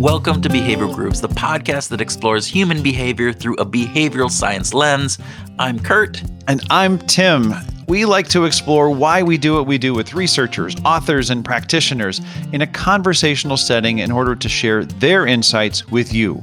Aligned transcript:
Welcome 0.00 0.40
to 0.40 0.48
Behavioral 0.48 0.94
Grooves, 0.94 1.20
the 1.20 1.28
podcast 1.28 1.90
that 1.90 2.00
explores 2.00 2.46
human 2.46 2.82
behavior 2.82 3.34
through 3.34 3.56
a 3.56 3.66
behavioral 3.66 4.30
science 4.30 4.72
lens. 4.72 5.18
I'm 5.58 5.78
Kurt. 5.78 6.22
And 6.48 6.62
I'm 6.70 6.98
Tim. 7.00 7.52
We 7.86 8.06
like 8.06 8.26
to 8.30 8.46
explore 8.46 8.88
why 8.88 9.22
we 9.22 9.36
do 9.36 9.52
what 9.52 9.66
we 9.66 9.76
do 9.76 9.92
with 9.92 10.14
researchers, 10.14 10.74
authors, 10.86 11.28
and 11.28 11.44
practitioners 11.44 12.22
in 12.50 12.62
a 12.62 12.66
conversational 12.66 13.58
setting 13.58 13.98
in 13.98 14.10
order 14.10 14.34
to 14.34 14.48
share 14.48 14.86
their 14.86 15.26
insights 15.26 15.86
with 15.88 16.14
you. 16.14 16.42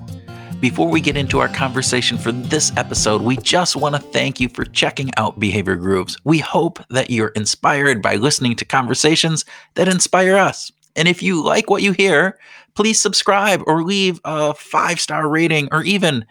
Before 0.62 0.88
we 0.88 1.02
get 1.02 1.18
into 1.18 1.40
our 1.40 1.50
conversation 1.50 2.20
for 2.20 2.32
this 2.32 2.72
episode, 2.78 3.24
we 3.24 3.38
just 3.38 3.76
want 3.76 3.96
to 3.96 4.02
thank 4.02 4.40
you 4.40 4.50
for 4.50 4.66
checking 4.66 5.10
out 5.18 5.40
Behavioral 5.40 5.80
Grooves. 5.80 6.16
We 6.24 6.38
hope 6.38 6.80
that 6.92 7.10
you're 7.10 7.30
inspired 7.30 8.04
by 8.04 8.18
listening 8.18 8.56
to 8.58 8.66
conversations 8.66 9.46
that 9.74 9.88
inspire 9.88 10.36
us. 10.36 10.72
And 10.96 11.08
if 11.08 11.24
you 11.24 11.44
like 11.44 11.72
what 11.72 11.82
you 11.82 11.94
hear, 11.94 12.38
please 12.78 13.02
subscribe 13.02 13.62
or 13.66 13.84
leave 13.84 14.22
a 14.24 14.54
five 14.54 15.02
star 15.02 15.28
rating 15.28 15.68
or 15.72 15.84
even 15.84 16.24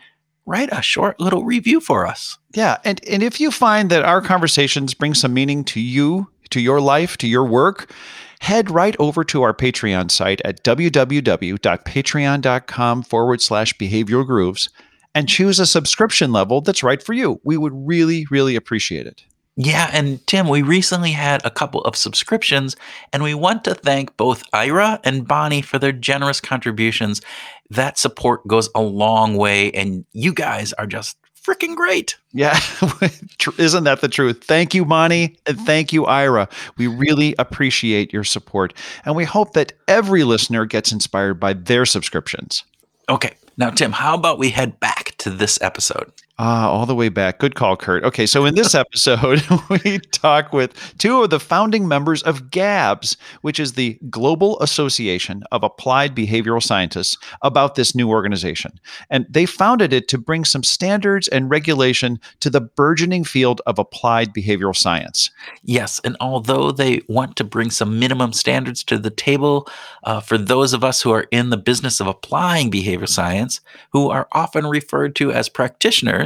write 0.47 0.69
a 0.71 0.81
short 0.81 1.19
little 1.19 1.45
review 1.45 1.81
for 1.81 2.07
us. 2.07 2.39
Yeah. 2.55 2.77
And, 2.85 3.05
and 3.09 3.25
if 3.25 3.41
you 3.41 3.51
find 3.51 3.91
that 3.91 4.05
our 4.05 4.23
conversations 4.23 4.95
bring 4.95 5.13
some 5.13 5.35
meaning 5.35 5.65
to 5.65 5.81
you, 5.81 6.31
to 6.51 6.61
your 6.61 6.81
life, 6.81 7.17
to 7.19 7.27
your 7.27 7.45
work, 7.45 7.91
head 8.39 8.71
right 8.71 8.95
over 9.01 9.25
to 9.25 9.43
our 9.43 9.53
Patreon 9.53 10.09
site 10.09 10.41
at 10.45 10.63
www.patreon.com 10.63 13.03
forward 13.03 13.43
slash 13.43 13.77
behavioral 13.77 14.25
grooves 14.25 14.69
and 15.17 15.29
choose 15.29 15.59
a 15.59 15.67
subscription 15.67 16.31
level 16.31 16.61
that's 16.61 16.85
right 16.85 17.03
for 17.03 17.13
you. 17.13 17.41
We 17.43 17.57
would 17.57 17.73
really, 17.75 18.25
really 18.31 18.55
appreciate 18.55 19.09
it. 19.09 19.25
Yeah, 19.57 19.89
and 19.91 20.25
Tim, 20.27 20.49
we 20.49 20.61
recently 20.61 21.13
had 21.13 21.45
a 21.45 21.51
couple 21.51 21.81
of 21.83 21.97
subscriptions, 21.97 22.77
and 23.11 23.23
we 23.23 23.33
want 23.33 23.65
to 23.65 23.75
thank 23.75 24.15
both 24.19 24.45
Ira 24.53 25.01
and 25.03 25.27
Bonnie 25.27 25.63
for 25.63 25.79
their 25.79 25.93
generous 25.93 26.43
contributions. 26.43 27.23
That 27.71 27.99
support 27.99 28.47
goes 28.47 28.69
a 28.75 28.83
long 28.83 29.39
way, 29.39 29.73
and 29.73 30.05
you 30.13 30.35
guys 30.35 30.75
are 30.75 30.87
just 30.87 31.17
freaking 31.43 31.75
great. 31.75 32.17
Yeah, 32.35 32.59
isn't 33.59 33.85
that 33.85 34.03
the 34.03 34.09
truth? 34.09 34.45
Thank 34.45 34.75
you, 34.75 34.85
Bonnie, 34.85 35.39
and 35.47 35.57
mm-hmm. 35.57 35.65
thank 35.65 35.91
you, 35.91 36.05
Ira. 36.05 36.51
We 36.77 36.87
really 36.87 37.35
appreciate 37.39 38.13
your 38.13 38.25
support, 38.25 38.75
and 39.07 39.17
we 39.17 39.25
hope 39.25 39.55
that 39.55 39.73
every 39.89 40.25
listener 40.25 40.67
gets 40.67 40.93
inspired 40.93 41.41
by 41.41 41.55
their 41.55 41.87
subscriptions. 41.87 42.63
Okay, 43.09 43.35
now, 43.57 43.71
Tim, 43.71 43.93
how 43.93 44.15
about 44.15 44.39
we 44.39 44.51
head 44.51 44.79
back 44.81 45.15
to 45.19 45.31
this 45.31 45.59
episode? 45.63 46.13
Ah, 46.39 46.69
all 46.69 46.85
the 46.85 46.95
way 46.95 47.09
back. 47.09 47.39
Good 47.39 47.55
call, 47.55 47.79
Kurt. 47.79 48.05
Okay, 48.05 48.27
so 48.27 48.45
in 48.45 48.55
this 48.55 48.75
episode, 48.75 49.43
we 49.85 49.99
talk 49.99 50.53
with 50.53 50.75
two 50.99 51.23
of 51.23 51.31
the 51.31 51.41
founding 51.41 51.89
members 51.89 52.23
of 52.25 52.51
GABS, 52.51 53.17
which 53.41 53.59
is 53.59 53.73
the 53.73 53.99
Global 54.11 54.61
Association 54.61 55.45
of 55.51 55.63
Applied 55.63 56.15
Behavioral 56.15 56.63
Scientists, 56.63 57.17
about 57.41 57.75
this 57.75 57.95
new 57.95 58.11
organization. 58.11 58.79
And 59.09 59.25
they 59.31 59.47
founded 59.47 59.95
it 59.95 60.09
to 60.09 60.19
bring 60.19 60.45
some 60.45 60.63
standards 60.63 61.27
and 61.29 61.49
regulation 61.49 62.21
to 62.41 62.51
the 62.51 62.61
burgeoning 62.61 63.25
field 63.25 63.63
of 63.65 63.79
applied 63.79 64.35
behavioral 64.35 64.77
science. 64.77 65.31
Yes, 65.63 66.03
and 66.05 66.19
although 66.21 66.71
they 66.71 67.01
want 67.09 67.37
to 67.37 67.45
bring 67.45 67.71
some 67.71 67.99
minimum 67.99 68.35
standards 68.35 68.85
to 68.85 68.99
the 68.99 69.11
table 69.11 69.67
uh, 70.05 70.21
for 70.21 70.37
those 70.37 70.75
of 70.75 70.85
us 70.85 71.01
who 71.01 71.13
are 71.13 71.27
in 71.31 71.49
the 71.49 71.57
business 71.57 71.99
of 71.99 72.07
applying 72.07 72.71
behavioral 72.71 73.09
science, 73.09 73.63
who 73.93 74.11
are 74.11 74.29
often 74.33 74.67
referred 74.67 75.17
to 75.17 75.33
as 75.33 75.49
practitioners, 75.49 76.26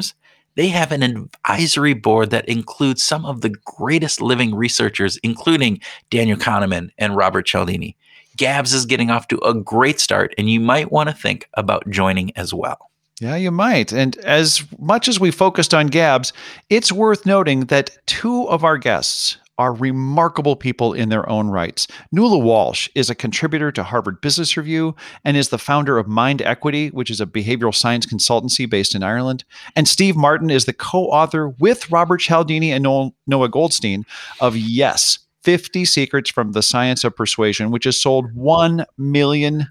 they 0.56 0.68
have 0.68 0.92
an 0.92 1.02
advisory 1.02 1.94
board 1.94 2.30
that 2.30 2.48
includes 2.48 3.04
some 3.04 3.24
of 3.24 3.40
the 3.40 3.54
greatest 3.64 4.20
living 4.20 4.54
researchers, 4.54 5.16
including 5.18 5.80
Daniel 6.10 6.38
Kahneman 6.38 6.90
and 6.98 7.16
Robert 7.16 7.46
Cialdini. 7.46 7.96
Gabs 8.36 8.72
is 8.72 8.86
getting 8.86 9.10
off 9.10 9.28
to 9.28 9.38
a 9.44 9.54
great 9.54 10.00
start, 10.00 10.34
and 10.38 10.48
you 10.50 10.60
might 10.60 10.92
want 10.92 11.08
to 11.08 11.14
think 11.14 11.48
about 11.54 11.88
joining 11.90 12.36
as 12.36 12.54
well. 12.54 12.90
Yeah, 13.20 13.36
you 13.36 13.50
might. 13.50 13.92
And 13.92 14.16
as 14.18 14.62
much 14.78 15.06
as 15.06 15.20
we 15.20 15.30
focused 15.30 15.74
on 15.74 15.88
Gabs, 15.88 16.32
it's 16.70 16.90
worth 16.90 17.26
noting 17.26 17.66
that 17.66 17.90
two 18.06 18.48
of 18.48 18.64
our 18.64 18.78
guests 18.78 19.36
are 19.60 19.74
remarkable 19.74 20.56
people 20.56 20.94
in 20.94 21.10
their 21.10 21.28
own 21.28 21.50
rights. 21.50 21.86
Nuala 22.12 22.38
Walsh 22.38 22.88
is 22.94 23.10
a 23.10 23.14
contributor 23.14 23.70
to 23.70 23.84
Harvard 23.84 24.22
Business 24.22 24.56
Review 24.56 24.96
and 25.22 25.36
is 25.36 25.50
the 25.50 25.58
founder 25.58 25.98
of 25.98 26.08
Mind 26.08 26.40
Equity, 26.40 26.88
which 26.88 27.10
is 27.10 27.20
a 27.20 27.26
behavioral 27.26 27.74
science 27.74 28.06
consultancy 28.06 28.68
based 28.68 28.94
in 28.94 29.02
Ireland. 29.02 29.44
And 29.76 29.86
Steve 29.86 30.16
Martin 30.16 30.48
is 30.48 30.64
the 30.64 30.72
co 30.72 31.04
author 31.08 31.50
with 31.50 31.90
Robert 31.90 32.22
Cialdini 32.22 32.72
and 32.72 32.82
Noah 33.26 33.48
Goldstein 33.50 34.06
of 34.40 34.56
Yes 34.56 35.18
50 35.42 35.84
Secrets 35.84 36.30
from 36.30 36.52
the 36.52 36.62
Science 36.62 37.04
of 37.04 37.14
Persuasion, 37.14 37.70
which 37.70 37.84
has 37.84 38.00
sold 38.00 38.34
1 38.34 38.86
million 38.96 39.66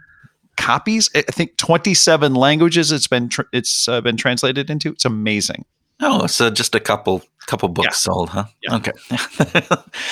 copies. 0.56 1.10
I 1.16 1.24
think 1.24 1.58
27 1.58 2.36
languages 2.36 2.92
it's 2.92 3.08
been 3.08 3.30
tr- 3.30 3.42
it's 3.52 3.88
uh, 3.88 4.02
been 4.02 4.18
translated 4.18 4.70
into. 4.70 4.92
It's 4.92 5.06
amazing. 5.06 5.66
Oh, 6.02 6.28
so 6.28 6.50
just 6.50 6.76
a 6.76 6.80
couple 6.80 7.24
couple 7.46 7.70
books 7.70 7.88
yeah. 7.88 8.14
sold, 8.14 8.30
huh? 8.30 8.46
Yeah. 8.62 8.76
Okay. 8.76 8.92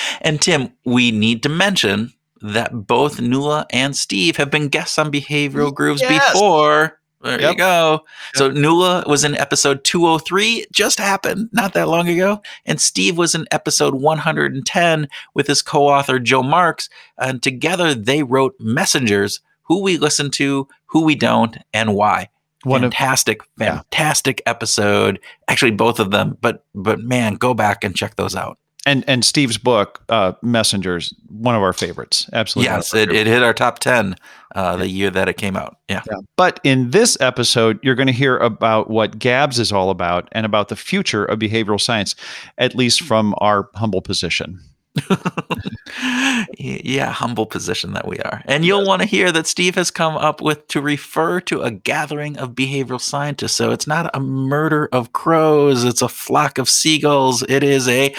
and 0.22 0.40
Tim, 0.42 0.72
we 0.84 1.12
need 1.12 1.42
to 1.44 1.48
mention 1.48 2.12
that 2.40 2.86
both 2.86 3.20
Nuala 3.20 3.66
and 3.70 3.96
Steve 3.96 4.36
have 4.36 4.50
been 4.50 4.68
guests 4.68 4.98
on 4.98 5.12
Behavioral 5.12 5.72
Grooves 5.72 6.02
yes. 6.02 6.32
before. 6.32 6.98
There 7.20 7.40
yep. 7.40 7.52
you 7.52 7.56
go. 7.56 7.92
Yep. 7.92 8.02
So 8.34 8.50
Nuala 8.50 9.04
was 9.06 9.24
in 9.24 9.34
episode 9.34 9.82
203, 9.82 10.66
just 10.72 10.98
happened 10.98 11.48
not 11.52 11.74
that 11.74 11.88
long 11.88 12.08
ago. 12.08 12.42
And 12.64 12.80
Steve 12.80 13.18
was 13.18 13.34
in 13.34 13.46
episode 13.50 13.94
110 13.94 15.08
with 15.34 15.48
his 15.48 15.62
co 15.62 15.88
author, 15.88 16.18
Joe 16.20 16.42
Marks. 16.44 16.88
And 17.18 17.42
together 17.42 17.94
they 17.94 18.22
wrote 18.22 18.54
Messengers, 18.60 19.40
who 19.62 19.82
we 19.82 19.98
listen 19.98 20.30
to, 20.32 20.68
who 20.86 21.02
we 21.02 21.16
don't, 21.16 21.56
and 21.72 21.94
why. 21.94 22.28
One 22.64 22.80
fantastic, 22.80 23.42
of, 23.42 23.48
fantastic 23.58 24.42
yeah. 24.44 24.50
episode. 24.50 25.20
Actually, 25.46 25.72
both 25.72 26.00
of 26.00 26.10
them. 26.10 26.36
But 26.40 26.64
but 26.74 27.00
man, 27.00 27.34
go 27.34 27.54
back 27.54 27.84
and 27.84 27.94
check 27.94 28.16
those 28.16 28.34
out. 28.34 28.58
And 28.86 29.04
and 29.06 29.24
Steve's 29.24 29.58
book, 29.58 30.02
uh, 30.08 30.32
Messengers, 30.42 31.14
one 31.28 31.54
of 31.54 31.62
our 31.62 31.72
favorites. 31.72 32.28
Absolutely. 32.32 32.72
Yes, 32.72 32.94
it, 32.94 33.12
it 33.12 33.26
hit 33.26 33.42
our 33.42 33.52
top 33.52 33.80
ten 33.80 34.16
uh, 34.54 34.76
the 34.76 34.88
year 34.88 35.10
that 35.10 35.28
it 35.28 35.36
came 35.36 35.56
out. 35.56 35.76
Yeah. 35.88 36.02
yeah. 36.10 36.18
But 36.36 36.58
in 36.64 36.90
this 36.90 37.16
episode, 37.20 37.78
you're 37.82 37.94
going 37.94 38.06
to 38.06 38.12
hear 38.12 38.38
about 38.38 38.88
what 38.90 39.18
GABS 39.18 39.58
is 39.58 39.72
all 39.72 39.90
about 39.90 40.28
and 40.32 40.46
about 40.46 40.68
the 40.68 40.76
future 40.76 41.24
of 41.24 41.38
behavioral 41.38 41.80
science, 41.80 42.14
at 42.56 42.74
least 42.74 43.02
from 43.02 43.34
our 43.38 43.68
humble 43.74 44.00
position. 44.00 44.58
yeah, 46.58 47.10
humble 47.10 47.46
position 47.46 47.92
that 47.92 48.06
we 48.06 48.18
are. 48.18 48.42
And 48.46 48.64
you'll 48.64 48.86
want 48.86 49.02
to 49.02 49.08
hear 49.08 49.32
that 49.32 49.46
Steve 49.46 49.74
has 49.74 49.90
come 49.90 50.16
up 50.16 50.40
with 50.40 50.66
to 50.68 50.80
refer 50.80 51.40
to 51.42 51.62
a 51.62 51.70
gathering 51.70 52.38
of 52.38 52.54
behavioral 52.54 53.00
scientists. 53.00 53.54
So 53.54 53.70
it's 53.70 53.86
not 53.86 54.10
a 54.14 54.20
murder 54.20 54.88
of 54.92 55.12
crows, 55.12 55.84
it's 55.84 56.02
a 56.02 56.08
flock 56.08 56.58
of 56.58 56.68
seagulls. 56.68 57.42
It 57.48 57.62
is 57.62 57.88
a 57.88 58.14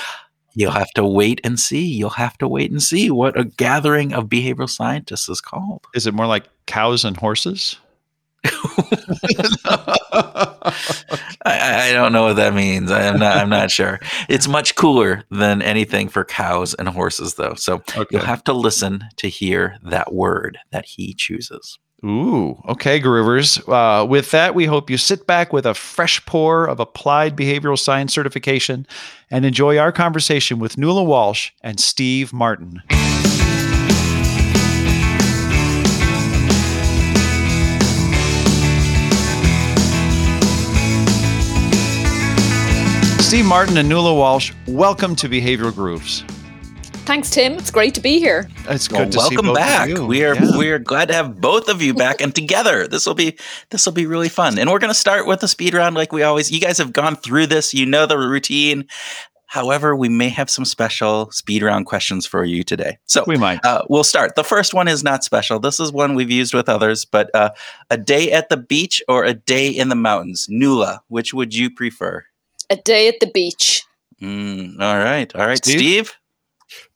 You'll 0.56 0.72
have 0.72 0.92
to 0.96 1.06
wait 1.06 1.40
and 1.44 1.60
see. 1.60 1.86
You'll 1.86 2.10
have 2.10 2.38
to 2.40 2.48
wait 2.48 2.72
and 2.72 2.82
see 2.82 3.12
what 3.12 3.40
a 3.40 3.46
gathering 3.46 4.14
of 4.14 4.26
behavioral 4.26 4.70
scientists 4.70 5.30
is 5.30 5.40
called. 5.42 5.86
Is 5.94 6.08
it 6.08 6.14
more 6.14 6.26
like 6.26 6.46
cows 6.66 7.06
and 7.06 7.16
horses? 7.16 7.78
I, 11.46 11.90
I, 11.90 11.92
don't 11.94 12.14
know 12.14 12.24
what 12.24 12.38
that 12.38 12.54
means. 12.54 12.90
I'm 12.92 13.20
not. 13.20 13.38
I'm 13.38 13.50
not 13.50 13.70
sure. 13.70 14.00
It's 14.30 14.48
much 14.48 14.76
cooler 14.76 15.24
than 15.30 15.62
anything 15.62 16.08
for 16.08 16.24
cows 16.24 16.74
and 16.74 16.88
horses, 16.88 17.36
though. 17.36 17.56
So 17.56 17.76
okay. 17.98 18.06
you'll 18.12 18.22
have 18.22 18.44
to 18.46 18.54
listen 18.54 19.04
to 19.18 19.28
hear 19.28 19.78
that 19.84 20.14
word 20.14 20.58
that 20.72 20.86
he 20.86 21.14
chooses. 21.14 21.78
Ooh, 22.04 22.62
okay, 22.70 23.02
groovers. 23.02 23.62
Uh, 23.68 24.06
with 24.06 24.32
that, 24.32 24.56
we 24.56 24.66
hope 24.66 24.90
you 24.90 24.98
sit 24.98 25.28
back 25.28 25.52
with 25.52 25.66
a 25.66 25.74
fresh 25.74 26.26
pour 26.26 26.66
of 26.66 26.80
applied 26.80 27.36
behavioral 27.36 27.78
science 27.78 28.14
certification 28.14 28.88
and 29.30 29.46
enjoy 29.46 29.78
our 29.78 29.92
conversation 29.92 30.60
with 30.60 30.78
Nuala 30.78 31.04
Walsh 31.04 31.52
and 31.62 31.78
Steve 31.78 32.32
Martin. 32.32 32.82
Steve 43.30 43.46
Martin 43.46 43.78
and 43.78 43.88
Nuala 43.88 44.16
Walsh, 44.16 44.52
welcome 44.66 45.16
to 45.18 45.30
Behavioral 45.30 45.72
Grooves. 45.72 46.24
Thanks, 47.06 47.30
Tim. 47.30 47.54
It's 47.54 47.70
great 47.70 47.94
to 47.94 48.02
be 48.02 48.18
here. 48.18 48.50
It's 48.68 48.88
good 48.88 49.16
well, 49.16 49.30
to 49.30 49.36
welcome 49.36 49.54
back. 49.54 49.96
We 50.00 50.26
are 50.26 50.34
yeah. 50.34 50.58
we 50.58 50.72
are 50.72 50.80
glad 50.80 51.10
to 51.10 51.14
have 51.14 51.40
both 51.40 51.70
of 51.70 51.80
you 51.80 51.94
back 51.94 52.22
and 52.22 52.34
together. 52.34 52.88
This 52.88 53.06
will 53.06 53.14
be 53.14 53.38
this 53.70 53.86
will 53.86 53.94
be 53.94 54.08
really 54.08 54.30
fun. 54.30 54.58
And 54.58 54.72
we're 54.72 54.80
going 54.80 54.90
to 54.90 55.00
start 55.00 55.28
with 55.28 55.44
a 55.44 55.48
speed 55.48 55.76
round 55.76 55.96
like 55.96 56.12
we 56.12 56.24
always. 56.24 56.52
You 56.52 56.60
guys 56.60 56.80
have 56.80 56.92
gone 56.92 57.16
through 57.16 57.46
this. 57.46 57.72
You 57.72 57.86
know 57.86 58.08
the 58.08 58.18
routine. 58.18 58.88
However, 59.46 59.96
we 59.96 60.10
may 60.10 60.30
have 60.30 60.50
some 60.50 60.66
special 60.66 61.30
speed 61.30 61.62
round 61.62 61.86
questions 61.86 62.26
for 62.26 62.44
you 62.44 62.64
today. 62.64 62.98
So 63.06 63.24
we 63.28 63.38
might. 63.38 63.64
Uh, 63.64 63.84
we'll 63.90 64.04
start. 64.04 64.36
The 64.38 64.44
first 64.44 64.74
one 64.74 64.88
is 64.88 65.04
not 65.04 65.24
special. 65.24 65.60
This 65.60 65.80
is 65.80 65.92
one 65.92 66.16
we've 66.16 66.32
used 66.32 66.56
with 66.56 66.68
others, 66.68 67.06
but 67.06 67.30
uh, 67.36 67.52
a 67.92 67.98
day 67.98 68.32
at 68.32 68.50
the 68.50 68.58
beach 68.58 69.04
or 69.08 69.24
a 69.24 69.36
day 69.36 69.70
in 69.70 69.90
the 69.90 69.96
mountains. 69.96 70.48
Nuala, 70.50 71.04
which 71.10 71.32
would 71.32 71.54
you 71.54 71.70
prefer? 71.70 72.26
A 72.70 72.76
day 72.78 73.08
at 73.08 73.20
the 73.20 73.28
beach. 73.28 73.84
Mm, 74.22 74.80
all 74.80 74.98
right. 74.98 75.34
All 75.36 75.48
right. 75.48 75.58
Steve? 75.58 75.80
Steve? 75.80 76.14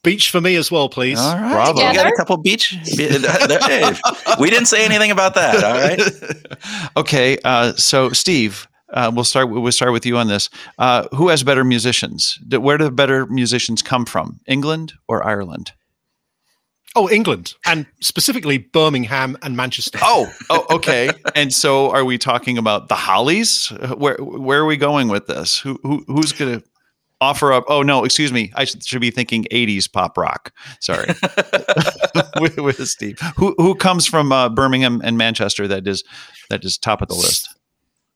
Beach 0.04 0.30
for 0.30 0.42
me 0.42 0.56
as 0.56 0.70
well, 0.70 0.90
please. 0.90 1.20
All 1.20 1.36
right. 1.36 1.54
Bravo. 1.54 1.88
We 1.88 1.96
got 1.96 2.06
a 2.06 2.12
couple 2.18 2.38
beach. 2.38 2.75
hey, 2.86 3.94
we 4.40 4.50
didn't 4.50 4.68
say 4.68 4.84
anything 4.84 5.12
about 5.12 5.34
that. 5.36 5.64
All 5.64 5.74
right. 5.74 6.90
okay. 6.98 7.38
Uh, 7.44 7.74
so, 7.74 8.10
Steve, 8.10 8.68
uh, 8.94 9.12
we'll 9.14 9.24
start. 9.24 9.50
We'll 9.50 9.72
start 9.72 9.94
with 9.94 10.06
you 10.06 10.18
on 10.18 10.28
this. 10.28 10.50
Uh, 10.78 11.08
who 11.14 11.30
has 11.30 11.44
better 11.44 11.64
musicians? 11.64 12.38
Where 12.50 12.78
do 12.78 12.84
the 12.84 12.92
better 12.92 13.25
musicians 13.28 13.81
come 13.81 14.06
from? 14.06 14.40
England 14.46 14.94
or 15.08 15.25
Ireland? 15.25 15.72
Oh, 16.95 17.10
England, 17.10 17.56
and 17.66 17.88
specifically 18.01 18.60
Birmingham 18.60 19.36
and 19.42 19.57
Manchester. 19.57 19.98
Oh, 20.01 20.31
oh, 20.51 20.66
okay. 20.75 21.10
and 21.36 21.51
so, 21.51 21.90
are 21.90 22.06
we 22.06 22.19
talking 22.19 22.57
about 22.57 22.88
the 22.88 22.95
Hollies? 22.95 23.69
Where 23.98 24.18
where 24.18 24.60
are 24.60 24.66
we 24.66 24.78
going 24.78 25.07
with 25.07 25.25
this? 25.25 25.57
Who, 25.57 25.80
who 25.81 26.04
who's 26.07 26.31
going 26.31 26.60
to 26.60 26.66
offer 27.19 27.51
up? 27.51 27.63
Oh 27.68 27.81
no, 27.81 28.04
excuse 28.04 28.31
me. 28.31 28.51
I 28.56 28.66
should, 28.66 28.86
should 28.86 29.01
be 29.01 29.10
thinking 29.10 29.45
'80s 29.45 29.92
pop 29.92 30.18
rock. 30.18 30.54
Sorry, 30.81 31.07
with, 32.40 32.57
with, 32.57 32.88
Steve. 32.88 33.19
Who 33.38 33.56
who 33.57 33.74
comes 33.74 34.06
from 34.06 34.31
uh, 34.31 34.50
Birmingham 34.50 35.01
and 35.04 35.18
Manchester? 35.18 35.68
That 35.68 35.88
is 35.88 36.04
that 36.51 36.63
is 36.63 36.78
top 36.78 37.01
of 37.01 37.07
the 37.07 37.16
list. 37.16 37.50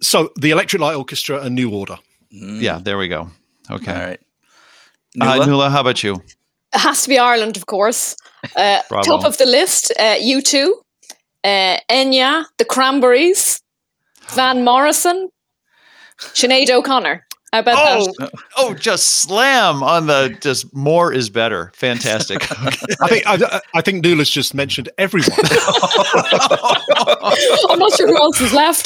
So 0.01 0.30
the 0.35 0.51
Electric 0.51 0.81
Light 0.81 0.95
Orchestra 0.95 1.41
and 1.41 1.56
New 1.56 1.71
Order. 1.71 1.97
Mm. 2.31 2.62
Yeah, 2.62 2.80
there 2.80 3.00
we 3.00 3.07
go. 3.07 3.31
Okay. 3.71 3.91
All 3.91 4.00
right. 4.00 4.19
Nuala? 5.15 5.41
Uh, 5.41 5.45
Nuala, 5.47 5.69
how 5.71 5.81
about 5.81 6.03
you? 6.03 6.21
It 6.73 6.80
has 6.80 7.03
to 7.03 7.09
be 7.09 7.18
Ireland, 7.18 7.57
of 7.57 7.65
course. 7.65 8.15
Uh, 8.55 8.81
top 9.03 9.25
of 9.25 9.38
the 9.38 9.45
list, 9.45 9.91
uh, 9.99 10.15
U2, 10.15 10.71
uh, 11.44 11.77
Enya, 11.89 12.45
The 12.57 12.65
Cranberries, 12.65 13.61
Van 14.29 14.63
Morrison, 14.63 15.29
Sinead 16.19 16.69
O'Connor. 16.69 17.27
How 17.53 17.59
about 17.59 17.75
oh, 17.79 18.13
that? 18.19 18.31
Oh, 18.57 18.73
just 18.73 19.21
slam 19.21 19.81
on 19.81 20.07
the 20.07 20.38
just 20.41 20.75
more 20.75 21.13
is 21.13 21.29
better. 21.29 21.71
Fantastic. 21.75 22.41
I 22.51 23.07
think 23.07 23.23
I, 23.25 23.61
I 23.73 23.81
think 23.81 24.03
Nuala's 24.03 24.29
just 24.29 24.53
mentioned 24.53 24.89
everyone. 24.97 25.29
I'm 27.69 27.79
not 27.79 27.94
sure 27.94 28.07
who 28.07 28.17
else 28.17 28.41
is 28.41 28.53
left. 28.53 28.85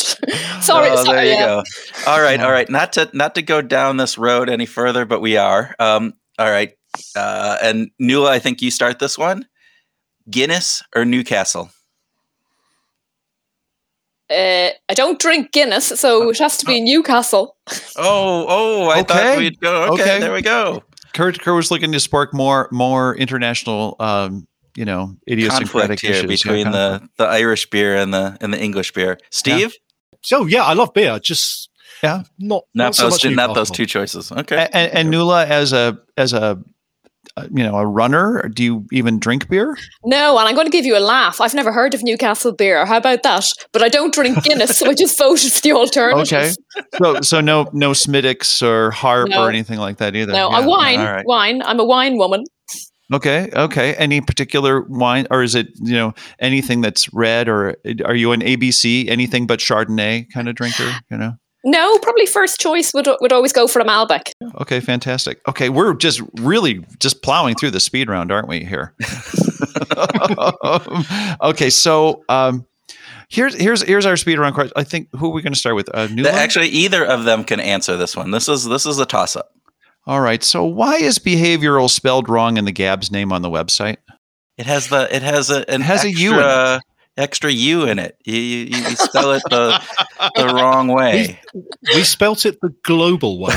Sorry, 0.63 0.89
oh, 0.91 1.03
sorry. 1.03 1.17
There 1.17 1.25
you 1.25 1.31
yeah. 1.31 1.45
go. 1.45 1.63
All 2.05 2.21
right, 2.21 2.39
all 2.39 2.51
right. 2.51 2.69
Not 2.69 2.93
to 2.93 3.09
not 3.13 3.33
to 3.35 3.41
go 3.41 3.63
down 3.63 3.97
this 3.97 4.19
road 4.19 4.47
any 4.47 4.67
further, 4.67 5.05
but 5.05 5.21
we 5.21 5.37
are. 5.37 5.75
Um, 5.79 6.13
all 6.37 6.51
right. 6.51 6.71
Uh, 7.15 7.57
and 7.63 7.89
Nuala, 7.97 8.31
I 8.31 8.39
think 8.39 8.61
you 8.61 8.69
start 8.69 8.99
this 8.99 9.17
one. 9.17 9.47
Guinness 10.29 10.83
or 10.95 11.05
Newcastle? 11.05 11.71
Uh, 14.29 14.69
I 14.87 14.93
don't 14.93 15.19
drink 15.19 15.51
Guinness, 15.51 15.87
so 15.87 16.29
it 16.29 16.37
has 16.37 16.57
to 16.57 16.65
be 16.65 16.81
Newcastle. 16.81 17.57
Oh, 17.97 18.45
oh, 18.47 18.87
I 18.89 19.01
okay. 19.01 19.13
thought 19.13 19.37
we'd 19.37 19.59
go. 19.59 19.93
Okay, 19.93 20.03
okay, 20.03 20.19
there 20.19 20.31
we 20.31 20.41
go. 20.41 20.83
Kurt, 21.13 21.39
Kurt 21.39 21.55
was 21.55 21.71
looking 21.71 21.91
to 21.91 21.99
spark 21.99 22.33
more, 22.33 22.69
more 22.71 23.15
international, 23.15 23.95
um, 23.99 24.47
you 24.75 24.85
know, 24.85 25.15
idiosyncratic 25.29 25.99
here 25.99 26.11
issues. 26.11 26.27
between 26.27 26.67
yeah, 26.67 26.71
the, 26.71 27.09
the 27.17 27.25
Irish 27.25 27.69
beer 27.69 27.95
and 27.95 28.13
the 28.13 28.37
and 28.39 28.53
the 28.53 28.61
English 28.61 28.93
beer. 28.93 29.17
Steve. 29.29 29.73
Yeah. 29.73 30.19
So 30.21 30.45
yeah, 30.45 30.63
I 30.63 30.73
love 30.73 30.93
beer. 30.93 31.19
Just 31.19 31.69
yeah, 32.01 32.23
not 32.39 32.63
not, 32.73 32.85
not 32.85 32.95
so 32.95 33.03
those 33.03 33.19
two, 33.19 33.35
not 33.35 33.53
those 33.53 33.71
two 33.71 33.85
choices. 33.85 34.31
Okay. 34.31 34.69
And, 34.71 34.91
and 34.93 35.09
Nuala 35.09 35.45
as 35.45 35.73
a 35.73 35.97
as 36.17 36.33
a 36.33 36.61
uh, 37.37 37.47
you 37.53 37.63
know, 37.63 37.75
a 37.75 37.85
runner? 37.85 38.49
Do 38.53 38.63
you 38.63 38.85
even 38.91 39.19
drink 39.19 39.49
beer? 39.49 39.77
No, 40.03 40.37
and 40.37 40.47
I'm 40.47 40.55
going 40.55 40.67
to 40.67 40.71
give 40.71 40.85
you 40.85 40.97
a 40.97 40.99
laugh. 40.99 41.39
I've 41.39 41.53
never 41.53 41.71
heard 41.71 41.93
of 41.93 42.03
Newcastle 42.03 42.51
beer. 42.51 42.85
How 42.85 42.97
about 42.97 43.23
that? 43.23 43.47
But 43.71 43.81
I 43.81 43.89
don't 43.89 44.13
drink 44.13 44.43
Guinness, 44.43 44.77
so 44.77 44.89
I 44.89 44.93
just 44.93 45.17
voted 45.17 45.51
for 45.51 45.61
the 45.61 45.71
alternative. 45.73 46.33
Okay, 46.33 46.53
so 46.97 47.21
so 47.21 47.41
no 47.41 47.69
no 47.73 47.93
Smithwick's 47.93 48.61
or 48.61 48.91
Harp 48.91 49.29
no. 49.29 49.43
or 49.43 49.49
anything 49.49 49.79
like 49.79 49.97
that 49.97 50.15
either. 50.15 50.33
No, 50.33 50.49
yeah. 50.49 50.57
I 50.57 50.65
wine 50.65 50.99
right. 50.99 51.25
wine. 51.25 51.61
I'm 51.61 51.79
a 51.79 51.85
wine 51.85 52.17
woman. 52.17 52.43
Okay, 53.13 53.49
okay. 53.53 53.93
Any 53.95 54.21
particular 54.21 54.81
wine, 54.87 55.27
or 55.29 55.43
is 55.43 55.53
it 55.55 55.67
you 55.81 55.95
know 55.95 56.13
anything 56.39 56.81
that's 56.81 57.11
red, 57.13 57.49
or 57.49 57.75
are 58.05 58.15
you 58.15 58.31
an 58.31 58.41
ABC, 58.41 59.09
anything 59.09 59.47
but 59.47 59.59
Chardonnay 59.59 60.27
kind 60.33 60.47
of 60.47 60.55
drinker? 60.55 60.89
You 61.09 61.17
know. 61.17 61.33
No, 61.63 61.99
probably 61.99 62.25
first 62.25 62.59
choice 62.59 62.93
would 62.93 63.07
would 63.19 63.31
always 63.31 63.53
go 63.53 63.67
for 63.67 63.79
a 63.79 63.85
Malbec. 63.85 64.31
Okay, 64.61 64.79
fantastic. 64.79 65.39
Okay, 65.47 65.69
we're 65.69 65.93
just 65.93 66.21
really 66.39 66.83
just 66.99 67.21
plowing 67.21 67.55
through 67.55 67.71
the 67.71 67.79
speed 67.79 68.09
round, 68.09 68.31
aren't 68.31 68.47
we? 68.47 68.63
Here. 68.63 68.93
okay, 71.41 71.69
so 71.69 72.23
um, 72.29 72.65
here's 73.29 73.53
here's 73.55 73.83
here's 73.83 74.05
our 74.05 74.17
speed 74.17 74.39
round 74.39 74.55
question. 74.55 74.73
I 74.75 74.83
think 74.83 75.09
who 75.15 75.27
are 75.27 75.33
we 75.33 75.41
going 75.41 75.53
to 75.53 75.59
start 75.59 75.75
with? 75.75 75.89
Uh, 75.93 76.07
Actually, 76.27 76.69
either 76.69 77.05
of 77.05 77.25
them 77.25 77.43
can 77.43 77.59
answer 77.59 77.95
this 77.95 78.15
one. 78.15 78.31
This 78.31 78.49
is 78.49 78.65
this 78.65 78.85
is 78.85 78.97
a 78.99 79.05
toss 79.05 79.35
up. 79.35 79.51
All 80.07 80.21
right. 80.21 80.43
So 80.43 80.65
why 80.65 80.95
is 80.95 81.19
behavioral 81.19 81.89
spelled 81.89 82.27
wrong 82.27 82.57
in 82.57 82.65
the 82.65 82.71
Gabs 82.71 83.11
name 83.11 83.31
on 83.31 83.43
the 83.43 83.49
website? 83.49 83.97
It 84.57 84.65
has 84.65 84.87
the 84.87 85.13
it 85.15 85.21
has 85.21 85.49
a 85.49 85.69
an 85.69 85.81
it 85.81 85.85
has 85.85 86.05
extra, 86.05 86.19
a 86.19 86.23
U 86.23 86.33
in 86.33 86.39
it 86.39 86.81
extra 87.17 87.51
U 87.51 87.83
in 87.85 87.99
it. 87.99 88.17
You, 88.25 88.35
you, 88.35 88.77
you 88.77 88.95
spell 88.95 89.33
it 89.33 89.43
the, 89.49 89.81
the 90.35 90.47
wrong 90.47 90.87
way. 90.87 91.39
We, 91.53 91.63
we 91.95 92.03
spelt 92.03 92.45
it 92.45 92.59
the 92.61 92.73
global 92.83 93.39
way. 93.39 93.55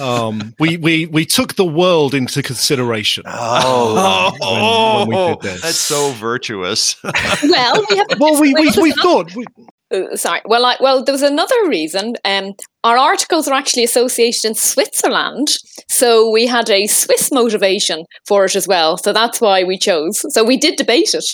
um, 0.00 0.54
we, 0.58 0.76
we, 0.76 1.06
we 1.06 1.24
took 1.26 1.54
the 1.54 1.64
world 1.64 2.14
into 2.14 2.42
consideration. 2.42 3.24
Oh, 3.26 4.32
when, 4.40 5.08
when 5.08 5.18
we 5.18 5.34
did 5.34 5.40
this. 5.42 5.62
that's 5.62 5.76
so 5.76 6.12
virtuous. 6.12 6.96
well, 7.04 7.84
we 7.88 7.96
have 7.96 8.06
well, 8.18 8.40
we, 8.40 8.54
we, 8.54 8.70
we 8.80 8.92
thought. 8.92 9.34
We, 9.34 9.44
uh, 9.92 10.16
sorry. 10.16 10.40
Well, 10.44 10.64
I, 10.64 10.76
well, 10.80 11.04
there 11.04 11.12
was 11.12 11.22
another 11.22 11.68
reason. 11.68 12.14
Um, 12.24 12.54
our 12.84 12.96
articles 12.96 13.48
are 13.48 13.54
actually 13.54 13.84
associated 13.84 14.44
in 14.44 14.54
Switzerland, 14.54 15.56
so 15.88 16.30
we 16.30 16.46
had 16.46 16.70
a 16.70 16.86
Swiss 16.86 17.30
motivation 17.32 18.04
for 18.26 18.44
it 18.44 18.56
as 18.56 18.66
well. 18.66 18.96
So 18.96 19.12
that's 19.12 19.40
why 19.40 19.64
we 19.64 19.78
chose. 19.78 20.24
So 20.32 20.44
we 20.44 20.56
did 20.56 20.76
debate 20.76 21.14
it. 21.14 21.24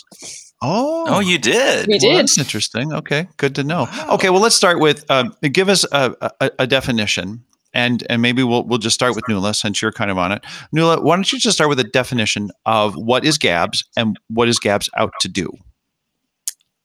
Oh, 0.62 1.04
oh, 1.08 1.20
you 1.20 1.38
did. 1.38 1.86
We 1.86 1.94
well, 1.94 1.98
did. 1.98 2.18
That's 2.18 2.38
interesting. 2.38 2.92
Okay, 2.92 3.28
good 3.36 3.54
to 3.56 3.64
know. 3.64 3.88
Okay, 4.10 4.30
well, 4.30 4.40
let's 4.40 4.56
start 4.56 4.80
with 4.80 5.04
uh, 5.10 5.28
give 5.52 5.68
us 5.68 5.84
a, 5.92 6.16
a, 6.40 6.50
a, 6.60 6.66
definition, 6.66 7.44
and 7.74 8.04
and 8.08 8.22
maybe 8.22 8.42
we'll 8.42 8.64
we'll 8.64 8.78
just 8.78 8.94
start 8.94 9.14
with 9.14 9.24
Nuala 9.28 9.52
since 9.52 9.82
you're 9.82 9.92
kind 9.92 10.10
of 10.10 10.16
on 10.16 10.32
it. 10.32 10.44
Nuala, 10.72 11.02
why 11.02 11.14
don't 11.14 11.30
you 11.30 11.38
just 11.38 11.56
start 11.56 11.68
with 11.68 11.78
a 11.78 11.84
definition 11.84 12.50
of 12.64 12.94
what 12.94 13.24
is 13.24 13.36
Gabs 13.36 13.84
and 13.96 14.18
what 14.28 14.48
is 14.48 14.58
Gabs 14.58 14.88
out 14.96 15.12
to 15.20 15.28
do? 15.28 15.50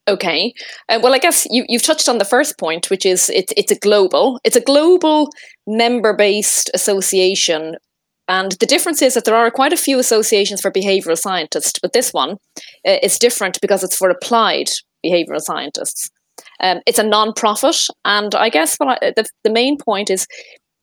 Okay. 0.08 0.54
Uh, 0.90 1.00
well, 1.02 1.14
I 1.14 1.20
guess 1.20 1.48
you, 1.52 1.64
you've 1.68 1.84
touched 1.84 2.10
on 2.10 2.18
the 2.18 2.26
first 2.26 2.58
point, 2.58 2.90
which 2.90 3.06
is 3.06 3.30
it's 3.30 3.54
it's 3.56 3.72
a 3.72 3.80
global 3.80 4.40
it's 4.44 4.56
a 4.56 4.62
global 4.62 5.30
member 5.68 6.16
based 6.16 6.72
association, 6.74 7.76
and 8.28 8.54
the 8.54 8.66
difference 8.66 9.02
is 9.02 9.14
that 9.14 9.26
there 9.26 9.36
are 9.36 9.52
quite 9.52 9.74
a 9.74 9.78
few 9.78 10.00
associations 10.00 10.62
for 10.62 10.72
behavioral 10.72 11.18
scientists, 11.18 11.80
but 11.80 11.94
this 11.94 12.12
one 12.12 12.38
uh, 12.88 12.98
is 13.04 13.20
different 13.20 13.62
because 13.62 13.84
it's 13.84 13.96
for 13.96 14.10
applied 14.10 14.70
behavioral 15.06 15.42
scientists. 15.42 16.10
Um, 16.60 16.80
it's 16.88 17.00
a 17.00 17.04
non-profit, 17.04 17.88
and 18.04 18.34
I 18.34 18.50
guess 18.50 18.78
what 18.78 19.04
I, 19.04 19.12
the 19.16 19.26
the 19.44 19.52
main 19.52 19.78
point 19.78 20.10
is 20.10 20.26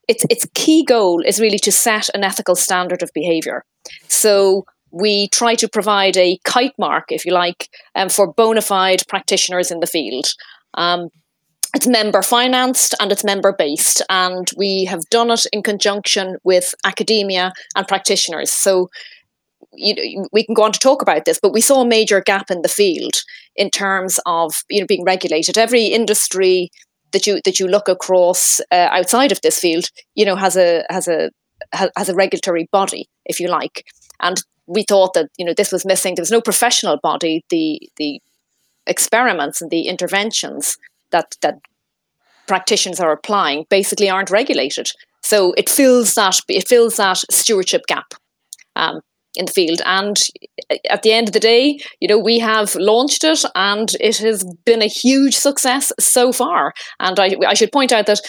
its 0.06 0.24
its 0.30 0.46
key 0.54 0.84
goal 0.84 1.22
is 1.26 1.40
really 1.40 1.58
to 1.58 1.72
set 1.72 2.08
an 2.14 2.22
ethical 2.22 2.54
standard 2.54 3.02
of 3.02 3.10
behavior. 3.14 3.64
So 4.06 4.64
we 4.90 5.28
try 5.28 5.54
to 5.56 5.68
provide 5.68 6.16
a 6.16 6.38
kite 6.44 6.74
mark, 6.78 7.06
if 7.10 7.24
you 7.24 7.32
like, 7.32 7.68
um, 7.94 8.08
for 8.08 8.32
bona 8.32 8.62
fide 8.62 9.02
practitioners 9.08 9.70
in 9.70 9.80
the 9.80 9.86
field. 9.86 10.26
Um, 10.74 11.08
it's 11.74 11.86
member 11.86 12.22
financed 12.22 12.94
and 12.98 13.12
it's 13.12 13.24
member 13.24 13.52
based, 13.52 14.02
and 14.08 14.48
we 14.56 14.86
have 14.86 15.02
done 15.10 15.30
it 15.30 15.44
in 15.52 15.62
conjunction 15.62 16.36
with 16.42 16.74
academia 16.84 17.52
and 17.76 17.86
practitioners. 17.86 18.50
So 18.50 18.88
you 19.72 19.94
know, 19.94 20.28
we 20.32 20.44
can 20.44 20.54
go 20.54 20.62
on 20.62 20.72
to 20.72 20.78
talk 20.78 21.02
about 21.02 21.24
this, 21.24 21.38
but 21.40 21.52
we 21.52 21.60
saw 21.60 21.82
a 21.82 21.86
major 21.86 22.20
gap 22.20 22.50
in 22.50 22.62
the 22.62 22.68
field 22.68 23.22
in 23.54 23.70
terms 23.70 24.18
of 24.24 24.64
you 24.70 24.80
know 24.80 24.86
being 24.86 25.04
regulated. 25.04 25.58
Every 25.58 25.84
industry 25.84 26.70
that 27.12 27.26
you 27.26 27.40
that 27.44 27.58
you 27.58 27.68
look 27.68 27.88
across 27.88 28.60
uh, 28.70 28.88
outside 28.90 29.32
of 29.32 29.40
this 29.42 29.58
field, 29.58 29.90
you 30.14 30.24
know, 30.24 30.36
has 30.36 30.56
a 30.56 30.84
has 30.90 31.08
a 31.08 31.30
has 31.72 32.08
a 32.08 32.14
regulatory 32.14 32.68
body, 32.72 33.08
if 33.26 33.40
you 33.40 33.48
like, 33.48 33.84
and 34.20 34.42
we 34.68 34.84
thought 34.84 35.14
that 35.14 35.30
you 35.36 35.44
know 35.44 35.54
this 35.56 35.72
was 35.72 35.84
missing. 35.84 36.14
There 36.14 36.22
was 36.22 36.30
no 36.30 36.40
professional 36.40 36.98
body. 37.02 37.44
The 37.48 37.80
the 37.96 38.20
experiments 38.86 39.60
and 39.60 39.70
the 39.70 39.88
interventions 39.88 40.76
that 41.10 41.36
that 41.42 41.58
practitioners 42.46 43.00
are 43.00 43.12
applying 43.12 43.66
basically 43.68 44.08
aren't 44.08 44.30
regulated. 44.30 44.88
So 45.22 45.52
it 45.56 45.68
fills 45.68 46.14
that 46.14 46.40
it 46.48 46.68
fills 46.68 46.96
that 46.96 47.18
stewardship 47.30 47.82
gap 47.86 48.14
um, 48.76 49.00
in 49.34 49.46
the 49.46 49.52
field. 49.52 49.80
And 49.84 50.16
at 50.90 51.02
the 51.02 51.12
end 51.12 51.28
of 51.28 51.32
the 51.32 51.40
day, 51.40 51.78
you 52.00 52.08
know, 52.08 52.18
we 52.18 52.38
have 52.38 52.74
launched 52.76 53.24
it, 53.24 53.44
and 53.54 53.90
it 54.00 54.18
has 54.18 54.44
been 54.64 54.82
a 54.82 54.86
huge 54.86 55.34
success 55.34 55.92
so 55.98 56.32
far. 56.32 56.72
And 57.00 57.18
I, 57.18 57.36
I 57.46 57.54
should 57.54 57.72
point 57.72 57.92
out 57.92 58.06
that 58.06 58.20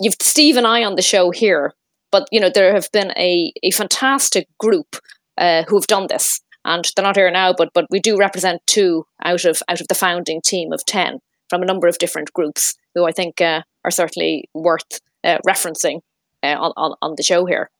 you've 0.00 0.16
Steve 0.20 0.56
and 0.56 0.66
I 0.66 0.84
on 0.84 0.96
the 0.96 1.02
show 1.02 1.30
here, 1.30 1.74
but 2.10 2.26
you 2.30 2.40
know 2.40 2.50
there 2.50 2.72
have 2.74 2.90
been 2.92 3.12
a 3.16 3.52
a 3.62 3.70
fantastic 3.70 4.46
group 4.58 4.96
uh, 5.38 5.62
who 5.68 5.76
have 5.76 5.86
done 5.86 6.06
this. 6.08 6.40
And 6.64 6.84
they're 6.94 7.04
not 7.04 7.16
here 7.16 7.30
now, 7.30 7.54
but 7.56 7.70
but 7.72 7.86
we 7.90 8.00
do 8.00 8.18
represent 8.18 8.60
two 8.66 9.06
out 9.24 9.44
of 9.44 9.62
out 9.68 9.80
of 9.80 9.88
the 9.88 9.94
founding 9.94 10.40
team 10.42 10.72
of 10.72 10.84
ten 10.84 11.20
from 11.48 11.62
a 11.62 11.66
number 11.66 11.88
of 11.88 11.98
different 11.98 12.32
groups 12.32 12.74
who 12.94 13.06
I 13.06 13.12
think 13.12 13.40
uh, 13.40 13.62
are 13.84 13.90
certainly 13.90 14.48
worth 14.54 15.00
uh, 15.24 15.38
referencing 15.46 16.00
uh, 16.42 16.56
on, 16.58 16.72
on 16.76 16.94
on 17.00 17.14
the 17.16 17.22
show 17.22 17.46
here. 17.46 17.70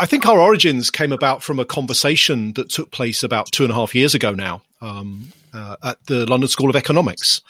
I 0.00 0.06
think 0.06 0.26
our 0.26 0.38
origins 0.38 0.90
came 0.90 1.12
about 1.12 1.42
from 1.42 1.58
a 1.58 1.64
conversation 1.64 2.54
that 2.54 2.70
took 2.70 2.90
place 2.90 3.22
about 3.22 3.52
two 3.52 3.62
and 3.62 3.72
a 3.72 3.74
half 3.74 3.94
years 3.94 4.14
ago 4.14 4.32
now 4.32 4.62
um, 4.80 5.32
uh, 5.52 5.76
at 5.82 6.04
the 6.06 6.26
London 6.26 6.48
School 6.48 6.70
of 6.70 6.76
Economics, 6.76 7.40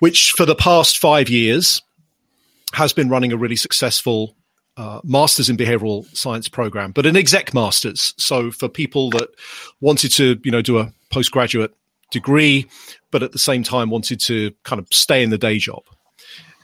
which 0.00 0.32
for 0.32 0.46
the 0.46 0.54
past 0.54 0.98
five 0.98 1.28
years 1.28 1.82
has 2.72 2.92
been 2.92 3.08
running 3.08 3.32
a 3.32 3.36
really 3.36 3.56
successful 3.56 4.34
uh, 4.76 5.00
masters 5.04 5.48
in 5.48 5.56
behavioral 5.56 6.04
science 6.16 6.48
program, 6.48 6.92
but 6.92 7.06
an 7.06 7.16
exec 7.16 7.54
masters. 7.54 8.14
So 8.18 8.50
for 8.50 8.68
people 8.68 9.10
that 9.10 9.28
wanted 9.80 10.12
to, 10.12 10.38
you 10.44 10.50
know, 10.50 10.62
do 10.62 10.78
a 10.78 10.92
postgraduate 11.10 11.74
degree, 12.10 12.66
but 13.10 13.22
at 13.22 13.32
the 13.32 13.38
same 13.38 13.62
time 13.62 13.90
wanted 13.90 14.20
to 14.20 14.52
kind 14.64 14.78
of 14.78 14.86
stay 14.92 15.22
in 15.22 15.30
the 15.30 15.38
day 15.38 15.58
job. 15.58 15.82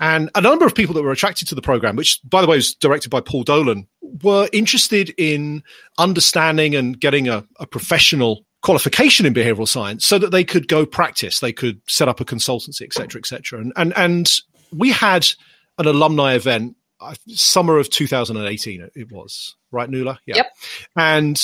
And 0.01 0.31
a 0.35 0.41
number 0.41 0.67
of 0.67 0.75
people 0.75 0.95
that 0.95 1.03
were 1.03 1.13
attracted 1.13 1.49
to 1.49 1.55
the 1.55 1.63
program, 1.63 1.97
which 1.97 2.21
by 2.25 2.43
the 2.43 2.49
way 2.49 2.57
was 2.57 2.75
directed 2.75 3.11
by 3.11 3.21
Paul 3.21 3.45
Dolan, 3.45 3.87
were 4.23 4.49
interested 4.53 5.15
in 5.17 5.63
understanding 5.97 6.75
and 6.75 7.01
getting 7.01 7.29
a, 7.29 7.45
a 7.61 7.67
professional 7.67 8.45
qualification 8.63 9.27
in 9.27 9.35
behavioral 9.35 9.67
science 9.67 10.07
so 10.07 10.19
that 10.19 10.31
they 10.31 10.45
could 10.45 10.69
go 10.69 10.85
practice, 10.87 11.41
they 11.41 11.53
could 11.53 11.81
set 11.89 12.09
up 12.09 12.21
a 12.21 12.25
consultancy, 12.25 12.83
et 12.83 12.93
cetera, 12.93 13.21
et 13.21 13.27
cetera. 13.27 13.61
And, 13.61 13.73
and, 13.77 13.93
and 13.97 14.33
we 14.73 14.91
had 14.91 15.27
an 15.79 15.87
alumni 15.87 16.35
event 16.35 16.77
summer 17.29 17.79
of 17.79 17.91
2018 17.91 18.89
it 18.95 19.11
was 19.13 19.57
right 19.71 19.89
Nuala? 19.89 20.19
Yeah. 20.27 20.37
Yep. 20.37 20.47
and 20.97 21.41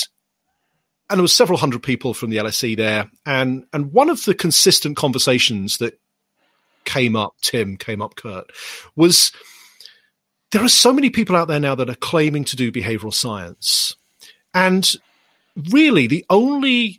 and 1.10 1.18
there 1.18 1.22
was 1.22 1.32
several 1.32 1.58
hundred 1.58 1.82
people 1.82 2.14
from 2.14 2.30
the 2.30 2.36
LSE 2.36 2.76
there 2.76 3.10
and 3.26 3.64
and 3.72 3.92
one 3.92 4.10
of 4.10 4.24
the 4.24 4.34
consistent 4.34 4.96
conversations 4.96 5.78
that 5.78 5.98
came 6.84 7.16
up 7.16 7.34
Tim 7.42 7.76
came 7.76 8.00
up 8.00 8.16
Kurt 8.16 8.50
was 8.96 9.32
there 10.50 10.64
are 10.64 10.68
so 10.68 10.92
many 10.92 11.10
people 11.10 11.36
out 11.36 11.48
there 11.48 11.60
now 11.60 11.74
that 11.74 11.90
are 11.90 11.94
claiming 11.96 12.44
to 12.44 12.56
do 12.56 12.72
behavioral 12.72 13.12
science. 13.12 13.96
And 14.54 14.88
really 15.70 16.06
the 16.06 16.24
only 16.30 16.98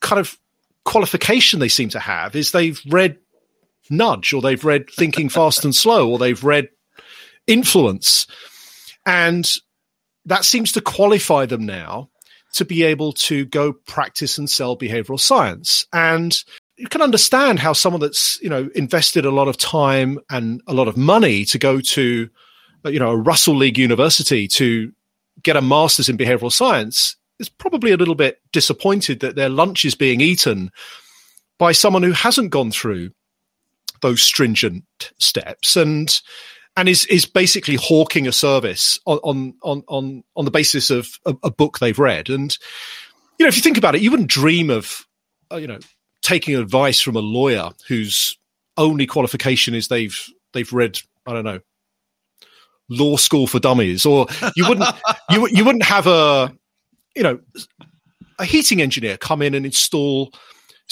kind 0.00 0.18
of 0.18 0.36
qualification 0.84 1.60
they 1.60 1.68
seem 1.68 1.88
to 1.90 2.00
have 2.00 2.34
is 2.34 2.50
they've 2.50 2.80
read 2.88 3.18
nudge 3.90 4.32
or 4.32 4.42
they've 4.42 4.64
read 4.64 4.90
thinking 4.90 5.28
fast 5.28 5.64
and 5.64 5.74
slow 5.74 6.10
or 6.10 6.18
they've 6.18 6.42
read 6.42 6.68
influence. 7.46 8.26
And 9.06 9.48
that 10.26 10.44
seems 10.44 10.72
to 10.72 10.80
qualify 10.80 11.46
them 11.46 11.66
now 11.66 12.10
to 12.54 12.64
be 12.64 12.82
able 12.82 13.12
to 13.12 13.44
go 13.46 13.72
practice 13.72 14.38
and 14.38 14.48
sell 14.48 14.76
behavioral 14.76 15.18
science. 15.18 15.86
And 15.92 16.36
you 16.76 16.86
can 16.88 17.02
understand 17.02 17.58
how 17.58 17.72
someone 17.72 18.00
that's, 18.00 18.40
you 18.42 18.48
know, 18.48 18.68
invested 18.74 19.24
a 19.24 19.30
lot 19.30 19.48
of 19.48 19.56
time 19.56 20.18
and 20.30 20.60
a 20.66 20.74
lot 20.74 20.88
of 20.88 20.96
money 20.96 21.44
to 21.46 21.58
go 21.58 21.80
to, 21.80 22.28
you 22.84 22.98
know, 22.98 23.10
a 23.10 23.16
Russell 23.16 23.56
League 23.56 23.78
university 23.78 24.46
to 24.48 24.92
get 25.42 25.56
a 25.56 25.62
master's 25.62 26.08
in 26.08 26.18
behavioral 26.18 26.52
science 26.52 27.16
is 27.38 27.48
probably 27.48 27.90
a 27.90 27.96
little 27.96 28.14
bit 28.14 28.40
disappointed 28.52 29.20
that 29.20 29.34
their 29.34 29.48
lunch 29.48 29.84
is 29.84 29.94
being 29.94 30.20
eaten 30.20 30.70
by 31.58 31.72
someone 31.72 32.02
who 32.02 32.12
hasn't 32.12 32.50
gone 32.50 32.70
through 32.70 33.10
those 34.00 34.22
stringent 34.22 34.84
steps. 35.18 35.76
And 35.76 36.20
and 36.76 36.88
is 36.88 37.04
is 37.06 37.26
basically 37.26 37.76
hawking 37.76 38.26
a 38.26 38.32
service 38.32 38.98
on 39.06 39.54
on 39.62 39.84
on 39.88 40.24
on 40.36 40.44
the 40.44 40.50
basis 40.50 40.90
of 40.90 41.08
a, 41.26 41.34
a, 41.44 41.50
book 41.50 41.78
they've 41.78 41.98
read. 41.98 42.30
And 42.30 42.56
you 43.38 43.44
know, 43.44 43.48
if 43.48 43.56
you 43.56 43.62
think 43.62 43.78
about 43.78 43.94
it, 43.94 44.02
you 44.02 44.10
wouldn't 44.10 44.30
dream 44.30 44.70
of 44.70 45.06
uh, 45.52 45.56
you 45.56 45.66
know 45.66 45.78
taking 46.22 46.56
advice 46.56 47.00
from 47.00 47.16
a 47.16 47.20
lawyer 47.20 47.70
whose 47.88 48.38
only 48.76 49.06
qualification 49.06 49.74
is 49.74 49.88
they've 49.88 50.18
they've 50.52 50.72
read 50.72 50.98
I 51.26 51.34
don't 51.34 51.44
know 51.44 51.60
law 52.88 53.16
school 53.16 53.46
for 53.46 53.58
dummies, 53.58 54.06
or 54.06 54.26
you 54.56 54.68
wouldn't 54.68 54.88
you 55.30 55.48
you 55.48 55.64
wouldn't 55.64 55.84
have 55.84 56.06
a 56.06 56.54
you 57.14 57.22
know 57.22 57.38
a 58.38 58.44
heating 58.44 58.80
engineer 58.80 59.16
come 59.16 59.42
in 59.42 59.54
and 59.54 59.66
install 59.66 60.32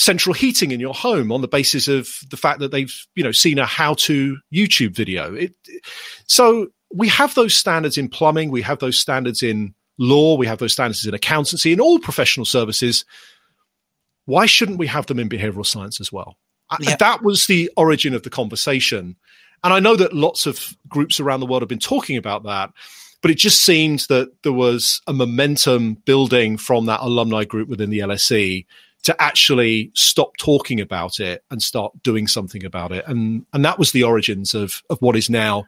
central 0.00 0.32
heating 0.32 0.70
in 0.70 0.80
your 0.80 0.94
home 0.94 1.30
on 1.30 1.42
the 1.42 1.48
basis 1.48 1.86
of 1.86 2.08
the 2.30 2.36
fact 2.38 2.58
that 2.60 2.70
they've 2.70 3.06
you 3.14 3.22
know 3.22 3.32
seen 3.32 3.58
a 3.58 3.66
how 3.66 3.92
to 3.92 4.38
youtube 4.52 4.96
video. 4.96 5.34
It, 5.34 5.54
so 6.26 6.68
we 6.90 7.06
have 7.08 7.34
those 7.34 7.54
standards 7.54 7.98
in 7.98 8.08
plumbing 8.08 8.50
we 8.50 8.62
have 8.62 8.78
those 8.78 8.98
standards 8.98 9.42
in 9.42 9.74
law 9.98 10.38
we 10.38 10.46
have 10.46 10.58
those 10.58 10.72
standards 10.72 11.04
in 11.06 11.12
accountancy 11.12 11.70
in 11.70 11.80
all 11.80 11.98
professional 11.98 12.46
services. 12.46 13.04
Why 14.24 14.46
shouldn't 14.46 14.78
we 14.78 14.86
have 14.86 15.04
them 15.04 15.18
in 15.18 15.28
behavioral 15.28 15.66
science 15.66 16.00
as 16.00 16.10
well? 16.10 16.38
Uh, 16.70 16.78
yeah. 16.80 16.96
that 16.96 17.22
was 17.22 17.46
the 17.46 17.70
origin 17.76 18.14
of 18.14 18.22
the 18.22 18.30
conversation. 18.30 19.16
And 19.62 19.74
i 19.74 19.80
know 19.80 19.96
that 19.96 20.14
lots 20.14 20.46
of 20.46 20.74
groups 20.88 21.20
around 21.20 21.40
the 21.40 21.46
world 21.46 21.60
have 21.60 21.68
been 21.68 21.78
talking 21.78 22.16
about 22.16 22.44
that 22.44 22.70
but 23.20 23.30
it 23.30 23.36
just 23.36 23.60
seemed 23.60 24.06
that 24.08 24.30
there 24.44 24.54
was 24.54 25.02
a 25.06 25.12
momentum 25.12 25.92
building 26.06 26.56
from 26.56 26.86
that 26.86 27.02
alumni 27.02 27.44
group 27.44 27.68
within 27.68 27.90
the 27.90 27.98
lse 27.98 28.64
to 29.02 29.20
actually 29.20 29.90
stop 29.94 30.36
talking 30.36 30.80
about 30.80 31.20
it 31.20 31.42
and 31.50 31.62
start 31.62 31.92
doing 32.02 32.26
something 32.26 32.64
about 32.64 32.92
it. 32.92 33.04
And 33.06 33.46
and 33.52 33.64
that 33.64 33.78
was 33.78 33.92
the 33.92 34.02
origins 34.02 34.54
of 34.54 34.82
of 34.90 35.00
what 35.00 35.16
is 35.16 35.30
now 35.30 35.66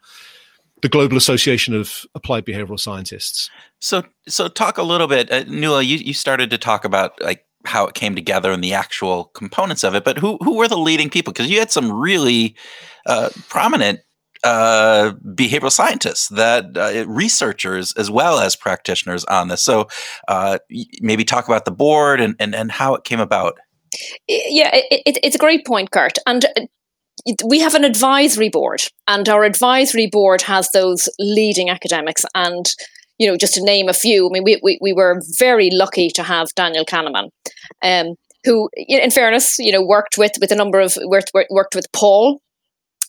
the 0.83 0.89
Global 0.89 1.17
Association 1.17 1.75
of 1.75 2.05
Applied 2.15 2.45
Behavioral 2.45 2.79
Scientists. 2.79 3.51
So 3.81 4.05
so 4.29 4.49
talk 4.49 4.79
a 4.79 4.83
little 4.83 5.07
bit, 5.07 5.31
uh, 5.31 5.45
Nuala. 5.49 5.83
You 5.83 5.97
you 5.97 6.15
started 6.15 6.51
to 6.51 6.59
talk 6.59 6.85
about 6.85 7.21
like 7.23 7.45
how 7.65 7.87
it 7.87 7.95
came 7.95 8.15
together 8.15 8.51
and 8.51 8.63
the 8.63 8.75
actual 8.75 9.27
components 9.27 9.85
of 9.85 9.95
it, 9.95 10.05
but 10.05 10.19
who 10.19 10.37
who 10.43 10.57
were 10.57 10.69
the 10.69 10.77
leading 10.77 11.09
people? 11.09 11.33
Because 11.33 11.51
you 11.51 11.59
had 11.59 11.71
some 11.71 11.91
really 11.91 12.55
uh, 13.07 13.31
prominent 13.49 14.01
uh, 14.45 15.13
behavioral 15.25 15.73
scientists, 15.73 16.29
that 16.29 16.77
uh, 16.77 17.07
researchers 17.07 17.93
as 17.93 18.11
well 18.11 18.39
as 18.39 18.57
practitioners 18.57 19.25
on 19.27 19.49
this. 19.49 19.63
So 19.63 19.89
uh, 20.29 20.59
maybe 21.01 21.25
talk 21.25 21.47
about 21.47 21.65
the 21.65 21.71
board 21.71 22.21
and, 22.21 22.35
and, 22.39 22.55
and 22.55 22.73
how 22.73 22.95
it 22.95 23.05
came 23.05 23.21
about. 23.21 23.59
Yeah, 24.29 24.71
it, 24.75 25.03
it, 25.07 25.19
it's 25.23 25.37
a 25.37 25.39
great 25.39 25.67
point, 25.67 25.91
Kurt. 25.91 26.19
And 26.27 26.45
uh, 26.45 26.67
we 27.47 27.61
have 27.61 27.75
an 27.75 27.85
advisory 27.85 28.49
board, 28.49 28.83
and 29.07 29.29
our 29.29 29.45
advisory 29.45 30.09
board 30.11 30.43
has 30.43 30.71
those 30.71 31.09
leading 31.19 31.71
academics. 31.71 32.25
And 32.35 32.67
you 33.19 33.29
know, 33.29 33.37
just 33.37 33.55
to 33.55 33.63
name 33.63 33.89
a 33.89 33.93
few, 33.93 34.27
I 34.27 34.31
mean, 34.33 34.45
we 34.45 34.59
we, 34.63 34.79
we 34.81 34.93
were 34.93 35.21
very 35.39 35.71
lucky 35.71 36.09
to 36.11 36.23
have 36.23 36.49
Daniel 36.57 36.85
Kahneman, 36.85 37.29
um, 37.83 38.15
who, 38.45 38.69
in 38.75 39.11
fairness, 39.11 39.59
you 39.59 39.71
know, 39.71 39.85
worked 39.85 40.19
with 40.19 40.33
with 40.41 40.51
a 40.51 40.57
number 40.57 40.81
of 40.81 40.97
worked 41.05 41.31
worked 41.51 41.75
with 41.75 41.87
Paul 41.93 42.41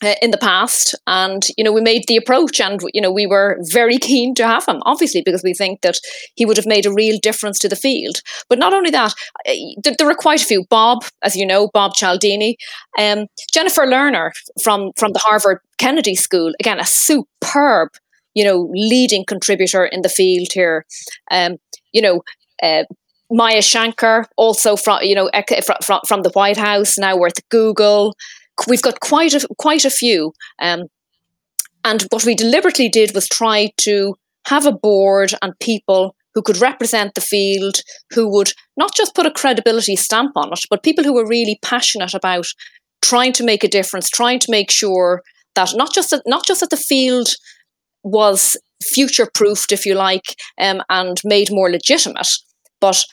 uh, 0.02 0.14
in 0.22 0.30
the 0.30 0.38
past. 0.38 0.94
And 1.06 1.44
you 1.56 1.64
know 1.64 1.72
we 1.72 1.80
made 1.80 2.04
the 2.08 2.16
approach 2.16 2.60
and 2.60 2.80
you 2.92 3.00
know 3.00 3.12
we 3.12 3.26
were 3.26 3.58
very 3.72 3.98
keen 3.98 4.34
to 4.36 4.46
have 4.46 4.66
him 4.66 4.82
obviously 4.84 5.22
because 5.24 5.42
we 5.42 5.54
think 5.54 5.82
that 5.82 5.98
he 6.34 6.44
would 6.44 6.56
have 6.56 6.66
made 6.66 6.86
a 6.86 6.92
real 6.92 7.18
difference 7.20 7.58
to 7.60 7.68
the 7.68 7.76
field. 7.76 8.20
But 8.48 8.58
not 8.58 8.72
only 8.72 8.90
that 8.90 9.14
uh, 9.48 9.52
there, 9.82 10.06
were 10.06 10.14
quite 10.14 10.42
a 10.42 10.46
few. 10.46 10.64
Bob 10.70 11.04
as 11.22 11.36
you 11.36 11.46
know 11.46 11.68
bob 11.72 11.94
cialdini 11.94 12.56
um, 12.98 13.26
jennifer 13.52 13.86
lerner 13.86 14.30
from 14.62 14.90
from 14.96 15.12
the 15.12 15.18
harvard 15.20 15.58
kennedy 15.78 16.14
school 16.14 16.52
again 16.60 16.80
a 16.80 16.86
superb 16.86 17.90
you 18.34 18.44
know 18.44 18.68
leading 18.72 19.24
contributor 19.24 19.84
in 19.84 20.02
the 20.02 20.08
field 20.08 20.48
here. 20.52 20.84
Um, 21.30 21.56
you 21.92 22.02
know 22.02 22.22
uh, 22.62 22.84
Maya 23.30 23.62
Shankar, 23.62 24.26
also 24.36 24.76
from 24.76 25.00
you 25.02 25.14
know 25.14 25.30
from, 25.82 26.00
from 26.06 26.22
the 26.22 26.30
White 26.30 26.56
House, 26.56 26.98
now 26.98 27.16
worth 27.16 27.48
Google 27.48 28.14
we've 28.68 28.82
got 28.82 29.00
quite 29.00 29.34
a 29.34 29.46
quite 29.58 29.84
a 29.84 29.90
few. 29.90 30.32
Um, 30.60 30.84
and 31.84 32.02
what 32.10 32.24
we 32.24 32.34
deliberately 32.34 32.88
did 32.88 33.14
was 33.14 33.28
try 33.28 33.70
to 33.78 34.14
have 34.46 34.66
a 34.66 34.72
board 34.72 35.32
and 35.42 35.58
people 35.60 36.14
who 36.34 36.42
could 36.42 36.60
represent 36.60 37.14
the 37.14 37.20
field, 37.20 37.80
who 38.12 38.28
would 38.28 38.52
not 38.76 38.94
just 38.94 39.14
put 39.14 39.26
a 39.26 39.30
credibility 39.30 39.96
stamp 39.96 40.32
on 40.36 40.52
it, 40.52 40.60
but 40.68 40.82
people 40.82 41.04
who 41.04 41.14
were 41.14 41.26
really 41.26 41.58
passionate 41.62 42.14
about 42.14 42.46
trying 43.02 43.32
to 43.34 43.44
make 43.44 43.62
a 43.62 43.68
difference, 43.68 44.08
trying 44.08 44.38
to 44.40 44.50
make 44.50 44.70
sure 44.70 45.22
that 45.54 45.72
not 45.76 45.92
just 45.94 46.10
that, 46.10 46.22
not 46.26 46.44
just 46.44 46.60
that 46.60 46.70
the 46.70 46.76
field 46.76 47.28
was 48.02 48.56
future 48.82 49.28
proofed, 49.32 49.72
if 49.72 49.86
you 49.86 49.94
like, 49.94 50.36
um, 50.60 50.82
and 50.90 51.20
made 51.24 51.48
more 51.50 51.70
legitimate, 51.70 52.28
but 52.80 53.04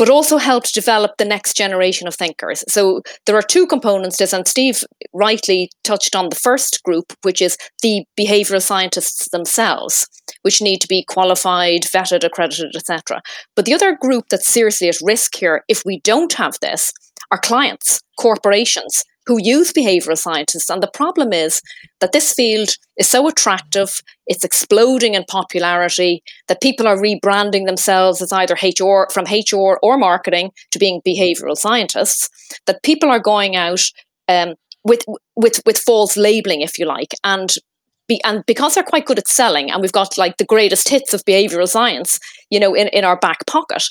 but 0.00 0.08
also 0.08 0.38
helped 0.38 0.72
develop 0.72 1.10
the 1.18 1.26
next 1.26 1.58
generation 1.58 2.08
of 2.08 2.14
thinkers. 2.14 2.64
So 2.66 3.02
there 3.26 3.36
are 3.36 3.42
two 3.42 3.66
components 3.66 4.16
to 4.16 4.22
this, 4.22 4.32
and 4.32 4.48
Steve 4.48 4.82
rightly 5.12 5.68
touched 5.84 6.16
on 6.16 6.30
the 6.30 6.36
first 6.36 6.82
group, 6.84 7.12
which 7.20 7.42
is 7.42 7.58
the 7.82 8.06
behavioral 8.18 8.62
scientists 8.62 9.28
themselves, 9.28 10.08
which 10.40 10.62
need 10.62 10.78
to 10.78 10.88
be 10.88 11.04
qualified, 11.06 11.82
vetted, 11.82 12.24
accredited, 12.24 12.74
etc. 12.74 13.20
But 13.54 13.66
the 13.66 13.74
other 13.74 13.94
group 13.94 14.24
that's 14.30 14.48
seriously 14.48 14.88
at 14.88 14.96
risk 15.02 15.36
here, 15.36 15.64
if 15.68 15.82
we 15.84 16.00
don't 16.02 16.32
have 16.32 16.54
this, 16.62 16.94
are 17.30 17.38
clients, 17.38 18.00
corporations, 18.18 19.04
who 19.26 19.38
use 19.40 19.72
behavioral 19.72 20.18
scientists. 20.18 20.70
And 20.70 20.82
the 20.82 20.90
problem 20.92 21.32
is 21.32 21.62
that 22.00 22.12
this 22.12 22.32
field 22.32 22.70
is 22.96 23.08
so 23.08 23.28
attractive, 23.28 24.02
it's 24.26 24.44
exploding 24.44 25.14
in 25.14 25.24
popularity, 25.24 26.22
that 26.48 26.62
people 26.62 26.86
are 26.88 26.96
rebranding 26.96 27.66
themselves 27.66 28.22
as 28.22 28.32
either 28.32 28.54
HR 28.54 29.10
from 29.12 29.26
HR 29.26 29.78
or 29.82 29.98
marketing 29.98 30.50
to 30.70 30.78
being 30.78 31.00
behavioral 31.06 31.56
scientists, 31.56 32.28
that 32.66 32.82
people 32.82 33.10
are 33.10 33.20
going 33.20 33.56
out 33.56 33.82
um, 34.28 34.54
with 34.84 35.04
with 35.36 35.60
with 35.66 35.78
false 35.78 36.16
labeling, 36.16 36.62
if 36.62 36.78
you 36.78 36.86
like, 36.86 37.12
and 37.22 37.54
be, 38.10 38.20
and 38.24 38.44
because 38.46 38.74
they're 38.74 38.82
quite 38.82 39.06
good 39.06 39.18
at 39.18 39.28
selling, 39.28 39.70
and 39.70 39.80
we've 39.80 39.92
got 39.92 40.18
like 40.18 40.36
the 40.36 40.44
greatest 40.44 40.88
hits 40.88 41.14
of 41.14 41.24
behavioral 41.24 41.68
science, 41.68 42.18
you 42.50 42.58
know, 42.58 42.74
in, 42.74 42.88
in 42.88 43.04
our 43.04 43.18
back 43.18 43.46
pocket, 43.46 43.84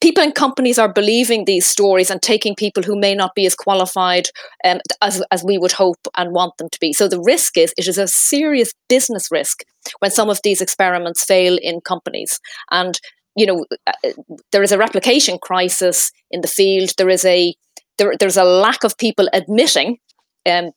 people 0.00 0.24
and 0.24 0.34
companies 0.34 0.78
are 0.78 0.90
believing 0.90 1.44
these 1.44 1.66
stories 1.66 2.10
and 2.10 2.22
taking 2.22 2.54
people 2.54 2.82
who 2.82 2.98
may 2.98 3.14
not 3.14 3.34
be 3.34 3.44
as 3.44 3.54
qualified 3.54 4.28
um, 4.64 4.80
as, 5.02 5.22
as 5.30 5.44
we 5.44 5.58
would 5.58 5.72
hope 5.72 5.98
and 6.16 6.32
want 6.32 6.56
them 6.56 6.68
to 6.72 6.78
be. 6.80 6.94
So 6.94 7.08
the 7.08 7.20
risk 7.20 7.58
is 7.58 7.74
it 7.76 7.86
is 7.86 7.98
a 7.98 8.08
serious 8.08 8.72
business 8.88 9.28
risk 9.30 9.60
when 9.98 10.10
some 10.10 10.30
of 10.30 10.40
these 10.42 10.62
experiments 10.62 11.22
fail 11.22 11.58
in 11.60 11.80
companies. 11.82 12.40
And 12.70 12.98
you 13.36 13.46
know, 13.46 13.66
uh, 13.86 14.10
there 14.50 14.62
is 14.62 14.72
a 14.72 14.78
replication 14.78 15.38
crisis 15.40 16.10
in 16.30 16.40
the 16.40 16.48
field. 16.48 16.90
There 16.96 17.10
is 17.10 17.24
a 17.24 17.54
there, 17.98 18.14
there's 18.18 18.36
a 18.36 18.44
lack 18.44 18.82
of 18.82 18.96
people 18.96 19.28
admitting 19.32 19.98
um, 20.46 20.70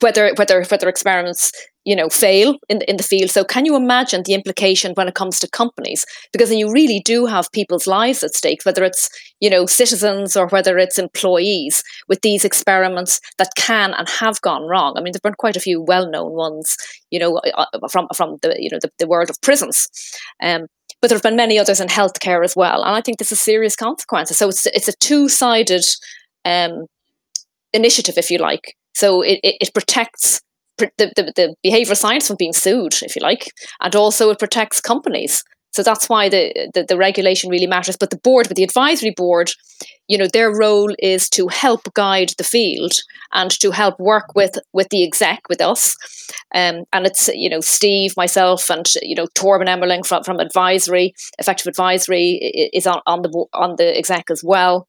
whether 0.00 0.32
whether 0.34 0.64
whether 0.64 0.88
experiments 0.88 1.52
you 1.84 1.94
know 1.94 2.08
fail 2.08 2.56
in 2.68 2.80
in 2.82 2.96
the 2.96 3.02
field. 3.02 3.30
So 3.30 3.44
can 3.44 3.64
you 3.64 3.76
imagine 3.76 4.22
the 4.24 4.34
implication 4.34 4.92
when 4.94 5.08
it 5.08 5.14
comes 5.14 5.38
to 5.40 5.48
companies? 5.48 6.04
Because 6.32 6.48
then 6.48 6.58
you 6.58 6.72
really 6.72 7.00
do 7.04 7.26
have 7.26 7.52
people's 7.52 7.86
lives 7.86 8.22
at 8.22 8.34
stake, 8.34 8.64
whether 8.64 8.84
it's 8.84 9.08
you 9.40 9.50
know 9.50 9.66
citizens 9.66 10.36
or 10.36 10.48
whether 10.48 10.78
it's 10.78 10.98
employees 10.98 11.82
with 12.08 12.20
these 12.22 12.44
experiments 12.44 13.20
that 13.38 13.50
can 13.56 13.94
and 13.94 14.08
have 14.08 14.40
gone 14.40 14.62
wrong. 14.62 14.94
I 14.96 15.00
mean, 15.00 15.12
there've 15.12 15.22
been 15.22 15.34
quite 15.34 15.56
a 15.56 15.60
few 15.60 15.80
well-known 15.80 16.32
ones, 16.32 16.76
you 17.10 17.18
know, 17.18 17.36
uh, 17.36 17.66
uh, 17.72 17.88
from 17.88 18.08
from 18.14 18.38
the 18.42 18.56
you 18.58 18.70
know 18.70 18.78
the, 18.80 18.90
the 18.98 19.08
world 19.08 19.30
of 19.30 19.40
prisons. 19.40 19.88
Um, 20.42 20.66
but 21.00 21.08
there 21.08 21.16
have 21.16 21.22
been 21.22 21.36
many 21.36 21.58
others 21.58 21.80
in 21.80 21.88
healthcare 21.88 22.44
as 22.44 22.56
well, 22.56 22.82
and 22.82 22.96
I 22.96 23.00
think 23.00 23.18
this 23.18 23.32
is 23.32 23.40
serious 23.40 23.76
consequences. 23.76 24.38
So 24.38 24.48
it's 24.48 24.66
it's 24.66 24.88
a 24.88 24.96
two-sided 24.98 25.84
um, 26.44 26.86
initiative, 27.72 28.16
if 28.16 28.30
you 28.30 28.38
like. 28.38 28.74
So 28.94 29.22
it, 29.22 29.40
it, 29.42 29.56
it 29.60 29.74
protects 29.74 30.40
the, 30.78 30.90
the, 30.98 31.32
the 31.36 31.54
behavioral 31.64 31.96
science 31.96 32.26
from 32.26 32.36
being 32.36 32.52
sued, 32.52 32.94
if 33.02 33.14
you 33.14 33.22
like, 33.22 33.52
and 33.80 33.94
also 33.94 34.30
it 34.30 34.38
protects 34.38 34.80
companies. 34.80 35.44
So 35.72 35.82
that's 35.82 36.08
why 36.08 36.28
the, 36.28 36.70
the, 36.72 36.84
the 36.84 36.96
regulation 36.96 37.50
really 37.50 37.66
matters. 37.66 37.96
But 37.96 38.10
the 38.10 38.18
board, 38.18 38.46
but 38.46 38.56
the 38.56 38.62
advisory 38.62 39.10
board, 39.10 39.50
you 40.06 40.16
know, 40.16 40.28
their 40.32 40.56
role 40.56 40.94
is 41.00 41.28
to 41.30 41.48
help 41.48 41.92
guide 41.94 42.30
the 42.38 42.44
field 42.44 42.92
and 43.32 43.50
to 43.58 43.72
help 43.72 43.98
work 43.98 44.36
with 44.36 44.56
with 44.72 44.88
the 44.90 45.02
exec, 45.02 45.40
with 45.48 45.60
us. 45.60 45.96
Um, 46.54 46.84
and 46.92 47.06
it's 47.06 47.28
you 47.34 47.50
know 47.50 47.60
Steve, 47.60 48.12
myself, 48.16 48.70
and 48.70 48.86
you 49.02 49.16
know 49.16 49.26
Torben 49.36 49.66
Emmerling 49.66 50.06
from, 50.06 50.22
from 50.22 50.38
advisory, 50.38 51.12
Affective 51.40 51.66
Advisory 51.66 52.70
is 52.72 52.86
on, 52.86 53.00
on 53.06 53.22
the 53.22 53.46
on 53.52 53.74
the 53.76 53.98
exec 53.98 54.30
as 54.30 54.44
well. 54.44 54.86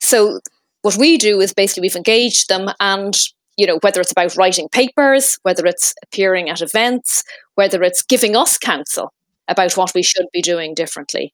So 0.00 0.38
what 0.84 0.96
we 0.96 1.16
do 1.16 1.40
is 1.40 1.54
basically 1.54 1.82
we've 1.82 1.96
engaged 1.96 2.48
them 2.48 2.70
and 2.80 3.16
you 3.56 3.66
know 3.66 3.78
whether 3.82 4.00
it's 4.00 4.12
about 4.12 4.36
writing 4.36 4.68
papers 4.68 5.38
whether 5.42 5.66
it's 5.66 5.94
appearing 6.02 6.50
at 6.50 6.60
events 6.60 7.24
whether 7.54 7.82
it's 7.82 8.02
giving 8.02 8.36
us 8.36 8.58
counsel 8.58 9.12
about 9.48 9.76
what 9.76 9.94
we 9.94 10.02
should 10.02 10.26
be 10.32 10.42
doing 10.42 10.74
differently 10.74 11.32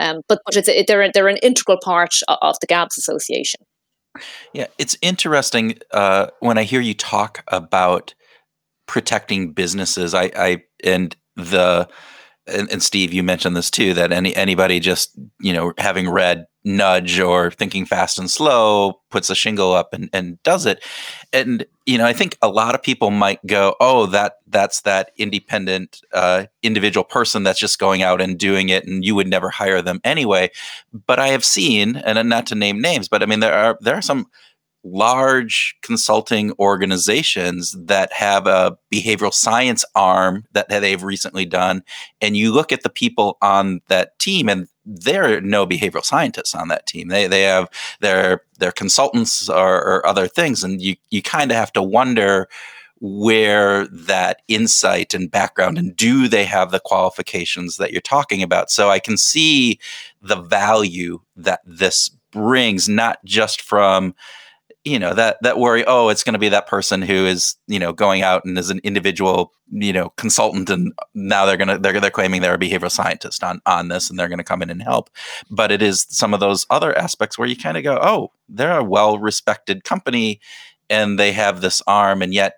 um, 0.00 0.22
but, 0.28 0.40
but 0.44 0.56
it, 0.56 0.86
they're, 0.86 1.10
they're 1.12 1.28
an 1.28 1.36
integral 1.38 1.78
part 1.82 2.14
of 2.28 2.56
the 2.60 2.66
GABS 2.66 2.98
Association. 2.98 3.60
Yeah, 4.52 4.66
it's 4.78 4.96
interesting 5.02 5.78
uh, 5.92 6.28
when 6.40 6.58
I 6.58 6.64
hear 6.64 6.80
you 6.80 6.94
talk 6.94 7.44
about 7.48 8.14
protecting 8.86 9.52
businesses. 9.52 10.14
I, 10.14 10.30
I 10.36 10.62
and 10.84 11.16
the 11.36 11.88
and, 12.46 12.70
and, 12.70 12.82
Steve, 12.82 13.14
you 13.14 13.22
mentioned 13.22 13.56
this 13.56 13.70
too 13.70 13.94
that 13.94 14.12
any 14.12 14.34
anybody 14.36 14.80
just 14.80 15.18
you 15.40 15.54
know 15.54 15.72
having 15.78 16.10
read 16.10 16.46
Nudge 16.64 17.18
or 17.18 17.50
Thinking 17.50 17.84
Fast 17.84 18.18
and 18.18 18.30
Slow 18.30 19.00
puts 19.10 19.30
a 19.30 19.34
shingle 19.34 19.72
up 19.72 19.92
and, 19.92 20.08
and 20.12 20.42
does 20.42 20.66
it, 20.66 20.84
and 21.32 21.66
you 21.86 21.98
know 21.98 22.06
I 22.06 22.12
think 22.12 22.38
a 22.40 22.48
lot 22.48 22.74
of 22.74 22.82
people 22.82 23.10
might 23.10 23.44
go, 23.46 23.74
oh 23.80 24.06
that 24.06 24.34
that's 24.46 24.82
that 24.82 25.10
independent 25.16 26.00
uh, 26.12 26.46
individual 26.62 27.04
person 27.04 27.42
that's 27.42 27.60
just 27.60 27.78
going 27.78 28.02
out 28.02 28.20
and 28.20 28.38
doing 28.38 28.68
it, 28.68 28.86
and 28.86 29.04
you 29.04 29.14
would 29.14 29.28
never 29.28 29.50
hire 29.50 29.82
them 29.82 30.00
anyway. 30.04 30.50
But 31.06 31.18
I 31.18 31.28
have 31.28 31.44
seen, 31.44 31.96
and 31.96 32.28
not 32.28 32.46
to 32.46 32.54
name 32.54 32.80
names, 32.80 33.08
but 33.08 33.22
I 33.22 33.26
mean 33.26 33.40
there 33.40 33.54
are 33.54 33.78
there 33.80 33.96
are 33.96 34.02
some 34.02 34.26
large 34.84 35.76
consulting 35.82 36.52
organizations 36.58 37.76
that 37.78 38.12
have 38.12 38.46
a 38.46 38.76
behavioral 38.92 39.32
science 39.32 39.84
arm 39.94 40.44
that, 40.52 40.68
that 40.68 40.80
they've 40.80 41.04
recently 41.04 41.44
done 41.44 41.82
and 42.20 42.36
you 42.36 42.52
look 42.52 42.72
at 42.72 42.82
the 42.82 42.90
people 42.90 43.38
on 43.40 43.80
that 43.88 44.18
team 44.18 44.48
and 44.48 44.66
there 44.84 45.36
are 45.36 45.40
no 45.40 45.66
behavioral 45.66 46.04
scientists 46.04 46.54
on 46.54 46.68
that 46.68 46.86
team. 46.86 47.08
They 47.08 47.26
they 47.26 47.42
have 47.42 47.68
their 48.00 48.42
their 48.58 48.72
consultants 48.72 49.48
or, 49.48 49.76
or 49.76 50.06
other 50.06 50.26
things 50.26 50.64
and 50.64 50.80
you 50.80 50.96
you 51.10 51.22
kind 51.22 51.50
of 51.50 51.56
have 51.56 51.72
to 51.74 51.82
wonder 51.82 52.48
where 53.00 53.88
that 53.88 54.42
insight 54.46 55.12
and 55.12 55.30
background 55.30 55.76
and 55.76 55.96
do 55.96 56.28
they 56.28 56.44
have 56.44 56.70
the 56.70 56.80
qualifications 56.80 57.76
that 57.76 57.90
you're 57.90 58.00
talking 58.00 58.42
about? 58.42 58.70
So 58.70 58.90
i 58.90 58.98
can 58.98 59.16
see 59.16 59.78
the 60.20 60.36
value 60.36 61.20
that 61.36 61.60
this 61.66 62.10
brings 62.30 62.88
not 62.88 63.24
just 63.24 63.60
from 63.60 64.14
you 64.84 64.98
know 64.98 65.14
that 65.14 65.36
that 65.42 65.58
worry 65.58 65.84
oh 65.86 66.08
it's 66.08 66.24
going 66.24 66.32
to 66.32 66.38
be 66.38 66.48
that 66.48 66.66
person 66.66 67.02
who 67.02 67.26
is 67.26 67.56
you 67.68 67.78
know 67.78 67.92
going 67.92 68.22
out 68.22 68.44
and 68.44 68.58
is 68.58 68.70
an 68.70 68.80
individual 68.82 69.52
you 69.70 69.92
know 69.92 70.10
consultant 70.16 70.68
and 70.70 70.92
now 71.14 71.46
they're 71.46 71.56
going 71.56 71.68
to 71.68 71.78
they're, 71.78 72.00
they're 72.00 72.10
claiming 72.10 72.42
they're 72.42 72.54
a 72.54 72.58
behavioral 72.58 72.90
scientist 72.90 73.44
on 73.44 73.60
on 73.66 73.88
this 73.88 74.10
and 74.10 74.18
they're 74.18 74.28
going 74.28 74.38
to 74.38 74.44
come 74.44 74.62
in 74.62 74.70
and 74.70 74.82
help. 74.82 75.10
But 75.50 75.70
it 75.70 75.82
is 75.82 76.06
some 76.08 76.34
of 76.34 76.40
those 76.40 76.66
other 76.70 76.96
aspects 76.96 77.38
where 77.38 77.48
you 77.48 77.56
kind 77.56 77.76
of 77.76 77.84
go 77.84 77.98
oh 78.02 78.32
they're 78.48 78.78
a 78.78 78.84
well 78.84 79.18
respected 79.18 79.84
company 79.84 80.40
and 80.90 81.18
they 81.18 81.32
have 81.32 81.60
this 81.60 81.82
arm 81.86 82.22
and 82.22 82.34
yet 82.34 82.54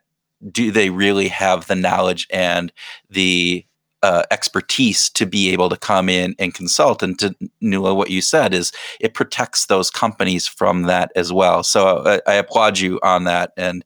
do 0.50 0.70
they 0.70 0.90
really 0.90 1.28
have 1.28 1.66
the 1.66 1.76
knowledge 1.76 2.26
and 2.30 2.72
the 3.10 3.64
uh, 4.04 4.22
expertise 4.30 5.08
to 5.08 5.24
be 5.24 5.50
able 5.50 5.70
to 5.70 5.78
come 5.78 6.10
in 6.10 6.34
and 6.38 6.52
consult. 6.52 7.02
And 7.02 7.18
to 7.20 7.34
Nuala, 7.62 7.94
what 7.94 8.10
you 8.10 8.20
said 8.20 8.52
is 8.52 8.70
it 9.00 9.14
protects 9.14 9.64
those 9.64 9.88
companies 9.88 10.46
from 10.46 10.82
that 10.82 11.10
as 11.16 11.32
well. 11.32 11.62
So 11.62 11.86
I, 11.86 12.16
uh, 12.16 12.18
I 12.26 12.34
applaud 12.34 12.78
you 12.78 13.00
on 13.02 13.24
that. 13.24 13.52
And 13.56 13.82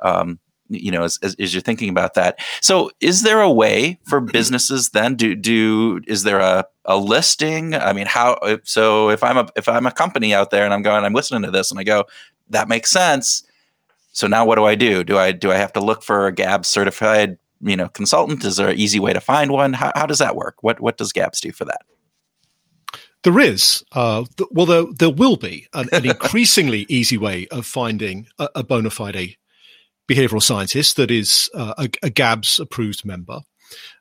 um, 0.00 0.38
you 0.68 0.90
know, 0.90 1.04
as, 1.04 1.18
as, 1.22 1.34
as, 1.36 1.54
you're 1.54 1.62
thinking 1.62 1.88
about 1.88 2.14
that. 2.14 2.38
So, 2.60 2.90
is 3.00 3.22
there 3.22 3.40
a 3.40 3.50
way 3.50 3.98
for 4.04 4.20
businesses 4.38 4.90
then? 4.90 5.14
Do 5.14 5.34
do 5.34 6.00
is 6.06 6.22
there 6.22 6.40
a, 6.40 6.66
a 6.84 6.96
listing? 6.96 7.74
I 7.74 7.92
mean, 7.92 8.06
how? 8.06 8.38
So, 8.64 9.10
if 9.10 9.22
I'm 9.22 9.36
a 9.36 9.48
if 9.54 9.68
I'm 9.68 9.86
a 9.86 9.92
company 9.92 10.34
out 10.34 10.50
there 10.50 10.64
and 10.64 10.72
I'm 10.72 10.82
going, 10.82 11.04
I'm 11.04 11.12
listening 11.12 11.42
to 11.42 11.50
this, 11.50 11.70
and 11.70 11.78
I 11.78 11.84
go, 11.84 12.04
that 12.48 12.68
makes 12.68 12.90
sense. 12.90 13.44
So 14.12 14.26
now, 14.26 14.44
what 14.44 14.56
do 14.56 14.64
I 14.64 14.74
do? 14.74 15.04
Do 15.04 15.18
I 15.18 15.32
do 15.32 15.50
I 15.50 15.56
have 15.56 15.72
to 15.74 15.80
look 15.80 16.02
for 16.02 16.26
a 16.26 16.32
GAB 16.32 16.64
certified 16.64 17.38
you 17.62 17.76
know 17.76 17.88
consultant? 17.88 18.44
Is 18.44 18.56
there 18.56 18.68
an 18.68 18.78
easy 18.78 19.00
way 19.00 19.12
to 19.12 19.20
find 19.20 19.52
one? 19.52 19.72
How, 19.72 19.92
how 19.94 20.06
does 20.06 20.18
that 20.18 20.36
work? 20.36 20.56
What 20.62 20.80
what 20.80 20.98
does 20.98 21.12
GABS 21.12 21.40
do 21.40 21.52
for 21.52 21.64
that? 21.64 21.82
There 23.24 23.38
is, 23.38 23.84
uh, 23.92 24.24
th- 24.36 24.50
well, 24.50 24.66
there, 24.66 24.84
there 24.98 25.10
will 25.10 25.36
be 25.36 25.68
an, 25.74 25.88
an 25.92 26.04
increasingly 26.04 26.86
easy 26.88 27.16
way 27.16 27.46
of 27.52 27.66
finding 27.66 28.26
a, 28.40 28.48
a 28.56 28.64
bona 28.64 28.90
fide 28.90 29.36
behavioral 30.10 30.42
scientist 30.42 30.96
that 30.96 31.10
is 31.10 31.48
uh, 31.54 31.74
a, 31.78 31.88
a, 32.02 32.10
GABS 32.10 32.58
approved 32.58 33.04
member. 33.04 33.38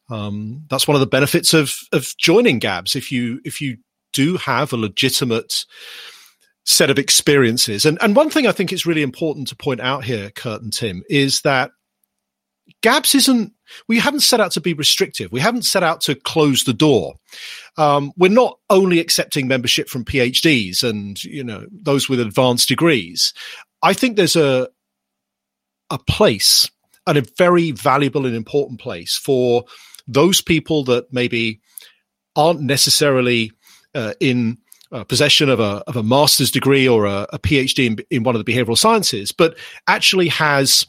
Um, 0.10 0.66
that's 0.70 0.88
one 0.88 0.96
of 0.96 1.02
the 1.02 1.08
benefits 1.08 1.54
of 1.54 1.78
of 1.94 2.18
joining 2.18 2.58
GABS. 2.60 2.96
If 2.96 3.12
you 3.12 3.40
if 3.46 3.62
you 3.62 3.78
do 4.12 4.38
have 4.38 4.74
a 4.74 4.78
legitimate 4.78 5.66
set 6.66 6.90
of 6.90 6.98
experiences, 6.98 7.86
and 7.86 8.00
and 8.02 8.16
one 8.16 8.32
thing 8.32 8.48
I 8.48 8.52
think 8.52 8.74
is 8.74 8.88
really 8.88 9.04
important 9.04 9.48
to 9.50 9.56
point 9.56 9.82
out 9.82 10.04
here, 10.04 10.32
Kurt 10.32 10.64
and 10.64 10.74
Tim, 10.74 11.04
is 11.10 11.42
that 11.42 11.72
GABS 12.82 13.16
isn't, 13.16 13.54
we 13.88 14.00
haven't 14.00 14.22
set 14.22 14.42
out 14.42 14.52
to 14.54 14.62
be 14.62 14.74
restrictive. 14.74 15.32
We 15.32 15.40
haven't 15.40 15.64
set 15.64 15.84
out 15.84 16.02
to 16.02 16.16
close 16.16 16.64
the 16.64 16.74
door. 16.74 17.16
Um, 17.78 18.12
we're 18.18 18.30
not 18.30 18.60
only 18.70 19.00
accepting 19.00 19.48
membership 19.48 19.90
from 19.90 20.06
PhDs 20.06 20.84
and, 20.84 21.22
you 21.24 21.44
know, 21.44 21.66
those 21.72 22.10
with 22.10 22.20
advanced 22.20 22.68
degrees. 22.68 23.34
I 23.82 23.94
think 23.94 24.16
there's 24.16 24.36
a, 24.36 24.70
a 25.90 25.98
place 25.98 26.70
and 27.08 27.18
a 27.18 27.26
very 27.38 27.72
valuable 27.72 28.26
and 28.26 28.36
important 28.36 28.80
place 28.80 29.18
for 29.18 29.64
those 30.08 30.42
people 30.42 30.84
that 30.86 31.12
maybe 31.12 31.62
aren't 32.36 32.62
necessarily 32.62 33.52
uh, 33.96 34.14
in 34.20 34.58
uh, 34.92 35.04
possession 35.04 35.50
of 35.50 35.60
a 35.60 35.84
of 35.88 35.96
a 35.96 36.04
master's 36.04 36.52
degree 36.52 36.88
or 36.88 37.06
a, 37.06 37.26
a 37.32 37.40
PhD 37.40 37.88
in, 37.88 37.98
in, 38.10 38.24
one 38.24 38.36
of 38.36 38.44
the 38.44 38.52
behavioral 38.52 38.78
sciences, 38.78 39.32
but 39.32 39.58
actually 39.88 40.28
has 40.28 40.86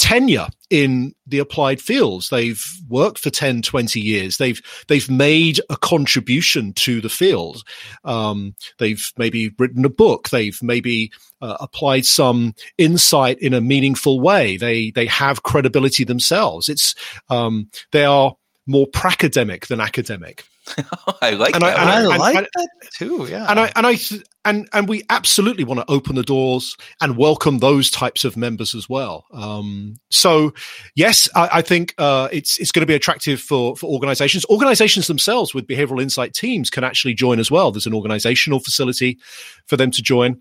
tenure 0.00 0.48
in 0.70 1.14
the 1.26 1.38
applied 1.38 1.78
fields. 1.80 2.30
They've 2.30 2.64
worked 2.88 3.18
for 3.18 3.28
10, 3.28 3.60
20 3.60 4.00
years. 4.00 4.38
They've, 4.38 4.60
they've 4.88 5.08
made 5.10 5.60
a 5.68 5.76
contribution 5.76 6.72
to 6.74 7.02
the 7.02 7.10
field. 7.10 7.62
Um, 8.02 8.54
they've 8.78 9.12
maybe 9.18 9.52
written 9.58 9.84
a 9.84 9.90
book. 9.90 10.30
They've 10.30 10.60
maybe 10.62 11.12
uh, 11.42 11.58
applied 11.60 12.06
some 12.06 12.54
insight 12.78 13.38
in 13.40 13.52
a 13.52 13.60
meaningful 13.60 14.20
way. 14.20 14.56
They, 14.56 14.90
they 14.90 15.06
have 15.06 15.42
credibility 15.42 16.04
themselves. 16.04 16.70
It's, 16.70 16.94
um, 17.28 17.68
they 17.92 18.06
are 18.06 18.34
more 18.66 18.86
pracademic 18.86 19.66
than 19.66 19.80
academic. 19.80 20.44
I 21.20 21.30
like 21.32 21.54
and 21.54 21.62
that. 21.62 21.78
I, 21.78 22.00
and 22.00 22.08
I, 22.08 22.14
I 22.14 22.16
like 22.16 22.36
and, 22.36 22.46
that 22.54 22.68
too. 22.96 23.26
Yeah. 23.30 23.46
And 23.50 23.60
I, 23.60 23.72
and 23.76 23.86
I, 23.86 23.96
th- 23.96 24.24
and 24.44 24.68
and 24.72 24.88
we 24.88 25.02
absolutely 25.10 25.64
want 25.64 25.80
to 25.80 25.90
open 25.90 26.16
the 26.16 26.22
doors 26.22 26.76
and 27.00 27.16
welcome 27.16 27.58
those 27.58 27.90
types 27.90 28.24
of 28.24 28.36
members 28.36 28.74
as 28.74 28.88
well. 28.88 29.26
Um, 29.32 29.96
so, 30.10 30.54
yes, 30.94 31.28
I, 31.34 31.48
I 31.54 31.62
think 31.62 31.94
uh, 31.98 32.28
it's 32.32 32.58
it's 32.58 32.72
going 32.72 32.82
to 32.82 32.86
be 32.86 32.94
attractive 32.94 33.40
for 33.40 33.76
for 33.76 33.86
organisations. 33.86 34.46
Organisations 34.46 35.06
themselves 35.06 35.54
with 35.54 35.66
behavioural 35.66 36.02
insight 36.02 36.32
teams 36.32 36.70
can 36.70 36.84
actually 36.84 37.14
join 37.14 37.38
as 37.38 37.50
well. 37.50 37.70
There's 37.70 37.86
an 37.86 37.92
organisational 37.92 38.64
facility 38.64 39.18
for 39.66 39.76
them 39.76 39.90
to 39.90 40.02
join. 40.02 40.40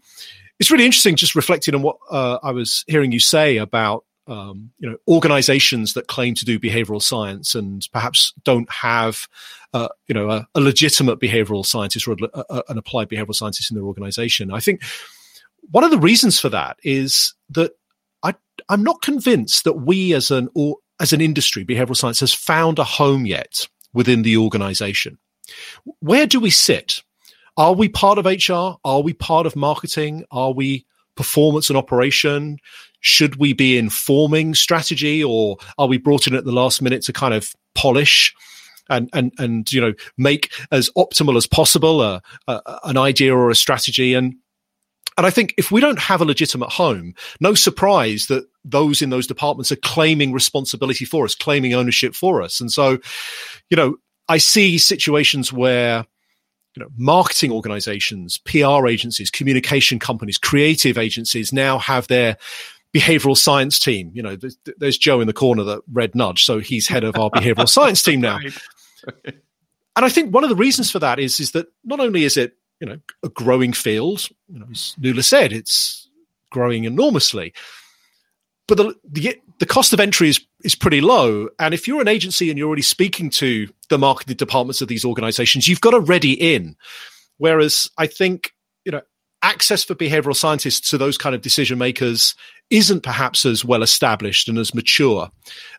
It's 0.59 0.71
really 0.71 0.85
interesting, 0.85 1.15
just 1.15 1.35
reflecting 1.35 1.73
on 1.73 1.81
what 1.81 1.97
uh, 2.09 2.39
I 2.43 2.51
was 2.51 2.83
hearing 2.87 3.11
you 3.11 3.19
say 3.19 3.57
about 3.57 4.03
um, 4.29 4.71
you 4.77 4.89
know 4.89 4.97
organizations 5.07 5.93
that 5.93 6.07
claim 6.07 6.35
to 6.35 6.45
do 6.45 6.59
behavioral 6.59 7.01
science 7.01 7.55
and 7.55 7.87
perhaps 7.91 8.31
don't 8.43 8.69
have 8.71 9.27
uh, 9.73 9.89
you 10.07 10.13
know 10.13 10.29
a, 10.29 10.47
a, 10.53 10.61
legitimate 10.61 11.19
behavioral 11.19 11.65
scientist 11.65 12.07
or 12.07 12.15
a, 12.33 12.43
a, 12.49 12.63
an 12.69 12.77
applied 12.77 13.09
behavioral 13.09 13.35
scientist 13.35 13.71
in 13.71 13.75
their 13.75 13.85
organization. 13.85 14.51
I 14.51 14.59
think 14.59 14.83
one 15.71 15.83
of 15.83 15.91
the 15.91 15.97
reasons 15.97 16.39
for 16.39 16.49
that 16.49 16.77
is 16.83 17.33
that 17.49 17.71
I, 18.23 18.35
i'm 18.69 18.83
not 18.83 19.01
convinced 19.01 19.63
that 19.63 19.73
we 19.73 20.13
as 20.13 20.31
an 20.31 20.49
or 20.53 20.77
as 20.99 21.11
an 21.11 21.21
industry 21.21 21.65
behavioral 21.65 21.97
science 21.97 22.19
has 22.19 22.33
found 22.33 22.77
a 22.77 22.83
home 22.83 23.25
yet 23.25 23.67
within 23.93 24.21
the 24.21 24.37
organization. 24.37 25.17
Where 25.99 26.27
do 26.27 26.39
we 26.39 26.51
sit? 26.51 27.01
Are 27.57 27.73
we 27.73 27.89
part 27.89 28.19
of 28.19 28.25
hr 28.25 28.77
are 28.85 29.01
we 29.01 29.13
part 29.13 29.47
of 29.47 29.55
marketing? 29.55 30.23
Are 30.29 30.53
we 30.53 30.85
performance 31.15 31.69
and 31.69 31.77
operation 31.77 32.59
should 33.01 33.37
we 33.37 33.53
be 33.53 33.77
informing 33.77 34.53
strategy 34.53 35.23
or 35.23 35.57
are 35.77 35.87
we 35.87 35.97
brought 35.97 36.27
in 36.27 36.35
at 36.35 36.45
the 36.45 36.51
last 36.51 36.81
minute 36.81 37.03
to 37.03 37.13
kind 37.13 37.33
of 37.33 37.53
polish 37.75 38.33
and 38.89 39.09
and 39.13 39.31
and 39.37 39.71
you 39.71 39.79
know 39.79 39.93
make 40.17 40.51
as 40.71 40.89
optimal 40.97 41.37
as 41.37 41.47
possible 41.47 42.01
a, 42.01 42.21
a, 42.47 42.79
an 42.85 42.97
idea 42.97 43.35
or 43.35 43.49
a 43.49 43.55
strategy 43.55 44.13
and 44.13 44.35
and 45.17 45.25
I 45.25 45.31
think 45.31 45.53
if 45.57 45.69
we 45.69 45.81
don't 45.81 45.99
have 45.99 46.21
a 46.21 46.25
legitimate 46.25 46.69
home, 46.69 47.13
no 47.41 47.53
surprise 47.53 48.27
that 48.27 48.45
those 48.63 49.01
in 49.01 49.09
those 49.09 49.27
departments 49.27 49.69
are 49.69 49.75
claiming 49.75 50.31
responsibility 50.31 51.03
for 51.03 51.25
us, 51.25 51.35
claiming 51.35 51.73
ownership 51.73 52.15
for 52.15 52.41
us. 52.41 52.61
And 52.61 52.71
so, 52.71 52.99
you 53.69 53.75
know, 53.75 53.97
I 54.29 54.37
see 54.37 54.77
situations 54.77 55.51
where 55.51 56.05
you 56.75 56.83
know, 56.83 56.89
marketing 56.95 57.51
organizations, 57.51 58.37
PR 58.37 58.87
agencies, 58.87 59.29
communication 59.29 59.99
companies, 59.99 60.37
creative 60.37 60.97
agencies 60.97 61.51
now 61.51 61.79
have 61.79 62.07
their 62.07 62.37
behavioral 62.93 63.37
science 63.37 63.79
team. 63.79 64.11
You 64.13 64.23
know, 64.23 64.35
there's, 64.35 64.57
there's, 64.77 64.97
Joe 64.97 65.21
in 65.21 65.27
the 65.27 65.33
corner 65.33 65.63
that 65.63 65.81
read 65.91 66.15
nudge, 66.15 66.43
so 66.43 66.59
he's 66.59 66.87
head 66.87 67.03
of 67.03 67.17
our 67.17 67.29
behavioral 67.29 67.69
science 67.69 68.01
team 68.01 68.21
now. 68.21 68.39
And 69.95 70.05
I 70.05 70.09
think 70.09 70.33
one 70.33 70.43
of 70.43 70.49
the 70.49 70.55
reasons 70.55 70.91
for 70.91 70.99
that 70.99 71.19
is 71.19 71.39
is 71.39 71.51
that 71.51 71.67
not 71.83 71.99
only 71.99 72.23
is 72.23 72.37
it 72.37 72.53
you 72.79 72.87
know 72.87 72.99
a 73.23 73.29
growing 73.29 73.73
field, 73.73 74.27
you 74.47 74.59
know, 74.59 74.67
as 74.71 74.95
Nuala 74.97 75.23
said, 75.23 75.51
it's 75.51 76.09
growing 76.51 76.85
enormously, 76.85 77.53
but 78.67 78.77
the, 78.77 78.95
the 79.03 79.39
the 79.59 79.65
cost 79.65 79.93
of 79.93 79.99
entry 79.99 80.29
is 80.29 80.39
is 80.63 80.75
pretty 80.75 81.01
low. 81.01 81.49
And 81.59 81.73
if 81.73 81.87
you're 81.87 82.01
an 82.01 82.07
agency 82.07 82.49
and 82.49 82.57
you're 82.57 82.67
already 82.67 82.81
speaking 82.81 83.29
to 83.31 83.67
the 83.89 83.97
marketing 83.97 84.37
departments 84.37 84.81
of 84.81 84.87
these 84.87 85.05
organizations, 85.05 85.67
you've 85.67 85.81
got 85.81 85.93
a 85.93 85.99
ready 85.99 86.33
in. 86.33 86.75
Whereas 87.37 87.89
I 87.97 88.07
think 88.07 88.53
you 88.85 88.91
know 88.91 89.01
access 89.41 89.83
for 89.83 89.95
behavioral 89.95 90.35
scientists 90.35 90.91
to 90.91 90.97
those 90.97 91.17
kind 91.17 91.35
of 91.35 91.41
decision 91.41 91.77
makers 91.77 92.35
isn't 92.69 93.01
perhaps 93.01 93.45
as 93.45 93.65
well 93.65 93.83
established 93.83 94.47
and 94.47 94.57
as 94.57 94.73
mature 94.73 95.29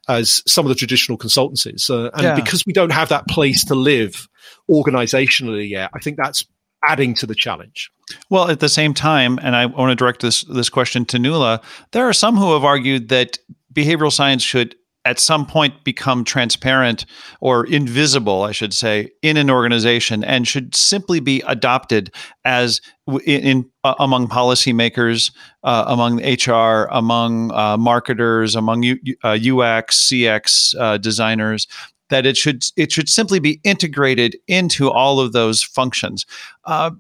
as 0.09 0.43
some 0.47 0.65
of 0.65 0.69
the 0.69 0.75
traditional 0.75 1.17
consultancies. 1.17 1.89
Uh, 1.89 2.11
and 2.15 2.23
yeah. 2.23 2.35
because 2.35 2.65
we 2.67 2.73
don't 2.73 2.93
have 2.93 3.09
that 3.09 3.29
place 3.29 3.65
to 3.65 3.75
live 3.75 4.29
organizationally 4.69 5.69
yet, 5.69 5.91
I 5.95 6.01
think 6.01 6.17
that's 6.17 6.45
adding 6.87 7.15
to 7.15 7.27
the 7.27 7.35
challenge. 7.35 7.91
Well, 8.29 8.49
at 8.49 8.61
the 8.61 8.69
same 8.69 8.95
time, 8.95 9.39
and 9.43 9.55
I 9.55 9.67
want 9.67 9.91
to 9.91 9.95
direct 9.95 10.23
this 10.23 10.43
this 10.45 10.69
question 10.69 11.05
to 11.07 11.19
Nuala, 11.19 11.61
there 11.93 12.09
are 12.09 12.13
some 12.13 12.37
who 12.37 12.53
have 12.55 12.65
argued 12.65 13.09
that 13.11 13.39
behavioral 13.73 14.13
science 14.13 14.43
should 14.43 14.75
at 15.05 15.19
some 15.19 15.47
point 15.47 15.83
become 15.83 16.25
transparent 16.25 17.07
or 17.41 17.67
invisible, 17.67 18.43
I 18.43 18.53
should 18.53 18.75
say, 18.75 19.11
in 19.23 19.37
an 19.37 19.49
organization 19.49 20.23
and 20.23 20.47
should 20.47 20.75
simply 20.75 21.21
be 21.21 21.43
adopted 21.47 22.13
as 22.45 22.81
in, 23.09 23.43
in 23.43 23.71
uh, 23.83 23.95
among 23.99 24.29
policymakers, 24.29 25.33
uh, 25.65 25.85
among 25.87 26.21
HR, 26.23 26.87
among 26.91 27.51
uh, 27.53 27.77
marketers, 27.79 28.55
among 28.55 28.83
U, 28.83 28.99
uh, 29.25 29.31
UX, 29.31 30.09
CX 30.09 30.75
uh, 30.79 30.99
designers. 30.99 31.67
That 32.11 32.27
it 32.27 32.37
should 32.37 32.65
it 32.77 32.91
should 32.91 33.09
simply 33.09 33.39
be 33.39 33.61
integrated 33.63 34.37
into 34.49 34.91
all 34.91 35.21
of 35.21 35.33
those 35.33 35.63
functions. 35.63 36.27
Uh, 36.65 36.91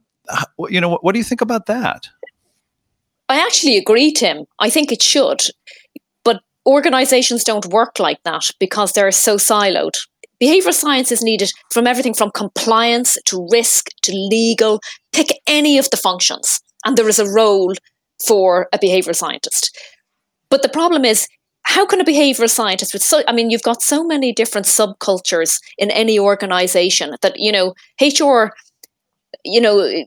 you 0.68 0.80
know, 0.80 0.88
what, 0.88 1.02
what 1.02 1.12
do 1.12 1.18
you 1.18 1.24
think 1.24 1.40
about 1.40 1.66
that? 1.66 2.08
I 3.28 3.38
actually 3.40 3.76
agree, 3.76 4.12
Tim. 4.12 4.46
I 4.60 4.70
think 4.70 4.92
it 4.92 5.02
should 5.02 5.40
organizations 6.66 7.44
don't 7.44 7.66
work 7.66 7.98
like 7.98 8.22
that 8.24 8.50
because 8.58 8.92
they're 8.92 9.10
so 9.10 9.36
siloed. 9.36 9.96
Behavioral 10.42 10.72
science 10.72 11.12
is 11.12 11.22
needed 11.22 11.50
from 11.70 11.86
everything 11.86 12.14
from 12.14 12.30
compliance 12.30 13.18
to 13.26 13.46
risk 13.50 13.88
to 14.02 14.12
legal. 14.12 14.80
Pick 15.12 15.28
any 15.46 15.76
of 15.76 15.90
the 15.90 15.96
functions, 15.96 16.60
and 16.84 16.96
there 16.96 17.08
is 17.08 17.18
a 17.18 17.30
role 17.30 17.74
for 18.26 18.68
a 18.72 18.78
behavioral 18.78 19.14
scientist. 19.14 19.76
But 20.48 20.62
the 20.62 20.68
problem 20.68 21.04
is, 21.04 21.28
how 21.64 21.86
can 21.86 22.00
a 22.00 22.04
behavioral 22.04 22.50
scientist 22.50 22.92
with 22.92 23.02
so 23.02 23.22
I 23.28 23.32
mean, 23.32 23.50
you've 23.50 23.62
got 23.62 23.82
so 23.82 24.02
many 24.02 24.32
different 24.32 24.66
subcultures 24.66 25.60
in 25.78 25.90
any 25.90 26.18
organization 26.18 27.14
that, 27.22 27.34
you 27.36 27.52
know, 27.52 27.74
HR, 28.00 28.52
you 29.44 29.60
know, 29.60 30.04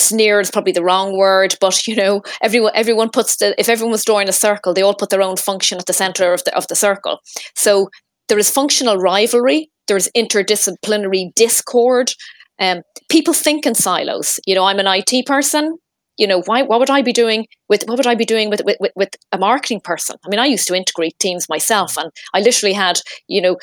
sneer 0.00 0.40
is 0.40 0.50
probably 0.50 0.72
the 0.72 0.84
wrong 0.84 1.16
word, 1.16 1.54
but 1.60 1.86
you 1.86 1.96
know, 1.96 2.22
everyone 2.42 2.72
everyone 2.74 3.10
puts 3.10 3.36
the 3.36 3.54
if 3.58 3.68
everyone 3.68 3.92
was 3.92 4.04
drawing 4.04 4.28
a 4.28 4.32
circle, 4.32 4.74
they 4.74 4.82
all 4.82 4.94
put 4.94 5.10
their 5.10 5.22
own 5.22 5.36
function 5.36 5.78
at 5.78 5.86
the 5.86 5.92
center 5.92 6.32
of 6.32 6.44
the 6.44 6.56
of 6.56 6.66
the 6.68 6.76
circle. 6.76 7.20
So 7.54 7.90
there 8.28 8.38
is 8.38 8.50
functional 8.50 8.96
rivalry, 8.96 9.70
there 9.88 9.96
is 9.96 10.10
interdisciplinary 10.16 11.34
discord. 11.34 12.12
Um, 12.60 12.82
people 13.08 13.34
think 13.34 13.66
in 13.66 13.74
silos. 13.74 14.38
You 14.46 14.54
know, 14.54 14.64
I'm 14.64 14.78
an 14.78 14.86
IT 14.86 15.26
person. 15.26 15.78
You 16.18 16.26
know, 16.26 16.42
why? 16.42 16.62
What 16.62 16.78
would 16.80 16.90
I 16.90 17.02
be 17.02 17.12
doing 17.12 17.46
with? 17.68 17.84
What 17.86 17.96
would 17.96 18.06
I 18.06 18.14
be 18.14 18.26
doing 18.26 18.50
with, 18.50 18.62
with 18.64 18.76
with 18.94 19.10
a 19.32 19.38
marketing 19.38 19.80
person? 19.82 20.16
I 20.24 20.28
mean, 20.28 20.38
I 20.38 20.46
used 20.46 20.68
to 20.68 20.74
integrate 20.74 21.18
teams 21.18 21.48
myself, 21.48 21.96
and 21.96 22.10
I 22.34 22.40
literally 22.40 22.74
had 22.74 23.00
you 23.26 23.40
know 23.40 23.56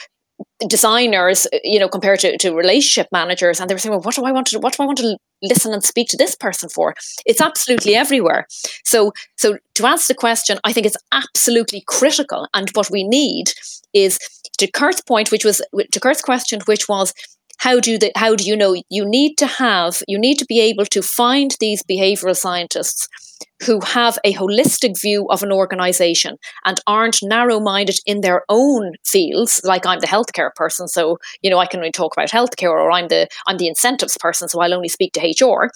designers, 0.67 1.47
you 1.63 1.80
know, 1.80 1.88
compared 1.88 2.19
to, 2.19 2.38
to 2.38 2.56
relationship 2.56 3.08
managers, 3.12 3.60
and 3.60 3.69
they 3.69 3.76
were 3.76 3.80
saying, 3.80 3.91
"Well, 3.91 4.02
what 4.02 4.15
do 4.15 4.26
I 4.26 4.32
want 4.32 4.47
to? 4.47 4.60
What 4.60 4.76
do 4.76 4.84
I 4.84 4.86
want 4.86 4.97
to 5.00 5.17
listen 5.41 5.73
and 5.73 5.84
speak 5.84 6.10
to 6.10 6.17
this 6.17 6.36
person 6.36 6.69
for?" 6.69 6.95
It's 7.26 7.41
absolutely 7.41 7.95
everywhere. 7.95 8.47
So, 8.84 9.13
so 9.38 9.58
to 9.76 9.88
answer 9.88 10.13
the 10.13 10.19
question, 10.19 10.60
I 10.63 10.73
think 10.73 10.86
it's 10.86 10.97
absolutely 11.12 11.84
critical, 11.88 12.47
and 12.54 12.69
what 12.71 12.89
we 12.91 13.04
need 13.04 13.54
is 13.93 14.19
to 14.58 14.67
Kurt's 14.67 15.02
point, 15.02 15.32
which 15.32 15.45
was 15.45 15.62
to 15.91 16.00
Kurt's 16.00 16.21
question, 16.21 16.62
which 16.65 16.88
was 16.89 17.13
how 17.57 17.79
do 17.79 17.97
the 17.97 18.11
how 18.15 18.35
do 18.35 18.43
you 18.43 18.55
know? 18.55 18.75
You 18.89 19.05
need 19.05 19.35
to 19.37 19.47
have 19.47 20.01
you 20.07 20.19
need 20.19 20.37
to 20.39 20.45
be 20.45 20.59
able 20.59 20.85
to 20.85 21.01
find 21.01 21.55
these 21.59 21.83
behavioral 21.83 22.35
scientists 22.35 23.07
who 23.65 23.79
have 23.81 24.17
a 24.23 24.33
holistic 24.33 24.99
view 24.99 25.27
of 25.29 25.43
an 25.43 25.51
organization 25.51 26.37
and 26.65 26.79
aren't 26.85 27.19
narrow 27.23 27.59
minded 27.59 27.97
in 28.05 28.21
their 28.21 28.43
own 28.49 28.93
fields 29.05 29.61
like 29.63 29.85
I'm 29.85 29.99
the 29.99 30.07
healthcare 30.07 30.53
person 30.55 30.87
so 30.87 31.17
you 31.41 31.49
know 31.49 31.57
I 31.57 31.65
can 31.65 31.79
only 31.79 31.91
talk 31.91 32.13
about 32.15 32.29
healthcare 32.29 32.71
or 32.71 32.91
I'm 32.91 33.07
the 33.07 33.27
I'm 33.47 33.57
the 33.57 33.67
incentives 33.67 34.17
person 34.19 34.47
so 34.47 34.59
I'll 34.61 34.73
only 34.73 34.89
speak 34.89 35.13
to 35.13 35.21
HR 35.21 35.69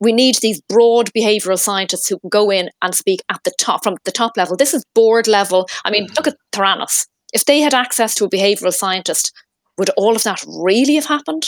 we 0.00 0.12
need 0.12 0.36
these 0.36 0.60
broad 0.68 1.10
behavioral 1.16 1.58
scientists 1.58 2.08
who 2.08 2.18
can 2.20 2.30
go 2.30 2.50
in 2.50 2.70
and 2.82 2.94
speak 2.94 3.20
at 3.30 3.40
the 3.44 3.52
top 3.58 3.82
from 3.82 3.96
the 4.04 4.12
top 4.12 4.36
level. 4.36 4.56
This 4.56 4.72
is 4.72 4.84
board 4.94 5.26
level. 5.26 5.68
I 5.84 5.90
mean 5.90 6.06
mm-hmm. 6.06 6.14
look 6.16 6.28
at 6.28 6.36
Theranos. 6.52 7.06
If 7.32 7.44
they 7.44 7.60
had 7.60 7.74
access 7.74 8.14
to 8.16 8.24
a 8.24 8.30
behavioral 8.30 8.72
scientist 8.72 9.32
would 9.78 9.90
all 9.96 10.14
of 10.16 10.24
that 10.24 10.44
really 10.46 10.96
have 10.96 11.06
happened? 11.06 11.46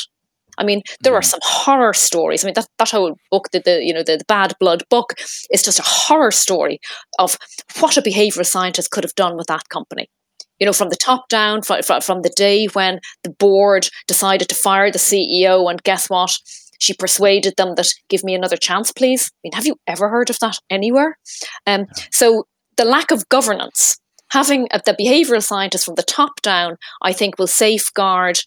I 0.59 0.65
mean, 0.65 0.83
there 1.01 1.15
are 1.15 1.21
mm. 1.21 1.25
some 1.25 1.41
horror 1.43 1.95
stories. 1.95 2.45
I 2.45 2.47
mean, 2.47 2.55
that, 2.55 2.69
that 2.79 2.91
whole 2.91 3.17
book, 3.31 3.49
the, 3.53 3.61
the 3.61 3.83
you 3.83 3.95
know 3.95 4.03
the, 4.03 4.19
the 4.19 4.25
Bad 4.27 4.55
Blood 4.61 4.85
book, 4.91 5.15
is 5.51 5.63
just 5.63 5.79
a 5.79 5.85
horror 5.85 6.31
story 6.31 6.81
of 7.19 7.39
what 7.81 7.97
a 7.97 8.03
behavioral 8.03 8.47
scientist 8.47 8.91
could 8.91 9.05
have 9.05 9.15
done 9.15 9.37
with 9.37 9.47
that 9.47 9.69
company. 9.69 10.09
You 10.59 10.67
know, 10.67 10.75
from 10.75 10.91
the 10.91 10.97
top 10.97 11.29
down, 11.31 11.63
from, 11.63 11.83
from 11.83 12.21
the 12.21 12.33
day 12.37 12.67
when 12.67 13.01
the 13.25 13.31
board 13.31 13.89
decided 14.07 14.49
to 14.51 14.55
fire 14.55 14.91
the 14.91 14.99
CEO, 14.99 15.71
and 15.71 15.83
guess 15.83 16.11
what? 16.11 16.37
She 16.79 16.95
persuaded 16.95 17.55
them 17.57 17.75
that 17.77 17.89
give 18.09 18.25
me 18.25 18.35
another 18.35 18.57
chance, 18.57 18.93
please. 18.93 19.31
I 19.33 19.39
mean, 19.45 19.53
have 19.53 19.67
you 19.67 19.77
ever 19.87 20.09
heard 20.09 20.31
of 20.31 20.39
that 20.41 20.59
anywhere? 20.71 21.19
Um, 21.67 21.87
so 22.11 22.45
the 22.77 22.85
lack 22.85 23.11
of 23.11 23.29
governance 23.29 23.99
having 24.31 24.69
a, 24.71 24.81
the 24.85 24.95
behavioral 24.95 25.43
scientists 25.43 25.85
from 25.85 25.95
the 25.95 26.03
top 26.03 26.41
down, 26.43 26.77
I 27.03 27.13
think, 27.13 27.39
will 27.39 27.47
safeguard 27.47 28.41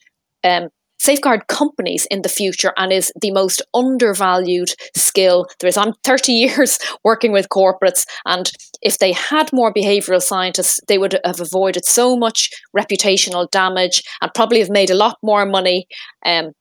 um, 0.43 0.69
safeguard 1.03 1.47
companies 1.47 2.07
in 2.09 2.21
the 2.21 2.29
future 2.29 2.71
and 2.77 2.93
is 2.93 3.11
the 3.19 3.31
most 3.31 3.61
undervalued 3.73 4.69
skill 4.95 5.47
there 5.59 5.67
is. 5.67 5.77
I'm 5.77 5.93
30 6.05 6.31
years 6.45 6.79
working 7.03 7.31
with 7.31 7.49
corporates, 7.49 8.05
and 8.25 8.51
if 8.81 8.99
they 8.99 9.11
had 9.11 9.51
more 9.53 9.73
behavioral 9.73 10.21
scientists, 10.21 10.79
they 10.87 10.97
would 10.97 11.19
have 11.25 11.41
avoided 11.41 11.85
so 11.85 12.15
much 12.15 12.49
reputational 12.75 13.49
damage 13.51 14.03
and 14.21 14.33
probably 14.33 14.59
have 14.59 14.69
made 14.69 14.89
a 14.89 14.95
lot 14.95 15.17
more 15.21 15.45
money. 15.45 15.87
Um, 16.25 16.51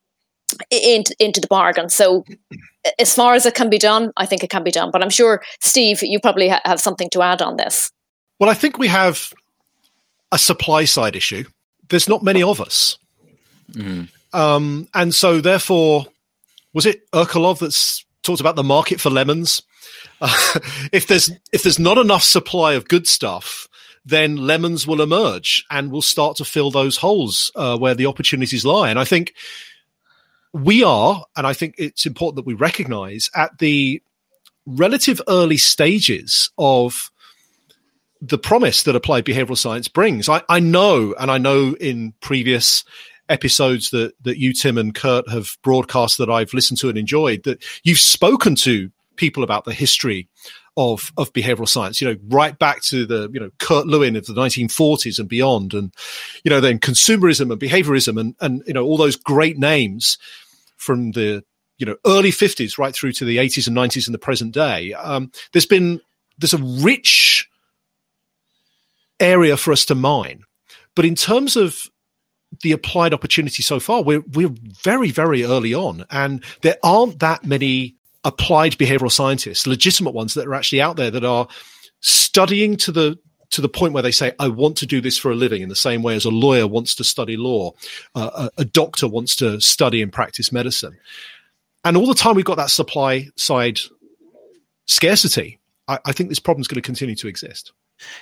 into, 0.69 1.15
into 1.19 1.41
the 1.41 1.47
bargain. 1.47 1.89
So, 1.89 2.23
as 2.99 3.15
far 3.15 3.33
as 3.33 3.47
it 3.47 3.55
can 3.55 3.71
be 3.71 3.79
done, 3.79 4.11
I 4.17 4.27
think 4.27 4.43
it 4.43 4.51
can 4.51 4.63
be 4.63 4.69
done. 4.69 4.91
But 4.91 5.01
I'm 5.01 5.09
sure, 5.09 5.41
Steve, 5.63 6.03
you 6.03 6.19
probably 6.19 6.49
ha- 6.49 6.61
have 6.63 6.79
something 6.79 7.09
to 7.11 7.23
add 7.23 7.41
on 7.41 7.55
this. 7.55 7.89
Well, 8.39 8.49
I 8.49 8.53
think 8.53 8.77
we 8.77 8.87
have 8.87 9.33
a 10.31 10.37
supply 10.37 10.85
side 10.85 11.15
issue. 11.15 11.45
There's 11.89 12.09
not 12.09 12.23
many 12.23 12.43
of 12.43 12.59
us. 12.59 12.97
Mm. 13.71 14.09
Um, 14.33 14.87
and 14.93 15.13
so, 15.13 15.41
therefore, 15.41 16.07
was 16.73 16.85
it 16.85 17.09
Akerlof 17.11 17.59
that's 17.59 18.03
talked 18.23 18.41
about 18.41 18.55
the 18.55 18.63
market 18.63 18.99
for 18.99 19.09
lemons? 19.09 19.61
Uh, 20.19 20.59
if 20.91 21.07
there's 21.07 21.31
if 21.51 21.63
there's 21.63 21.79
not 21.79 21.97
enough 21.97 22.23
supply 22.23 22.73
of 22.73 22.87
good 22.87 23.07
stuff, 23.07 23.67
then 24.05 24.35
lemons 24.35 24.87
will 24.87 25.01
emerge 25.01 25.63
and 25.69 25.91
will 25.91 26.01
start 26.01 26.37
to 26.37 26.45
fill 26.45 26.71
those 26.71 26.97
holes 26.97 27.51
uh, 27.55 27.77
where 27.77 27.95
the 27.95 28.07
opportunities 28.07 28.65
lie. 28.65 28.89
And 28.89 28.99
I 28.99 29.05
think 29.05 29.33
we 30.51 30.83
are, 30.83 31.25
and 31.35 31.47
I 31.47 31.53
think 31.53 31.75
it's 31.77 32.05
important 32.05 32.37
that 32.37 32.45
we 32.45 32.53
recognize 32.53 33.29
at 33.35 33.57
the 33.59 34.01
relative 34.65 35.21
early 35.27 35.57
stages 35.57 36.49
of 36.57 37.11
the 38.25 38.37
promise 38.37 38.83
that 38.83 38.95
applied 38.95 39.25
behavioral 39.25 39.57
science 39.57 39.89
brings. 39.89 40.29
I, 40.29 40.41
I 40.47 40.59
know, 40.61 41.13
and 41.19 41.29
I 41.29 41.37
know 41.37 41.75
in 41.79 42.13
previous 42.21 42.85
episodes 43.27 43.89
that 43.89 44.13
that 44.23 44.37
you, 44.37 44.53
Tim, 44.53 44.77
and 44.77 44.95
Kurt 44.95 45.29
have 45.29 45.57
broadcast 45.61 46.17
that 46.17 46.29
I've 46.29 46.53
listened 46.53 46.79
to 46.79 46.89
and 46.89 46.97
enjoyed, 46.97 47.43
that 47.43 47.63
you've 47.83 47.99
spoken 47.99 48.55
to 48.55 48.89
people 49.17 49.43
about 49.43 49.65
the 49.65 49.73
history 49.73 50.29
of 50.77 51.11
of 51.17 51.33
behavioral 51.33 51.67
science. 51.67 51.99
You 51.99 52.09
know, 52.09 52.17
right 52.29 52.57
back 52.57 52.81
to 52.83 53.05
the 53.05 53.29
you 53.33 53.39
know 53.41 53.51
Kurt 53.59 53.87
Lewin 53.87 54.15
of 54.15 54.25
the 54.25 54.33
1940s 54.33 55.19
and 55.19 55.27
beyond, 55.27 55.73
and 55.73 55.93
you 56.45 56.49
know 56.49 56.61
then 56.61 56.79
consumerism 56.79 57.51
and 57.51 57.59
behaviorism 57.59 58.19
and 58.19 58.35
and 58.39 58.63
you 58.65 58.73
know 58.73 58.85
all 58.85 58.97
those 58.97 59.17
great 59.17 59.57
names 59.57 60.17
from 60.77 61.11
the 61.11 61.43
you 61.77 61.85
know 61.85 61.97
early 62.05 62.31
50s 62.31 62.77
right 62.77 62.93
through 62.93 63.11
to 63.13 63.25
the 63.25 63.37
80s 63.37 63.67
and 63.67 63.75
90s 63.75 64.07
in 64.07 64.13
the 64.13 64.17
present 64.17 64.53
day. 64.53 64.93
Um, 64.93 65.29
there's 65.51 65.65
been 65.65 65.99
there's 66.37 66.53
a 66.53 66.57
rich 66.57 67.49
area 69.19 69.57
for 69.57 69.71
us 69.71 69.85
to 69.85 69.95
mine, 69.95 70.43
but 70.95 71.05
in 71.05 71.15
terms 71.15 71.55
of 71.55 71.87
the 72.61 72.71
applied 72.71 73.13
opportunity 73.13 73.63
so 73.63 73.79
far, 73.79 74.03
we're 74.03 74.23
we're 74.33 74.53
very 74.83 75.11
very 75.11 75.43
early 75.43 75.73
on, 75.73 76.05
and 76.11 76.43
there 76.61 76.77
aren't 76.83 77.19
that 77.19 77.45
many 77.45 77.95
applied 78.23 78.73
behavioral 78.73 79.11
scientists, 79.11 79.67
legitimate 79.67 80.13
ones 80.13 80.33
that 80.33 80.47
are 80.47 80.53
actually 80.53 80.81
out 80.81 80.95
there 80.95 81.11
that 81.11 81.25
are 81.25 81.47
studying 81.99 82.77
to 82.77 82.91
the 82.91 83.19
to 83.49 83.61
the 83.61 83.69
point 83.69 83.93
where 83.93 84.01
they 84.01 84.11
say, 84.11 84.33
I 84.39 84.47
want 84.47 84.77
to 84.77 84.87
do 84.87 84.99
this 84.99 85.15
for 85.15 85.29
a 85.29 85.35
living, 85.35 85.61
in 85.61 85.69
the 85.69 85.75
same 85.75 86.01
way 86.01 86.15
as 86.15 86.25
a 86.25 86.31
lawyer 86.31 86.65
wants 86.65 86.95
to 86.95 87.03
study 87.03 87.37
law, 87.37 87.73
uh, 88.15 88.49
a, 88.57 88.61
a, 88.61 88.65
doctor 88.65 89.07
wants 89.07 89.35
to 89.35 89.61
study 89.61 90.01
and 90.01 90.11
practice 90.11 90.51
medicine. 90.51 90.97
And 91.83 91.95
all 91.95 92.07
the 92.07 92.15
time 92.15 92.35
we've 92.35 92.45
got 92.45 92.57
that 92.57 92.71
supply 92.71 93.27
side 93.35 93.79
scarcity, 94.87 95.59
I, 95.87 95.99
I 96.03 96.11
think 96.13 96.29
this 96.29 96.39
problem 96.39 96.61
is 96.61 96.67
going 96.67 96.81
to 96.81 96.85
continue 96.85 97.15
to 97.15 97.27
exist. 97.27 97.73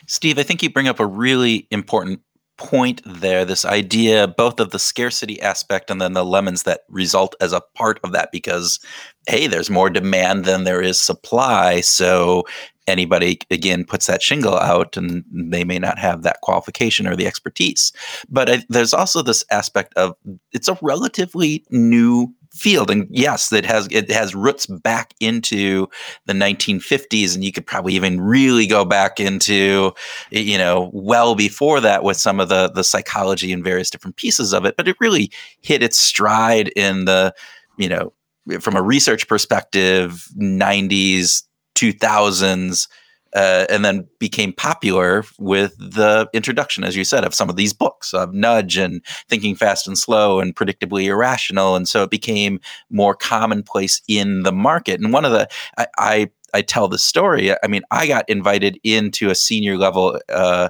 Steve, 0.07 0.37
I 0.37 0.43
think 0.43 0.61
you 0.61 0.69
bring 0.69 0.87
up 0.87 0.99
a 0.99 1.05
really 1.05 1.67
important 1.71 2.21
point 2.57 3.01
there 3.05 3.43
this 3.43 3.65
idea 3.65 4.27
both 4.27 4.59
of 4.59 4.69
the 4.69 4.77
scarcity 4.77 5.41
aspect 5.41 5.89
and 5.89 5.99
then 5.99 6.13
the 6.13 6.23
lemons 6.23 6.61
that 6.61 6.81
result 6.89 7.33
as 7.41 7.53
a 7.53 7.61
part 7.73 7.99
of 8.03 8.11
that 8.11 8.31
because 8.31 8.79
hey 9.27 9.47
there's 9.47 9.71
more 9.71 9.89
demand 9.89 10.45
than 10.45 10.63
there 10.63 10.79
is 10.79 10.99
supply 10.99 11.81
so 11.81 12.43
anybody 12.87 13.39
again 13.49 13.83
puts 13.83 14.07
that 14.07 14.21
shingle 14.21 14.57
out 14.57 14.97
and 14.97 15.23
they 15.31 15.63
may 15.63 15.79
not 15.79 15.97
have 15.97 16.23
that 16.23 16.41
qualification 16.41 17.07
or 17.07 17.15
the 17.15 17.27
expertise. 17.27 17.91
But 18.29 18.49
I, 18.49 18.63
there's 18.69 18.93
also 18.93 19.21
this 19.21 19.45
aspect 19.51 19.93
of 19.95 20.15
it's 20.51 20.67
a 20.67 20.77
relatively 20.81 21.65
new 21.69 22.33
field. 22.53 22.91
And 22.91 23.07
yes 23.09 23.51
it 23.53 23.65
has 23.65 23.87
it 23.91 24.11
has 24.11 24.35
roots 24.35 24.65
back 24.65 25.13
into 25.19 25.87
the 26.25 26.33
1950s 26.33 27.33
and 27.33 27.45
you 27.45 27.51
could 27.51 27.65
probably 27.65 27.93
even 27.93 28.19
really 28.19 28.67
go 28.67 28.83
back 28.83 29.19
into 29.19 29.93
you 30.31 30.57
know 30.57 30.89
well 30.93 31.33
before 31.33 31.79
that 31.79 32.03
with 32.03 32.17
some 32.17 32.39
of 32.39 32.49
the 32.49 32.69
the 32.69 32.83
psychology 32.83 33.53
and 33.53 33.63
various 33.63 33.89
different 33.89 34.17
pieces 34.17 34.53
of 34.53 34.65
it. 34.65 34.75
But 34.75 34.87
it 34.87 34.97
really 34.99 35.31
hit 35.61 35.81
its 35.81 35.97
stride 35.97 36.69
in 36.75 37.05
the 37.05 37.33
you 37.77 37.87
know 37.87 38.13
from 38.59 38.75
a 38.75 38.81
research 38.81 39.27
perspective 39.27 40.27
90s 40.37 41.43
2000s 41.75 42.87
uh, 43.35 43.65
and 43.69 43.83
then 43.85 44.07
became 44.19 44.53
popular 44.53 45.23
with 45.39 45.75
the 45.77 46.29
introduction, 46.33 46.83
as 46.83 46.95
you 46.95 47.03
said, 47.03 47.23
of 47.23 47.33
some 47.33 47.49
of 47.49 47.55
these 47.55 47.73
books 47.73 48.13
of 48.13 48.33
Nudge 48.33 48.77
and 48.77 49.03
Thinking 49.29 49.55
Fast 49.55 49.87
and 49.87 49.97
Slow 49.97 50.39
and 50.39 50.55
Predictably 50.55 51.05
Irrational. 51.05 51.75
And 51.75 51.87
so 51.87 52.03
it 52.03 52.09
became 52.09 52.59
more 52.89 53.15
commonplace 53.15 54.01
in 54.07 54.43
the 54.43 54.51
market. 54.51 54.99
And 54.99 55.13
one 55.13 55.25
of 55.25 55.31
the, 55.31 55.47
I, 55.77 55.87
I, 55.97 56.29
I 56.53 56.61
tell 56.61 56.87
the 56.87 56.97
story, 56.97 57.51
I 57.51 57.67
mean, 57.67 57.83
I 57.91 58.07
got 58.07 58.29
invited 58.29 58.79
into 58.83 59.29
a 59.29 59.35
senior 59.35 59.77
level 59.77 60.19
uh, 60.29 60.69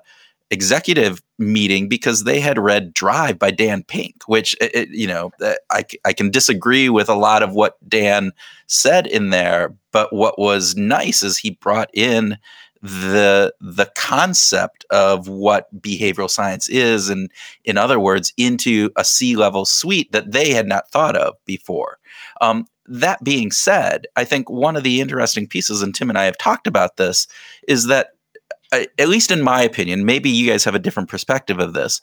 executive 0.52 1.22
meeting 1.42 1.90
because 1.90 2.24
they 2.24 2.40
had 2.40 2.58
read 2.58 2.94
Drive 2.94 3.38
by 3.38 3.52
Dan 3.52 3.84
Pink, 3.84 4.24
which 4.28 4.56
it, 4.62 4.90
you 4.90 5.08
know 5.08 5.32
eh, 5.42 5.56
I, 5.70 5.84
I 6.06 6.14
can 6.14 6.30
disagree 6.30 6.90
with 6.90 7.10
a 7.10 7.16
lot 7.16 7.44
of 7.44 7.54
what 7.54 7.78
Dan 7.88 8.32
said 8.68 9.08
in 9.08 9.30
there, 9.32 9.74
but 9.92 10.14
what 10.14 10.40
was 10.40 10.76
nice 10.76 11.24
is 11.24 11.38
he 11.38 11.52
brought 11.52 11.90
in 11.94 12.38
the 12.82 13.54
the 13.62 13.92
concept 13.96 14.86
of 14.90 15.28
what 15.28 15.68
behavioral 15.82 16.30
science 16.30 16.68
is 16.68 17.10
and 17.10 17.30
in 17.64 17.78
other 17.78 18.00
words 18.00 18.34
into 18.38 18.90
a 18.96 19.04
C 19.04 19.36
level 19.36 19.66
suite 19.66 20.12
that 20.12 20.32
they 20.32 20.52
had 20.52 20.68
not 20.68 20.90
thought 20.90 21.16
of 21.16 21.36
before. 21.46 22.00
Um, 22.40 22.66
that 22.88 23.24
being 23.24 23.52
said, 23.52 24.08
I 24.16 24.26
think 24.26 24.50
one 24.50 24.76
of 24.76 24.84
the 24.84 25.00
interesting 25.00 25.48
pieces, 25.48 25.82
and 25.82 25.94
Tim 25.94 26.10
and 26.10 26.18
I 26.18 26.26
have 26.26 26.38
talked 26.38 26.68
about 26.68 26.98
this, 26.98 27.28
is 27.68 27.88
that 27.88 28.10
at 28.72 29.10
least 29.10 29.32
in 29.32 29.42
my 29.42 29.62
opinion, 29.62 30.06
maybe 30.06 30.30
you 30.30 30.50
guys 30.50 30.64
have 30.64 30.76
a 30.76 30.80
different 30.80 31.10
perspective 31.10 31.60
of 31.60 31.74
this. 31.74 32.00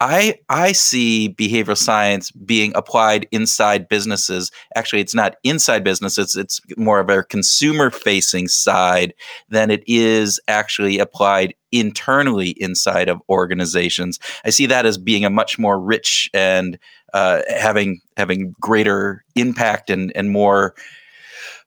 I 0.00 0.36
I 0.48 0.72
see 0.72 1.34
behavioral 1.36 1.76
science 1.76 2.30
being 2.30 2.72
applied 2.74 3.26
inside 3.32 3.88
businesses. 3.88 4.50
Actually, 4.76 5.00
it's 5.00 5.14
not 5.14 5.36
inside 5.44 5.84
businesses; 5.84 6.34
it's 6.34 6.60
more 6.76 7.00
of 7.00 7.10
a 7.10 7.24
consumer 7.24 7.90
facing 7.90 8.48
side 8.48 9.14
than 9.48 9.70
it 9.70 9.82
is 9.86 10.40
actually 10.48 10.98
applied 10.98 11.54
internally 11.72 12.50
inside 12.58 13.08
of 13.08 13.20
organizations. 13.28 14.18
I 14.44 14.50
see 14.50 14.66
that 14.66 14.86
as 14.86 14.98
being 14.98 15.24
a 15.24 15.30
much 15.30 15.58
more 15.58 15.80
rich 15.80 16.30
and 16.32 16.78
uh, 17.12 17.42
having 17.48 18.00
having 18.16 18.54
greater 18.60 19.24
impact 19.34 19.90
and 19.90 20.12
and 20.16 20.30
more 20.30 20.74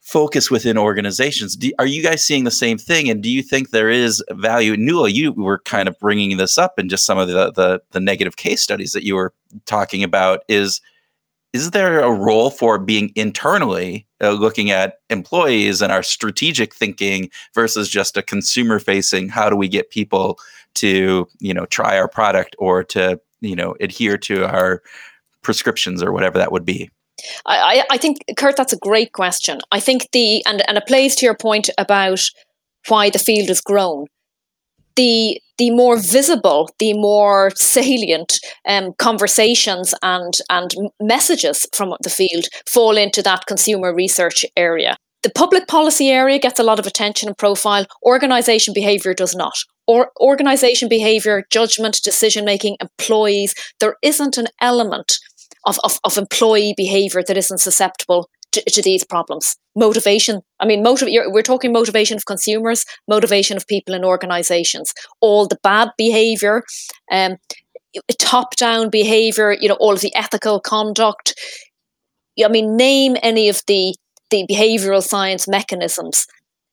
focus 0.01 0.49
within 0.49 0.77
organizations. 0.77 1.55
Do, 1.55 1.71
are 1.79 1.85
you 1.85 2.03
guys 2.03 2.25
seeing 2.25 2.43
the 2.43 2.51
same 2.51 2.77
thing? 2.77 3.09
And 3.09 3.21
do 3.21 3.29
you 3.29 3.43
think 3.43 3.69
there 3.69 3.89
is 3.89 4.23
value? 4.31 4.75
Nuala, 4.75 5.09
you 5.09 5.31
were 5.31 5.59
kind 5.59 5.87
of 5.87 5.97
bringing 5.99 6.37
this 6.37 6.57
up 6.57 6.79
in 6.79 6.89
just 6.89 7.05
some 7.05 7.17
of 7.17 7.27
the, 7.27 7.51
the, 7.51 7.81
the 7.91 7.99
negative 7.99 8.35
case 8.35 8.61
studies 8.61 8.91
that 8.91 9.05
you 9.05 9.15
were 9.15 9.33
talking 9.65 10.03
about. 10.03 10.43
Is 10.47 10.81
is 11.53 11.71
there 11.71 11.99
a 11.99 12.11
role 12.11 12.49
for 12.49 12.79
being 12.79 13.11
internally 13.15 14.07
uh, 14.21 14.31
looking 14.31 14.71
at 14.71 14.99
employees 15.09 15.81
and 15.81 15.91
our 15.91 16.01
strategic 16.01 16.73
thinking 16.73 17.29
versus 17.53 17.89
just 17.89 18.15
a 18.15 18.21
consumer 18.21 18.79
facing? 18.79 19.27
How 19.27 19.49
do 19.49 19.57
we 19.57 19.67
get 19.67 19.89
people 19.89 20.39
to 20.75 21.27
you 21.39 21.53
know 21.53 21.65
try 21.65 21.97
our 21.97 22.07
product 22.07 22.55
or 22.57 22.83
to 22.85 23.19
you 23.41 23.55
know 23.55 23.75
adhere 23.81 24.17
to 24.19 24.45
our 24.45 24.81
prescriptions 25.41 26.01
or 26.01 26.11
whatever 26.13 26.37
that 26.37 26.51
would 26.51 26.65
be? 26.65 26.89
I, 27.45 27.83
I 27.89 27.97
think, 27.97 28.19
Kurt, 28.37 28.55
that's 28.55 28.73
a 28.73 28.77
great 28.77 29.13
question. 29.13 29.59
I 29.71 29.79
think 29.79 30.09
the, 30.11 30.43
and, 30.45 30.67
and 30.67 30.77
it 30.77 30.87
plays 30.87 31.15
to 31.17 31.25
your 31.25 31.35
point 31.35 31.69
about 31.77 32.21
why 32.87 33.09
the 33.09 33.19
field 33.19 33.47
has 33.49 33.61
grown. 33.61 34.05
The, 34.95 35.39
the 35.57 35.71
more 35.71 35.97
visible, 35.97 36.69
the 36.79 36.93
more 36.93 37.51
salient 37.55 38.39
um, 38.67 38.93
conversations 38.97 39.93
and, 40.01 40.33
and 40.49 40.73
messages 41.01 41.67
from 41.73 41.95
the 42.01 42.09
field 42.09 42.45
fall 42.67 42.97
into 42.97 43.21
that 43.23 43.45
consumer 43.45 43.93
research 43.93 44.45
area. 44.57 44.97
The 45.23 45.29
public 45.29 45.67
policy 45.67 46.09
area 46.09 46.39
gets 46.39 46.59
a 46.59 46.63
lot 46.63 46.79
of 46.79 46.87
attention 46.87 47.29
and 47.29 47.37
profile. 47.37 47.85
Organization 48.03 48.73
behavior 48.73 49.13
does 49.13 49.35
not. 49.35 49.53
Or 49.85 50.11
organization 50.19 50.89
behavior, 50.89 51.43
judgment, 51.51 52.01
decision 52.03 52.43
making, 52.43 52.77
employees, 52.81 53.53
there 53.79 53.97
isn't 54.01 54.37
an 54.39 54.47
element 54.59 55.19
of, 55.65 55.79
of, 55.83 55.99
of 56.03 56.17
employee 56.17 56.73
behavior 56.75 57.23
that 57.27 57.37
isn't 57.37 57.59
susceptible 57.59 58.29
to, 58.51 58.61
to 58.69 58.81
these 58.81 59.03
problems. 59.03 59.55
Motivation. 59.75 60.41
I 60.59 60.65
mean, 60.65 60.83
motiv- 60.83 61.09
we're 61.27 61.41
talking 61.41 61.71
motivation 61.71 62.17
of 62.17 62.25
consumers, 62.25 62.85
motivation 63.07 63.57
of 63.57 63.67
people 63.67 63.95
in 63.95 64.03
organizations. 64.03 64.93
All 65.21 65.47
the 65.47 65.59
bad 65.63 65.89
behavior, 65.97 66.63
um, 67.11 67.37
top 68.19 68.55
down 68.55 68.89
behavior, 68.89 69.55
you 69.59 69.69
know, 69.69 69.77
all 69.79 69.93
of 69.93 70.01
the 70.01 70.13
ethical 70.15 70.59
conduct. 70.59 71.33
I 72.43 72.47
mean, 72.47 72.75
name 72.75 73.17
any 73.21 73.49
of 73.49 73.61
the, 73.67 73.95
the 74.29 74.45
behavioral 74.49 75.03
science 75.03 75.47
mechanisms 75.47 76.27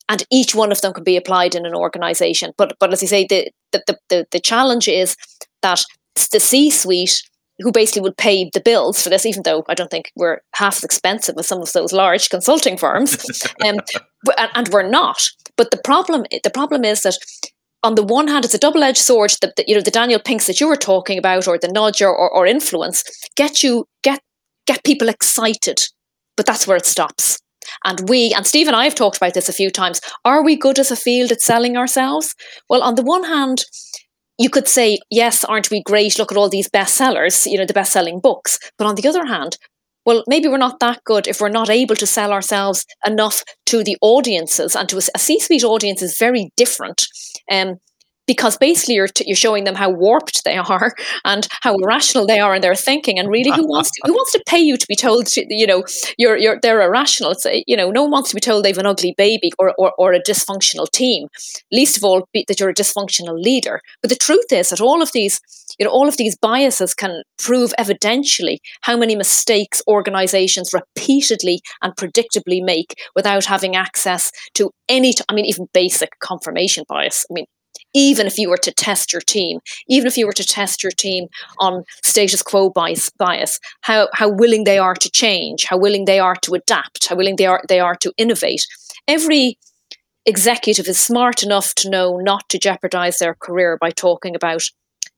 and 0.09 0.24
each 0.31 0.55
one 0.55 0.72
of 0.72 0.81
them 0.81 0.92
can 0.92 1.05
be 1.05 1.16
applied 1.16 1.55
in 1.55 1.66
an 1.66 1.74
organization. 1.74 2.53
But 2.57 2.77
but 2.81 2.92
as 2.92 3.03
you 3.03 3.09
say, 3.09 3.27
the 3.27 3.51
the, 3.72 3.98
the, 4.09 4.27
the 4.33 4.40
challenge 4.40 4.88
is 4.88 5.16
that 5.62 5.85
the 6.33 6.40
C 6.40 6.70
suite 6.70 7.22
who 7.61 7.73
basically 7.73 8.03
would 8.03 8.16
pay 8.16 8.51
the 8.53 8.61
bills 8.61 9.03
for 9.03 9.09
this, 9.09 9.27
even 9.27 9.42
though 9.42 9.64
I 9.68 9.75
don't 9.75 9.90
think 9.90 10.12
we're 10.16 10.40
half 10.55 10.77
as 10.79 10.85
expensive 10.85 11.35
as 11.38 11.47
some 11.47 11.61
of 11.61 11.73
those 11.73 11.92
large 11.92 12.31
consulting 12.31 12.77
firms, 12.77 13.18
um, 13.64 13.81
and, 14.37 14.51
and, 14.55 14.68
we're 14.68 14.88
not. 14.88 15.29
But 15.57 15.71
the 15.71 15.81
problem, 15.83 16.25
the 16.42 16.51
problem 16.51 16.85
is 16.85 17.03
that 17.03 17.18
on 17.83 17.94
the 17.94 18.03
one 18.03 18.29
hand, 18.29 18.44
it's 18.44 18.55
a 18.55 18.59
double-edged 18.59 18.99
sword. 18.99 19.33
That, 19.40 19.57
that 19.57 19.68
you 19.68 19.75
know 19.75 19.81
the 19.81 19.90
Daniel 19.90 20.21
Pinks 20.21 20.47
that 20.47 20.61
you 20.61 20.68
were 20.68 20.77
talking 20.77 21.18
about, 21.18 21.49
or 21.49 21.59
the 21.59 21.68
nudge 21.68 22.03
or, 22.03 22.14
or, 22.14 22.31
or 22.31 22.47
influence, 22.47 23.05
get 23.37 23.62
you 23.62 23.87
get 24.03 24.21
get 24.66 24.85
people 24.85 25.09
excited, 25.09 25.81
but 26.37 26.47
that's 26.47 26.66
where 26.66 26.77
it 26.77 26.87
stops. 26.87 27.38
And 27.85 28.09
we, 28.09 28.33
and 28.35 28.47
Steve 28.47 28.66
and 28.66 28.77
I 28.77 28.85
have 28.85 28.94
talked 28.94 29.16
about 29.18 29.35
this 29.35 29.49
a 29.49 29.53
few 29.53 29.71
times, 29.71 30.01
are 30.25 30.42
we 30.42 30.57
good 30.57 30.79
as 30.79 30.90
a 30.90 30.97
field 30.97 31.33
at 31.33 31.40
selling 31.40 31.77
ourselves? 31.77 32.35
Well, 32.68 32.83
on 32.83 32.94
the 32.94 33.03
one 33.03 33.25
hand, 33.25 33.64
you 34.38 34.48
could 34.48 34.68
say, 34.68 34.98
yes, 35.11 35.44
aren't 35.44 35.70
we 35.70 35.83
great? 35.83 36.18
Look 36.18 36.31
at 36.33 36.38
all 36.38 36.48
these 36.48 36.68
bestsellers, 36.68 37.44
you 37.51 37.59
know, 37.59 37.66
the 37.66 37.74
best 37.74 37.92
selling 37.92 38.20
books. 38.20 38.59
But 38.79 38.87
on 38.87 38.94
the 38.94 39.09
other 39.09 39.27
hand, 39.27 39.59
well, 40.07 40.24
maybe 40.27 40.48
we're 40.48 40.57
not 40.57 40.81
that 40.81 41.05
good 41.05 41.27
if 41.27 41.40
we're 41.40 41.51
not 41.51 41.68
able 41.68 41.96
to 41.96 42.07
sell 42.07 42.33
ourselves 42.33 42.87
enough 43.07 43.42
to 43.66 43.85
the 43.85 43.96
audiences 44.01 44.74
and 44.74 44.88
to 44.88 44.96
a, 44.96 45.03
a 45.14 45.18
C-suite 45.18 45.64
audience 45.64 46.01
is 46.01 46.18
very 46.18 46.51
different. 46.57 47.07
Um, 47.51 47.77
because 48.29 48.57
basically 48.59 48.95
you're, 48.95 49.09
t- 49.09 49.25
you're 49.27 49.35
showing 49.35 49.64
them 49.64 49.75
how 49.75 49.91
warped 49.91 50.45
they 50.45 50.57
are 50.57 50.95
and 51.25 51.49
how 51.62 51.75
irrational 51.83 52.27
they 52.27 52.38
are 52.38 52.55
in 52.55 52.62
their 52.62 52.77
thinking 52.77 53.19
and 53.19 53.29
really 53.29 53.51
who 53.51 53.67
wants 53.67 53.91
to, 53.91 54.03
who 54.05 54.12
wants 54.12 54.31
to 54.33 54.43
pay 54.47 54.59
you 54.59 54.77
to 54.77 54.87
be 54.87 54.95
told 54.95 55.27
to, 55.27 55.45
you 55.49 55.67
know 55.67 55.83
you're 56.17 56.37
you're 56.37 56.59
they're 56.62 56.83
irrational. 56.83 57.33
It's 57.33 57.47
you 57.67 57.77
know 57.77 57.91
no 57.91 58.03
one 58.03 58.12
wants 58.12 58.29
to 58.29 58.37
be 58.37 58.41
told 58.41 58.64
they've 58.64 58.79
an 58.79 58.87
ugly 58.87 59.14
baby 59.17 59.51
or, 59.59 59.75
or, 59.79 59.93
or 59.99 60.12
a 60.12 60.23
dysfunctional 60.23 60.88
team. 60.91 61.27
Least 61.73 61.97
of 61.97 62.05
all 62.05 62.29
be, 62.33 62.45
that 62.47 62.61
you're 62.61 62.69
a 62.69 62.75
dysfunctional 62.75 63.43
leader. 63.43 63.81
But 64.03 64.11
the 64.11 64.17
truth 64.17 64.53
is 64.53 64.69
that 64.69 64.81
all 64.81 65.03
of 65.03 65.12
these 65.12 65.41
you 65.79 65.87
know 65.87 65.91
all 65.91 66.09
of 66.09 66.19
these 66.19 66.37
biases 66.37 66.95
can 66.95 67.23
prove 67.38 67.73
evidentially 67.79 68.59
how 68.83 68.97
many 68.97 69.17
mistakes 69.17 69.81
organizations 69.88 70.73
repeatedly 70.75 71.61
and 71.83 71.97
predictably 71.97 72.62
make 72.62 72.95
without 73.17 73.47
having 73.47 73.75
access 73.75 74.31
to 74.55 74.71
any 74.88 75.14
t- 75.14 75.25
I 75.29 75.35
mean 75.35 75.47
even 75.47 75.67
basic 75.73 76.11
confirmation 76.21 76.85
bias. 76.88 77.25
I 77.31 77.35
mean 77.35 77.47
even 77.94 78.27
if 78.27 78.38
you 78.38 78.48
were 78.48 78.59
to 78.59 78.72
test 78.72 79.12
your 79.12 79.20
team, 79.22 79.61
even 79.88 80.07
if 80.07 80.16
you 80.16 80.27
were 80.27 80.33
to 80.33 80.44
test 80.44 80.83
your 80.83 80.92
team 80.92 81.29
on 81.59 81.85
status 82.03 82.42
quo 82.42 82.70
bias, 82.70 83.11
bias 83.11 83.61
how, 83.83 84.09
how 84.14 84.29
willing 84.29 84.64
they 84.64 84.79
are 84.79 84.94
to 84.94 85.11
change, 85.11 85.64
how 85.64 85.79
willing 85.79 86.05
they 86.05 86.18
are 86.18 86.37
to 86.37 86.55
adapt, 86.55 87.09
how 87.09 87.16
willing 87.16 87.37
they 87.37 87.46
are, 87.46 87.62
they 87.68 87.81
are 87.81 87.96
to 87.96 88.12
innovate. 88.16 88.66
Every 89.07 89.59
executive 90.27 90.87
is 90.87 90.98
smart 90.98 91.42
enough 91.42 91.74
to 91.77 91.88
know 91.88 92.18
not 92.18 92.48
to 92.51 92.59
jeopardize 92.59 93.18
their 93.18 93.35
career 93.35 93.79
by 93.81 93.90
talking 93.90 94.37
about, 94.37 94.62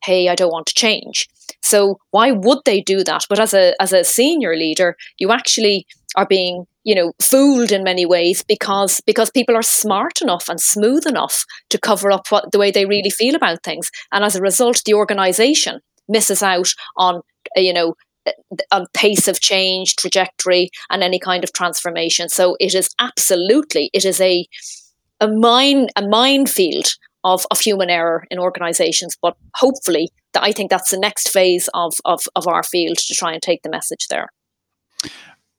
hey, 0.04 0.28
I 0.28 0.34
don't 0.34 0.52
want 0.52 0.66
to 0.66 0.74
change. 0.74 1.28
So 1.62 1.98
why 2.12 2.30
would 2.30 2.58
they 2.64 2.80
do 2.80 3.02
that? 3.04 3.26
But 3.28 3.40
as 3.40 3.52
a 3.52 3.74
as 3.82 3.92
a 3.92 4.04
senior 4.04 4.56
leader, 4.56 4.96
you 5.18 5.32
actually 5.32 5.86
are 6.16 6.26
being 6.26 6.66
you 6.84 6.94
know 6.94 7.12
fooled 7.20 7.72
in 7.72 7.84
many 7.84 8.06
ways 8.06 8.42
because 8.42 9.00
because 9.06 9.30
people 9.30 9.56
are 9.56 9.62
smart 9.62 10.22
enough 10.22 10.48
and 10.48 10.60
smooth 10.60 11.06
enough 11.06 11.44
to 11.68 11.78
cover 11.78 12.10
up 12.10 12.28
what 12.30 12.50
the 12.52 12.58
way 12.58 12.70
they 12.70 12.86
really 12.86 13.10
feel 13.10 13.34
about 13.34 13.62
things. 13.62 13.90
And 14.12 14.24
as 14.24 14.36
a 14.36 14.42
result 14.42 14.82
the 14.84 14.94
organization 14.94 15.80
misses 16.08 16.42
out 16.42 16.68
on 16.96 17.16
uh, 17.56 17.60
you 17.60 17.72
know 17.72 17.94
uh, 18.26 18.32
on 18.72 18.86
pace 18.94 19.28
of 19.28 19.40
change 19.40 19.96
trajectory 19.96 20.70
and 20.90 21.02
any 21.02 21.18
kind 21.18 21.44
of 21.44 21.52
transformation. 21.52 22.28
So 22.28 22.56
it 22.60 22.74
is 22.74 22.90
absolutely 22.98 23.90
it 23.92 24.04
is 24.04 24.20
a 24.20 24.46
a 25.20 25.28
mine 25.28 25.88
a 25.96 26.06
minefield 26.06 26.94
of, 27.22 27.46
of 27.50 27.60
human 27.60 27.90
error 27.90 28.24
in 28.30 28.38
organizations. 28.38 29.16
But 29.20 29.36
hopefully 29.54 30.08
i 30.38 30.52
think 30.52 30.70
that's 30.70 30.90
the 30.90 30.98
next 30.98 31.28
phase 31.28 31.68
of, 31.74 31.94
of 32.04 32.28
of 32.36 32.46
our 32.46 32.62
field 32.62 32.98
to 32.98 33.14
try 33.14 33.32
and 33.32 33.42
take 33.42 33.62
the 33.62 33.70
message 33.70 34.06
there 34.08 34.28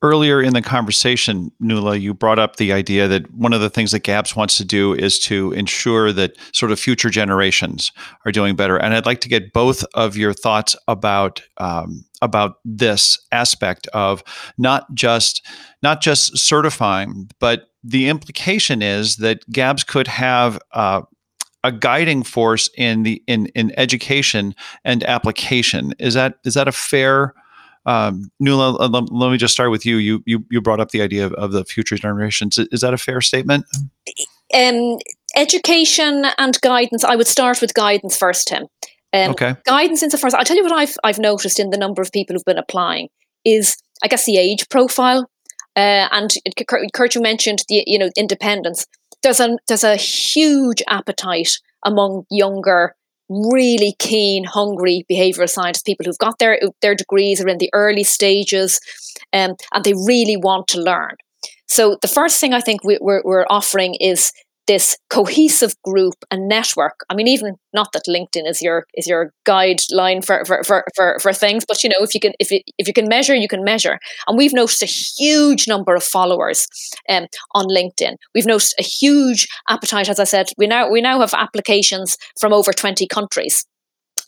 earlier 0.02 0.42
in 0.42 0.54
the 0.54 0.62
conversation, 0.62 1.52
Nuala, 1.60 1.96
you 1.96 2.14
brought 2.14 2.40
up 2.40 2.56
the 2.56 2.74
idea 2.74 3.08
that 3.08 3.32
one 3.34 3.54
of 3.54 3.62
the 3.62 3.70
things 3.70 3.92
that 3.92 4.04
GABS 4.04 4.36
wants 4.36 4.58
to 4.58 4.66
do 4.66 4.94
is 4.94 5.20
to 5.20 5.52
ensure 5.54 6.12
that 6.12 6.36
sort 6.54 6.72
of 6.72 6.80
future 6.80 7.10
generations 7.10 7.92
are 8.26 8.32
doing 8.32 8.56
better. 8.56 8.78
And 8.78 8.94
I'd 8.94 9.06
like 9.06 9.22
to 9.22 9.30
get 9.30 9.54
both 9.54 9.84
of 9.94 10.18
your 10.18 10.34
thoughts 10.34 10.76
about 10.88 11.42
um, 11.58 12.06
about 12.22 12.56
this 12.64 13.20
aspect 13.32 13.88
of 13.88 14.24
not 14.58 14.94
just 14.94 15.46
not 15.82 16.02
just 16.02 16.38
certifying, 16.38 17.30
but 17.40 17.70
the 17.84 18.10
implication 18.10 18.82
is 18.82 19.18
that 19.18 19.50
GABS 19.52 19.84
could 19.84 20.08
have 20.08 20.60
uh, 20.74 21.02
a 21.64 21.72
guiding 21.72 22.24
force 22.24 22.70
in 22.78 23.04
the 23.04 23.24
in 23.28 23.48
in 23.48 23.72
education 23.78 24.56
and 24.84 25.04
application. 25.04 25.94
Is 26.00 26.14
that 26.16 26.36
is 26.44 26.56
that 26.56 26.68
a 26.68 26.72
fair 26.72 27.34
um, 27.86 28.32
Nuala, 28.40 28.78
uh, 28.78 28.88
let, 28.88 29.12
let, 29.12 29.32
me 29.32 29.38
just 29.38 29.54
start 29.54 29.72
with 29.72 29.86
you. 29.86 29.98
You 29.98 30.24
you 30.26 30.46
you 30.52 30.62
brought 30.62 30.80
up 30.80 30.92
the 30.92 31.02
idea 31.02 31.26
of, 31.26 31.34
of 31.34 31.52
the 31.52 31.66
future 31.66 31.96
generations. 31.96 32.60
Is 32.72 32.82
that 32.82 32.94
a 32.94 32.98
fair 32.98 33.22
statement? 33.22 33.66
Um, 34.54 35.00
education 35.36 36.26
and 36.38 36.62
guidance. 36.62 37.04
I 37.04 37.16
would 37.16 37.28
start 37.28 37.62
with 37.62 37.74
guidance 37.74 38.18
first, 38.18 38.48
Tim. 38.48 38.68
Um, 39.14 39.32
okay. 39.32 39.56
Guidance 39.66 40.04
insofar 40.04 40.28
as 40.28 40.34
I'll 40.34 40.46
tell 40.46 40.58
you 40.58 40.64
what 40.64 40.72
I've 40.72 40.96
I've 41.04 41.20
noticed 41.20 41.60
in 41.60 41.72
the 41.72 41.78
number 41.78 42.02
of 42.02 42.12
people 42.12 42.36
who've 42.36 42.46
been 42.46 42.58
applying 42.58 43.10
is 43.44 43.76
I 44.04 44.08
guess 44.08 44.26
the 44.26 44.38
age 44.38 44.70
profile. 44.70 45.30
Uh, 45.76 46.08
and 46.12 46.32
Kurt, 46.94 47.16
you 47.16 47.22
mentioned 47.22 47.64
the 47.68 47.84
you 47.88 47.98
know 47.98 48.10
independence. 48.16 48.86
There's 49.24 49.40
a 49.40 49.58
there's 49.68 49.84
a 49.84 49.96
huge 49.96 50.84
appetite 50.88 51.60
among 51.84 52.26
younger 52.30 52.96
really 53.32 53.96
keen, 53.98 54.44
hungry 54.44 55.06
behavioral 55.10 55.50
scientists, 55.50 55.84
people 55.84 56.06
who've 56.06 56.18
got 56.18 56.40
their 56.40 56.60
their 56.82 56.96
degrees, 56.96 57.42
are 57.42 57.48
in 57.48 57.58
the 57.58 57.70
early 57.74 58.04
stages, 58.04 58.80
um, 59.34 59.56
and 59.74 59.84
they 59.84 59.94
really 59.94 60.38
want 60.38 60.68
to 60.70 60.82
learn. 60.82 61.16
So 61.68 61.98
the 62.02 62.08
first 62.08 62.40
thing 62.40 62.54
I 62.54 62.60
think 62.60 62.84
we, 62.84 62.98
we're 63.02 63.46
offering 63.50 63.96
is 63.96 64.34
this 64.68 64.98
cohesive 65.10 65.74
group 65.84 66.14
and 66.30 66.48
network. 66.48 67.02
I 67.10 67.16
mean, 67.16 67.28
even 67.28 67.56
not 67.74 67.92
that 67.94 68.04
LinkedIn 68.08 68.48
is 68.48 68.62
your 68.62 68.86
is 68.94 69.08
your 69.08 69.34
guideline 69.46 70.24
for 70.24 70.46
for, 70.46 70.64
for, 70.64 70.86
for, 70.96 71.20
for 71.20 71.34
things, 71.34 71.66
but 71.68 71.84
you 71.84 71.90
know, 71.90 71.98
if 72.00 72.14
you 72.14 72.20
can 72.20 72.34
if 72.40 72.52
you 72.52 72.62
if 72.78 72.88
you 72.88 72.94
can 72.94 73.08
measure, 73.08 73.36
you 73.36 73.48
can 73.48 73.64
measure. 73.64 74.00
And 74.28 74.38
we've 74.38 74.54
noticed 74.54 74.84
a 74.84 74.86
huge 74.86 75.68
number 75.68 75.96
of 75.96 76.04
followers 76.04 76.68
um, 77.10 77.28
on 77.54 77.66
LinkedIn. 77.66 78.16
We've 78.36 78.46
noticed 78.46 78.76
a 78.80 78.84
huge 78.84 79.48
appetite, 79.68 80.10
as 80.10 80.20
I 80.20 80.26
said. 80.26 80.50
We 80.58 80.68
now 80.68 80.90
we 80.90 81.02
now 81.02 81.20
have 81.20 81.34
applications 81.34 82.18
from 82.40 82.54
over 82.54 82.72
twenty 82.72 83.08
countries. 83.08 83.66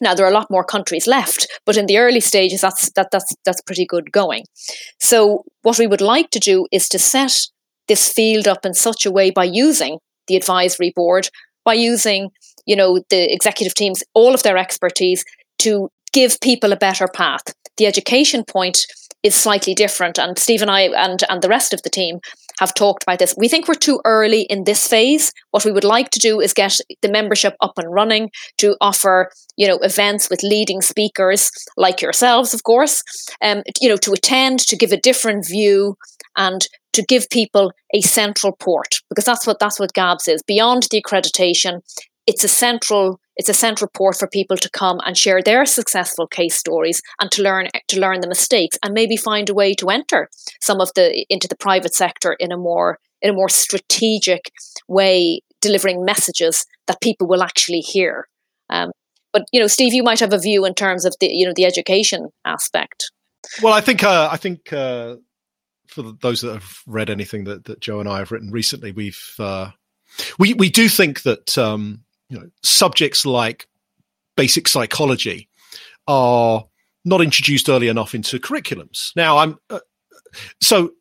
Now 0.01 0.15
there 0.15 0.25
are 0.25 0.31
a 0.31 0.33
lot 0.33 0.49
more 0.49 0.65
countries 0.65 1.07
left, 1.07 1.47
but 1.65 1.77
in 1.77 1.85
the 1.85 1.97
early 1.97 2.19
stages, 2.19 2.61
that's 2.61 2.91
that 2.93 3.09
that's 3.11 3.33
that's 3.45 3.61
pretty 3.61 3.85
good 3.85 4.11
going. 4.11 4.45
So 4.99 5.43
what 5.61 5.77
we 5.77 5.87
would 5.87 6.01
like 6.01 6.29
to 6.31 6.39
do 6.39 6.67
is 6.71 6.89
to 6.89 6.99
set 6.99 7.33
this 7.87 8.11
field 8.11 8.47
up 8.47 8.65
in 8.65 8.73
such 8.73 9.05
a 9.05 9.11
way 9.11 9.29
by 9.29 9.43
using 9.43 9.99
the 10.27 10.35
advisory 10.35 10.91
board 10.95 11.29
by 11.65 11.73
using 11.73 12.29
you 12.65 12.75
know 12.75 13.01
the 13.09 13.33
executive 13.33 13.73
teams 13.73 14.03
all 14.13 14.33
of 14.33 14.43
their 14.43 14.57
expertise 14.57 15.23
to 15.59 15.89
give 16.11 16.39
people 16.41 16.71
a 16.71 16.77
better 16.77 17.07
path. 17.07 17.43
The 17.77 17.87
education 17.87 18.43
point 18.45 18.85
is 19.23 19.33
slightly 19.33 19.73
different 19.73 20.19
and 20.19 20.37
steve 20.37 20.61
and 20.61 20.69
i 20.69 20.81
and 20.81 21.23
and 21.29 21.41
the 21.41 21.47
rest 21.47 21.73
of 21.73 21.81
the 21.83 21.89
team 21.89 22.19
have 22.59 22.73
talked 22.73 23.03
about 23.03 23.19
this. 23.19 23.35
We 23.37 23.47
think 23.47 23.67
we're 23.67 23.73
too 23.73 23.99
early 24.05 24.43
in 24.43 24.63
this 24.63 24.87
phase. 24.87 25.33
What 25.51 25.65
we 25.65 25.71
would 25.71 25.83
like 25.83 26.11
to 26.11 26.19
do 26.19 26.39
is 26.39 26.53
get 26.53 26.77
the 27.01 27.09
membership 27.09 27.55
up 27.61 27.73
and 27.77 27.91
running 27.91 28.29
to 28.57 28.75
offer 28.79 29.31
you 29.57 29.67
know 29.67 29.77
events 29.79 30.29
with 30.29 30.43
leading 30.43 30.81
speakers 30.81 31.51
like 31.77 32.01
yourselves 32.01 32.53
of 32.53 32.63
course 32.63 33.03
um, 33.43 33.61
you 33.81 33.89
know 33.89 33.97
to 33.97 34.13
attend 34.13 34.59
to 34.59 34.75
give 34.75 34.91
a 34.91 34.97
different 34.97 35.45
view 35.47 35.95
and 36.35 36.67
to 36.93 37.03
give 37.03 37.29
people 37.29 37.71
a 37.93 38.01
central 38.01 38.55
port 38.55 38.95
because 39.09 39.25
that's 39.25 39.45
what 39.45 39.59
that's 39.59 39.79
what 39.79 39.93
GABS 39.93 40.27
is. 40.27 40.43
Beyond 40.43 40.83
the 40.91 41.01
accreditation, 41.01 41.81
it's 42.25 42.43
a 42.43 42.47
central 42.47 43.19
it's 43.35 43.49
a 43.49 43.53
central 43.53 43.89
port 43.93 44.17
for 44.17 44.27
people 44.27 44.57
to 44.57 44.69
come 44.69 44.99
and 45.05 45.17
share 45.17 45.41
their 45.41 45.65
successful 45.65 46.27
case 46.27 46.55
stories 46.55 47.01
and 47.19 47.31
to 47.31 47.41
learn 47.41 47.67
to 47.87 47.99
learn 47.99 48.21
the 48.21 48.27
mistakes 48.27 48.77
and 48.83 48.93
maybe 48.93 49.17
find 49.17 49.49
a 49.49 49.53
way 49.53 49.73
to 49.73 49.89
enter 49.89 50.29
some 50.61 50.79
of 50.79 50.91
the 50.95 51.25
into 51.29 51.47
the 51.47 51.57
private 51.57 51.93
sector 51.93 52.35
in 52.39 52.51
a 52.51 52.57
more 52.57 52.99
in 53.21 53.31
a 53.31 53.33
more 53.33 53.49
strategic 53.49 54.51
way, 54.87 55.41
delivering 55.61 56.05
messages 56.05 56.65
that 56.87 57.01
people 57.01 57.27
will 57.27 57.41
actually 57.41 57.79
hear. 57.79 58.27
Um, 58.69 58.91
but 59.31 59.43
you 59.51 59.59
know, 59.59 59.67
Steve, 59.67 59.93
you 59.93 60.03
might 60.03 60.19
have 60.19 60.33
a 60.33 60.39
view 60.39 60.65
in 60.65 60.75
terms 60.75 61.05
of 61.05 61.15
the 61.19 61.27
you 61.27 61.45
know 61.45 61.53
the 61.55 61.65
education 61.65 62.29
aspect. 62.45 63.11
Well, 63.61 63.73
I 63.73 63.81
think 63.81 64.03
uh, 64.03 64.29
I 64.31 64.37
think 64.37 64.71
uh, 64.71 65.15
for 65.87 66.13
those 66.21 66.41
that 66.41 66.53
have 66.53 66.79
read 66.87 67.09
anything 67.09 67.43
that, 67.45 67.65
that 67.65 67.79
Joe 67.79 67.99
and 67.99 68.09
I 68.09 68.19
have 68.19 68.31
written 68.31 68.51
recently, 68.51 68.91
we've 68.91 69.35
uh, 69.39 69.71
we 70.39 70.53
we 70.53 70.69
do 70.69 70.89
think 70.89 71.23
that 71.23 71.57
um, 71.57 72.03
you 72.29 72.39
know 72.39 72.49
subjects 72.61 73.25
like 73.25 73.67
basic 74.35 74.67
psychology 74.67 75.49
are 76.07 76.65
not 77.05 77.21
introduced 77.21 77.69
early 77.69 77.87
enough 77.87 78.15
into 78.15 78.39
curriculums. 78.39 79.11
Now, 79.15 79.37
I'm 79.37 79.57
uh, 79.69 79.79
so 80.61 80.91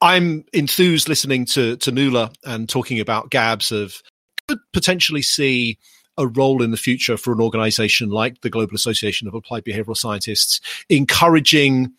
I'm 0.00 0.44
enthused 0.52 1.08
listening 1.08 1.44
to 1.46 1.76
to 1.78 1.92
Nuala 1.92 2.32
and 2.44 2.68
talking 2.68 3.00
about 3.00 3.30
GABS 3.30 3.72
of 3.72 4.02
could 4.48 4.58
potentially 4.72 5.22
see 5.22 5.78
a 6.16 6.26
role 6.26 6.62
in 6.62 6.72
the 6.72 6.76
future 6.76 7.16
for 7.16 7.32
an 7.32 7.40
organization 7.40 8.10
like 8.10 8.40
the 8.40 8.50
Global 8.50 8.74
Association 8.74 9.28
of 9.28 9.34
Applied 9.34 9.64
Behavioral 9.64 9.96
Scientists, 9.96 10.60
encouraging 10.88 11.92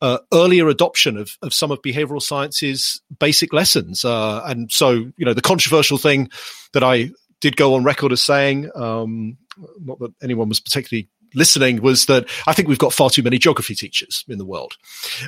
uh, 0.00 0.18
earlier 0.32 0.68
adoption 0.68 1.16
of, 1.16 1.36
of 1.42 1.52
some 1.52 1.70
of 1.70 1.82
behavioral 1.82 2.22
science's 2.22 3.00
basic 3.18 3.52
lessons. 3.52 4.04
Uh, 4.04 4.42
and 4.44 4.70
so, 4.72 4.92
you 4.92 5.24
know, 5.24 5.34
the 5.34 5.42
controversial 5.42 5.98
thing 5.98 6.30
that 6.72 6.82
I 6.82 7.10
did 7.40 7.56
go 7.56 7.74
on 7.74 7.84
record 7.84 8.12
as 8.12 8.20
saying, 8.20 8.70
um, 8.74 9.36
not 9.80 9.98
that 9.98 10.12
anyone 10.22 10.48
was 10.48 10.60
particularly 10.60 11.08
listening 11.34 11.80
was 11.80 12.06
that 12.06 12.28
I 12.46 12.52
think 12.52 12.68
we've 12.68 12.78
got 12.78 12.92
far 12.92 13.10
too 13.10 13.22
many 13.22 13.38
geography 13.38 13.74
teachers 13.74 14.24
in 14.28 14.38
the 14.38 14.44
world. 14.44 14.74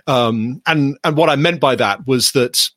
Um, 0.07 0.63
and, 0.67 0.99
and 1.05 1.17
what 1.17 1.31
I 1.31 1.37
meant 1.37 1.61
by 1.61 1.77
that 1.77 2.07
was 2.07 2.33
that 2.33 2.69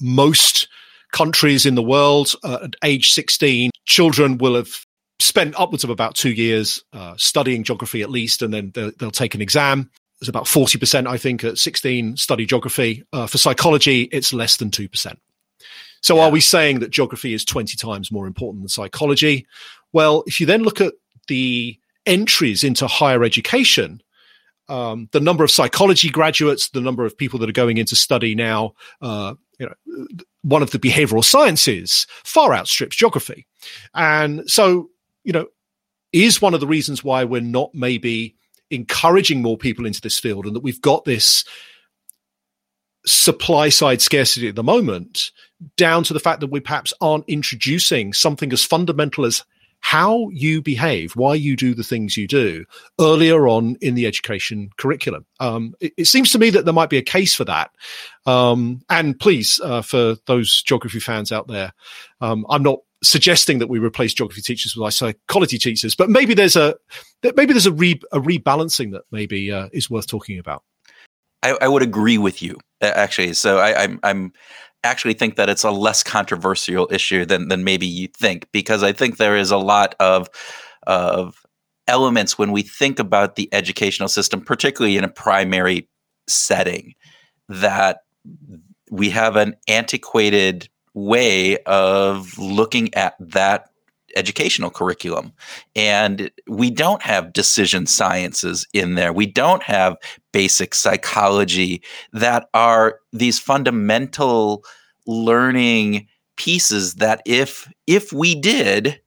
most 0.00 0.68
countries 1.12 1.64
in 1.64 1.74
the 1.74 1.82
world 1.82 2.34
uh, 2.42 2.58
at 2.64 2.74
age 2.82 3.12
16, 3.12 3.70
children 3.86 4.38
will 4.38 4.56
have 4.56 4.84
spent 5.20 5.58
upwards 5.58 5.84
of 5.84 5.90
about 5.90 6.14
two 6.14 6.32
years 6.32 6.82
uh, 6.92 7.14
studying 7.16 7.62
geography 7.62 8.02
at 8.02 8.10
least, 8.10 8.42
and 8.42 8.52
then 8.52 8.72
they'll, 8.74 8.90
they'll, 8.98 9.10
take 9.10 9.34
an 9.34 9.40
exam. 9.40 9.90
There's 10.24 10.30
about 10.30 10.44
40%, 10.44 11.06
I 11.06 11.18
think, 11.18 11.44
at 11.44 11.58
16 11.58 12.16
study 12.16 12.46
geography. 12.46 13.04
Uh, 13.12 13.26
for 13.26 13.36
psychology, 13.36 14.04
it's 14.04 14.32
less 14.32 14.56
than 14.56 14.70
2%. 14.70 15.16
So 16.00 16.16
yeah. 16.16 16.22
are 16.22 16.30
we 16.30 16.40
saying 16.40 16.80
that 16.80 16.90
geography 16.90 17.34
is 17.34 17.44
20 17.44 17.76
times 17.76 18.10
more 18.10 18.26
important 18.26 18.62
than 18.62 18.68
psychology? 18.70 19.46
Well, 19.92 20.24
if 20.26 20.40
you 20.40 20.46
then 20.46 20.62
look 20.62 20.80
at 20.80 20.94
the 21.28 21.78
entries 22.06 22.64
into 22.64 22.86
higher 22.86 23.22
education, 23.22 24.02
um, 24.70 25.10
the 25.12 25.20
number 25.20 25.44
of 25.44 25.50
psychology 25.50 26.08
graduates, 26.08 26.70
the 26.70 26.80
number 26.80 27.04
of 27.04 27.18
people 27.18 27.38
that 27.40 27.48
are 27.50 27.52
going 27.52 27.76
into 27.76 27.94
study 27.94 28.34
now, 28.34 28.72
uh, 29.02 29.34
you 29.58 29.66
know, 29.66 30.06
one 30.40 30.62
of 30.62 30.70
the 30.70 30.78
behavioral 30.78 31.22
sciences 31.22 32.06
far 32.24 32.54
outstrips 32.54 32.96
geography. 32.96 33.46
And 33.92 34.50
so, 34.50 34.88
you 35.22 35.34
know, 35.34 35.48
is 36.14 36.40
one 36.40 36.54
of 36.54 36.60
the 36.60 36.66
reasons 36.66 37.04
why 37.04 37.24
we're 37.24 37.42
not 37.42 37.74
maybe 37.74 38.36
encouraging 38.70 39.42
more 39.42 39.56
people 39.56 39.86
into 39.86 40.00
this 40.00 40.18
field 40.18 40.46
and 40.46 40.56
that 40.56 40.62
we've 40.62 40.80
got 40.80 41.04
this 41.04 41.44
supply 43.06 43.68
side 43.68 44.00
scarcity 44.00 44.48
at 44.48 44.54
the 44.54 44.62
moment 44.62 45.30
down 45.76 46.02
to 46.04 46.14
the 46.14 46.20
fact 46.20 46.40
that 46.40 46.50
we 46.50 46.60
perhaps 46.60 46.92
aren't 47.00 47.28
introducing 47.28 48.12
something 48.12 48.52
as 48.52 48.64
fundamental 48.64 49.24
as 49.24 49.44
how 49.80 50.30
you 50.30 50.62
behave, 50.62 51.14
why 51.14 51.34
you 51.34 51.56
do 51.56 51.74
the 51.74 51.82
things 51.82 52.16
you 52.16 52.26
do 52.26 52.64
earlier 52.98 53.46
on 53.46 53.76
in 53.82 53.94
the 53.94 54.06
education 54.06 54.70
curriculum. 54.78 55.26
Um, 55.40 55.74
it, 55.78 55.92
it, 55.98 56.04
seems 56.06 56.32
to 56.32 56.38
me 56.38 56.48
that 56.48 56.64
there 56.64 56.72
might 56.72 56.88
be 56.88 56.96
a 56.96 57.02
case 57.02 57.34
for 57.34 57.44
that. 57.44 57.70
Um, 58.24 58.80
and 58.88 59.20
please, 59.20 59.60
uh, 59.62 59.82
for 59.82 60.16
those 60.24 60.62
geography 60.62 61.00
fans 61.00 61.30
out 61.32 61.48
there, 61.48 61.74
um, 62.22 62.46
I'm 62.48 62.62
not 62.62 62.78
suggesting 63.04 63.58
that 63.58 63.68
we 63.68 63.78
replace 63.78 64.14
geography 64.14 64.42
teachers 64.42 64.76
with 64.76 64.94
psychology 64.94 65.58
teachers, 65.58 65.94
but 65.94 66.10
maybe 66.10 66.34
there's 66.34 66.56
a 66.56 66.74
maybe 67.36 67.52
there's 67.52 67.66
a, 67.66 67.72
re, 67.72 68.00
a 68.12 68.20
rebalancing 68.20 68.92
that 68.92 69.02
maybe 69.10 69.52
uh, 69.52 69.68
is 69.72 69.90
worth 69.90 70.06
talking 70.06 70.38
about. 70.38 70.62
I, 71.42 71.56
I, 71.60 71.68
would 71.68 71.82
agree 71.82 72.16
with 72.16 72.42
you 72.42 72.56
actually. 72.80 73.34
So 73.34 73.58
I, 73.58 73.82
I'm 73.82 74.00
I'm 74.02 74.32
actually 74.82 75.14
think 75.14 75.36
that 75.36 75.48
it's 75.48 75.64
a 75.64 75.70
less 75.70 76.02
controversial 76.02 76.88
issue 76.90 77.24
than 77.24 77.48
than 77.48 77.64
maybe 77.64 77.86
you 77.86 78.08
think 78.08 78.46
because 78.52 78.82
I 78.82 78.92
think 78.92 79.16
there 79.16 79.36
is 79.36 79.50
a 79.50 79.58
lot 79.58 79.94
of 80.00 80.28
of 80.86 81.44
elements 81.86 82.38
when 82.38 82.52
we 82.52 82.62
think 82.62 82.98
about 82.98 83.36
the 83.36 83.48
educational 83.52 84.08
system, 84.08 84.40
particularly 84.40 84.96
in 84.96 85.04
a 85.04 85.08
primary 85.08 85.88
setting, 86.26 86.94
that 87.48 88.00
we 88.90 89.10
have 89.10 89.36
an 89.36 89.54
antiquated 89.68 90.68
way 90.94 91.58
of 91.64 92.38
looking 92.38 92.94
at 92.94 93.14
that 93.20 93.70
educational 94.16 94.70
curriculum. 94.70 95.32
And 95.74 96.30
we 96.46 96.70
don't 96.70 97.02
have 97.02 97.32
decision 97.32 97.86
sciences 97.86 98.66
in 98.72 98.94
there. 98.94 99.12
We 99.12 99.26
don't 99.26 99.62
have 99.64 99.96
basic 100.32 100.74
psychology 100.74 101.82
that 102.12 102.48
are 102.54 103.00
these 103.12 103.38
fundamental 103.38 104.64
learning 105.06 106.06
pieces 106.36 106.94
that 106.94 107.22
if 107.26 107.70
if 107.86 108.12
we 108.12 108.34
did 108.34 109.00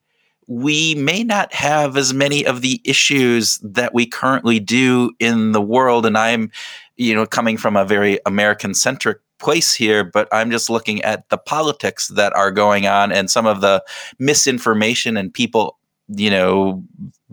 we 0.50 0.96
may 0.96 1.26
not 1.26 1.54
have 1.54 1.98
as 1.98 2.14
many 2.14 2.46
of 2.46 2.62
the 2.62 2.80
issues 2.86 3.60
that 3.62 3.94
we 3.94 4.06
currently 4.06 4.62
do 4.62 5.12
in 5.20 5.52
the 5.52 5.62
world 5.62 6.06
and 6.06 6.18
i'm 6.18 6.50
you 6.96 7.14
know 7.14 7.26
coming 7.26 7.58
from 7.58 7.76
a 7.76 7.84
very 7.84 8.18
american 8.26 8.74
centric 8.74 9.18
place 9.40 9.74
here, 9.74 10.04
but 10.04 10.28
I'm 10.32 10.52
just 10.52 10.70
looking 10.70 11.02
at 11.04 11.30
the 11.30 11.38
politics 11.38 12.08
that 12.10 12.36
are 12.36 12.52
going 12.52 12.88
on 12.88 13.12
and 13.12 13.30
some 13.30 13.46
of 13.46 13.62
the 13.62 13.84
misinformation 14.20 15.18
and 15.18 15.34
people, 15.34 15.78
you 16.08 16.30
know, 16.30 16.84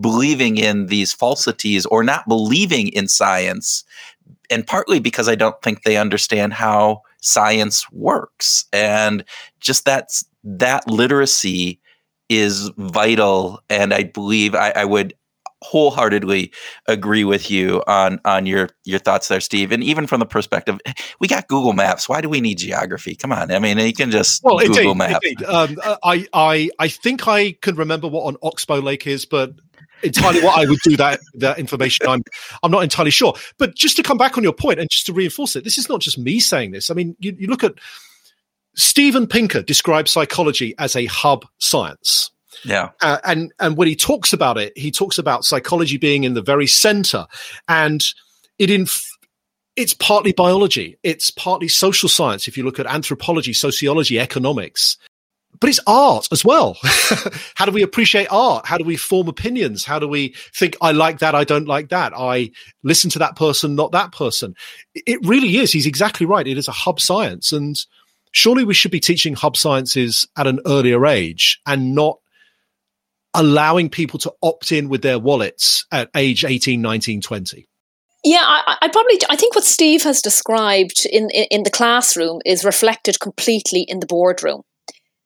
believing 0.01 0.57
in 0.57 0.87
these 0.87 1.13
falsities 1.13 1.87
or 1.87 2.05
not 2.05 2.29
believing 2.29 2.89
in 2.89 3.09
science. 3.09 3.85
And 4.51 4.67
partly 4.67 5.01
because 5.01 5.29
I 5.29 5.35
don't 5.35 5.61
think 5.63 5.83
they 5.83 5.97
understand 5.97 6.53
how 6.53 7.03
science 7.21 7.91
works. 7.91 8.67
And 8.73 9.25
just 9.61 9.87
that 9.87 10.11
that 10.45 10.87
literacy 10.87 11.81
is 12.29 12.71
vital. 12.77 13.61
And 13.71 13.95
I 13.95 14.05
believe 14.05 14.55
I, 14.55 14.73
I 14.77 14.85
would 14.85 15.15
wholeheartedly 15.65 16.53
agree 16.87 17.25
with 17.25 17.51
you 17.51 17.83
on 17.87 18.21
on 18.25 18.47
your 18.47 18.69
your 18.85 18.99
thoughts 18.99 19.29
there, 19.29 19.41
Steve. 19.41 19.73
And 19.73 19.83
even 19.83 20.07
from 20.07 20.21
the 20.21 20.27
perspective, 20.27 20.79
we 21.21 21.29
got 21.29 21.49
Google 21.49 21.73
Maps. 21.73 22.09
Why 22.09 22.21
do 22.21 22.29
we 22.29 22.41
need 22.41 22.59
geography? 22.59 23.15
Come 23.15 23.33
on, 23.33 23.51
I 23.51 23.59
mean, 23.59 23.79
you 23.79 23.93
can 23.93 24.11
just 24.11 24.43
well, 24.45 24.59
Google 24.59 24.79
indeed, 24.79 24.97
Maps. 24.97 25.27
Indeed. 25.27 25.45
Um, 25.45 25.79
uh, 25.83 25.97
I 26.05 26.27
I 26.33 26.71
I 26.79 26.89
think 26.89 27.27
I 27.27 27.53
can 27.63 27.77
remember 27.77 28.09
what 28.09 28.29
an 28.29 28.37
oxbow 28.43 28.79
lake 28.79 29.07
is, 29.07 29.25
but 29.25 29.53
entirely 30.03 30.43
what 30.43 30.59
I 30.59 30.67
would 30.67 30.79
do 30.85 30.97
that 30.97 31.21
that 31.35 31.59
information. 31.59 32.07
I'm 32.07 32.23
I'm 32.63 32.71
not 32.71 32.83
entirely 32.83 33.11
sure. 33.11 33.35
But 33.59 33.75
just 33.75 33.97
to 33.97 34.03
come 34.03 34.19
back 34.19 34.37
on 34.37 34.45
your 34.45 34.53
point 34.53 34.79
and 34.79 34.89
just 34.91 35.07
to 35.07 35.13
reinforce 35.13 35.57
it, 35.57 35.65
this 35.65 35.79
is 35.79 35.89
not 35.89 36.01
just 36.01 36.19
me 36.19 36.41
saying 36.41 36.73
this. 36.73 36.91
I 36.91 36.95
mean, 36.95 37.17
you, 37.19 37.35
you 37.39 37.47
look 37.49 37.65
at 37.65 37.75
Steven 38.77 39.27
Pinker 39.27 39.63
describes 39.63 40.11
psychology 40.11 40.75
as 40.79 40.97
a 40.97 41.07
hub 41.07 41.47
science. 41.59 42.31
Yeah. 42.65 42.91
Uh, 43.01 43.19
and 43.25 43.53
and 43.59 43.77
when 43.77 43.89
he 43.89 43.97
talks 43.97 44.33
about 44.33 44.59
it, 44.59 44.77
he 44.77 44.91
talks 44.91 45.19
about 45.19 45.45
psychology 45.45 45.97
being 45.97 46.25
in 46.25 46.35
the 46.35 46.43
very 46.43 46.67
center, 46.67 47.27
and 47.69 48.05
it 48.59 48.71
in 48.71 48.87
it's 49.77 49.95
partly 49.95 50.33
biology, 50.33 50.99
it's 51.03 51.31
partly 51.31 51.69
social 51.69 52.09
science. 52.09 52.47
If 52.47 52.57
you 52.57 52.65
look 52.65 52.79
at 52.79 52.87
anthropology, 52.87 53.53
sociology, 53.53 54.21
economics, 54.21 54.97
but 55.61 55.71
it's 55.71 55.81
art 55.87 56.29
as 56.33 56.45
well. 56.45 56.77
How 57.55 57.65
do 57.65 57.73
we 57.73 57.83
appreciate 57.83 58.29
art? 58.31 58.67
How 58.67 58.79
do 58.79 58.85
we 58.85 58.97
form 58.97 59.29
opinions? 59.29 59.85
How 59.85 59.99
do 59.99 60.09
we 60.09 60.35
think, 60.55 60.77
I 60.81 60.93
like 60.93 61.21
that, 61.21 61.35
I 61.35 61.45
don't 61.45 61.69
like 61.69 61.89
that? 61.89 62.13
I 62.17 62.51
listen 62.83 63.11
to 63.11 63.19
that 63.21 63.37
person, 63.37 63.75
not 63.75 63.93
that 63.93 64.13
person. 64.13 64.55
It 64.95 65.25
really 65.27 65.57
is. 65.57 65.73
He's 65.73 65.87
exactly 65.87 66.27
right. 66.27 66.47
It 66.47 66.59
is 66.59 66.69
a 66.69 66.73
hub 66.73 67.01
science. 67.01 67.53
And 67.53 67.77
surely 68.33 68.65
we 68.65 68.75
should 68.75 68.91
be 68.91 69.01
teaching 69.01 69.35
hub 69.35 69.57
sciences 69.57 70.27
at 70.37 70.47
an 70.47 70.61
earlier 70.67 71.07
age 71.07 71.61
and 71.67 71.95
not 71.95 72.19
allowing 73.35 73.91
people 73.91 74.19
to 74.21 74.33
opt 74.43 74.73
in 74.73 74.89
with 74.89 75.03
their 75.03 75.19
wallets 75.19 75.87
at 75.93 76.11
age 76.15 76.45
18, 76.45 76.81
19, 76.81 77.21
20? 77.21 77.67
Yeah, 78.25 78.43
I, 78.43 78.77
I, 78.81 78.89
probably 78.89 79.19
I 79.29 79.37
think 79.37 79.55
what 79.55 79.65
Steve 79.65 80.03
has 80.05 80.23
described 80.23 81.07
in, 81.11 81.29
in, 81.31 81.47
in 81.51 81.63
the 81.63 81.71
classroom 81.71 82.41
is 82.47 82.65
reflected 82.65 83.21
completely 83.21 83.83
in 83.83 84.01
the 84.01 84.07
boardroom. 84.07 84.63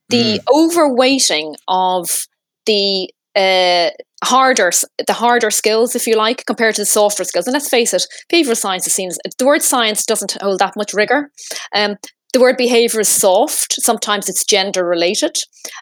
The 0.08 0.40
mm. 0.40 0.44
overweighting 0.48 1.54
of 1.68 2.26
the 2.66 3.10
uh, 3.36 3.90
harder 4.24 4.72
the 5.06 5.12
harder 5.12 5.50
skills, 5.50 5.94
if 5.94 6.06
you 6.06 6.16
like, 6.16 6.44
compared 6.46 6.74
to 6.74 6.82
the 6.82 6.86
softer 6.86 7.22
skills. 7.22 7.46
And 7.46 7.54
let's 7.54 7.68
face 7.68 7.94
it, 7.94 8.04
behavioral 8.32 8.56
science 8.56 8.86
seems 8.86 9.16
the 9.38 9.46
word 9.46 9.62
science 9.62 10.04
doesn't 10.04 10.36
hold 10.40 10.58
that 10.58 10.74
much 10.76 10.92
rigor. 10.92 11.30
Um, 11.74 11.96
the 12.32 12.40
word 12.40 12.56
behavior 12.56 13.00
is 13.00 13.08
soft. 13.08 13.74
Sometimes 13.80 14.28
it's 14.28 14.44
gender 14.44 14.84
related, 14.84 15.36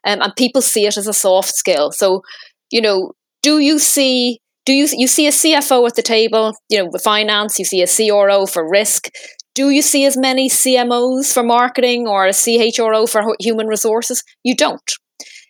um, 0.05 0.21
and 0.23 0.37
people 0.37 0.63
see 0.63 0.87
it 0.87 0.97
as 0.97 1.07
a 1.07 1.13
soft 1.13 1.55
skill. 1.55 1.91
So, 1.93 2.23
you 2.71 2.81
know, 2.81 3.13
do 3.43 3.59
you 3.59 3.79
see 3.79 4.41
do 4.65 4.73
you 4.73 4.89
you 4.93 5.07
see 5.07 5.27
a 5.27 5.31
CFO 5.31 5.87
at 5.87 5.95
the 5.95 6.03
table? 6.03 6.55
You 6.69 6.79
know, 6.79 6.91
with 6.93 7.03
finance, 7.03 7.59
you 7.59 7.65
see 7.65 7.83
a 7.83 7.87
CRO 7.87 8.47
for 8.47 8.69
risk. 8.69 9.09
Do 9.55 9.71
you 9.71 9.81
see 9.81 10.05
as 10.05 10.19
many 10.19 10.51
CMOs 10.51 11.33
for 11.33 11.43
marketing 11.43 12.07
or 12.07 12.27
a 12.27 12.31
CHRO 12.31 13.09
for 13.09 13.23
human 13.41 13.69
resources? 13.69 14.23
You 14.45 14.55
don't. 14.55 14.93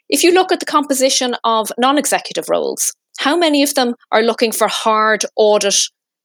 If 0.08 0.22
you 0.22 0.32
look 0.32 0.52
at 0.52 0.60
the 0.60 0.66
composition 0.66 1.34
of 1.42 1.72
non-executive 1.76 2.48
roles, 2.48 2.92
how 3.18 3.36
many 3.36 3.62
of 3.64 3.74
them 3.74 3.94
are 4.12 4.22
looking 4.22 4.52
for 4.52 4.68
hard 4.68 5.24
audit 5.34 5.74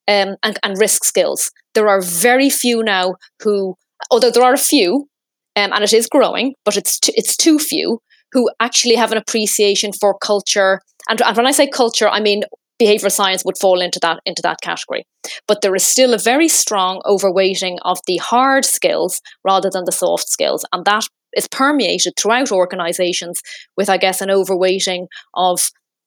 um, 0.07 0.35
and, 0.43 0.59
and 0.61 0.77
risk 0.77 1.03
skills? 1.03 1.49
There 1.73 1.87
are 1.87 2.01
very 2.01 2.49
few 2.49 2.83
now 2.83 3.15
who 3.41 3.75
although 4.09 4.31
there 4.31 4.43
are 4.43 4.53
a 4.53 4.57
few, 4.57 5.07
um, 5.55 5.73
and 5.73 5.83
it 5.83 5.93
is 5.93 6.07
growing, 6.07 6.53
but 6.65 6.77
it's 6.77 6.99
t- 6.99 7.13
it's 7.15 7.35
too 7.35 7.59
few 7.59 7.99
who 8.31 8.49
actually 8.59 8.95
have 8.95 9.11
an 9.11 9.17
appreciation 9.17 9.91
for 9.91 10.17
culture. 10.17 10.79
And, 11.09 11.21
and 11.21 11.35
when 11.35 11.47
I 11.47 11.51
say 11.51 11.67
culture, 11.67 12.07
I 12.07 12.21
mean 12.21 12.43
behavioral 12.81 13.11
science 13.11 13.43
would 13.45 13.57
fall 13.57 13.81
into 13.81 13.99
that 14.01 14.19
into 14.25 14.41
that 14.41 14.61
category. 14.61 15.05
But 15.47 15.61
there 15.61 15.75
is 15.75 15.85
still 15.85 16.13
a 16.13 16.17
very 16.17 16.47
strong 16.47 17.01
overweighting 17.05 17.77
of 17.83 17.99
the 18.07 18.17
hard 18.17 18.65
skills 18.65 19.21
rather 19.43 19.69
than 19.69 19.83
the 19.85 19.91
soft 19.91 20.29
skills, 20.29 20.65
and 20.71 20.85
that 20.85 21.05
is 21.33 21.47
permeated 21.47 22.13
throughout 22.17 22.51
organizations 22.51 23.41
with, 23.77 23.89
I 23.89 23.97
guess, 23.97 24.21
an 24.21 24.29
overweighting 24.29 25.07
of 25.33 25.59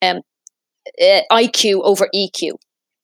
um, 0.03 0.21
uh, 1.01 1.21
IQ 1.33 1.83
over 1.83 2.09
EQ. 2.15 2.53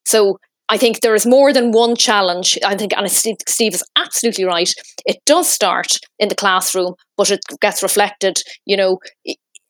So 0.05 0.39
I 0.71 0.77
think 0.77 1.01
there 1.01 1.17
is 1.17 1.27
more 1.27 1.53
than 1.53 1.73
one 1.73 1.97
challenge. 1.97 2.57
I 2.65 2.77
think, 2.77 2.93
and 2.97 3.11
Steve, 3.11 3.75
is 3.75 3.85
absolutely 3.97 4.45
right. 4.45 4.73
It 5.05 5.19
does 5.27 5.49
start 5.49 5.99
in 6.19 6.29
the 6.29 6.37
classroom, 6.37 6.95
but 7.17 7.31
it 7.31 7.41
gets 7.61 7.83
reflected, 7.83 8.41
you 8.67 8.77
know, 8.77 8.99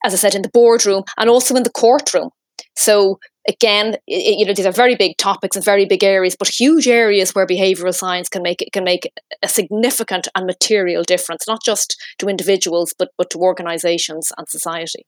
as 0.05 0.13
I 0.13 0.17
said, 0.17 0.35
in 0.35 0.43
the 0.43 0.51
boardroom 0.53 1.05
and 1.17 1.31
also 1.31 1.57
in 1.57 1.63
the 1.63 1.71
courtroom. 1.71 2.31
So 2.77 3.19
again, 3.49 3.97
it, 4.07 4.39
you 4.39 4.45
know, 4.45 4.53
these 4.53 4.67
are 4.67 4.73
very 4.73 4.95
big 4.95 5.17
topics 5.17 5.57
and 5.57 5.65
very 5.65 5.87
big 5.87 6.05
areas, 6.05 6.37
but 6.39 6.49
huge 6.49 6.87
areas 6.87 7.35
where 7.35 7.47
behavioral 7.47 7.95
science 7.95 8.29
can 8.29 8.43
make 8.43 8.61
it 8.61 8.73
can 8.73 8.85
make 8.85 9.11
a 9.43 9.49
significant 9.49 10.29
and 10.35 10.47
material 10.47 11.03
difference, 11.03 11.47
not 11.49 11.63
just 11.65 11.97
to 12.19 12.29
individuals, 12.29 12.95
but 12.99 13.09
but 13.17 13.31
to 13.31 13.39
organizations 13.39 14.33
and 14.37 14.49
society. 14.49 15.07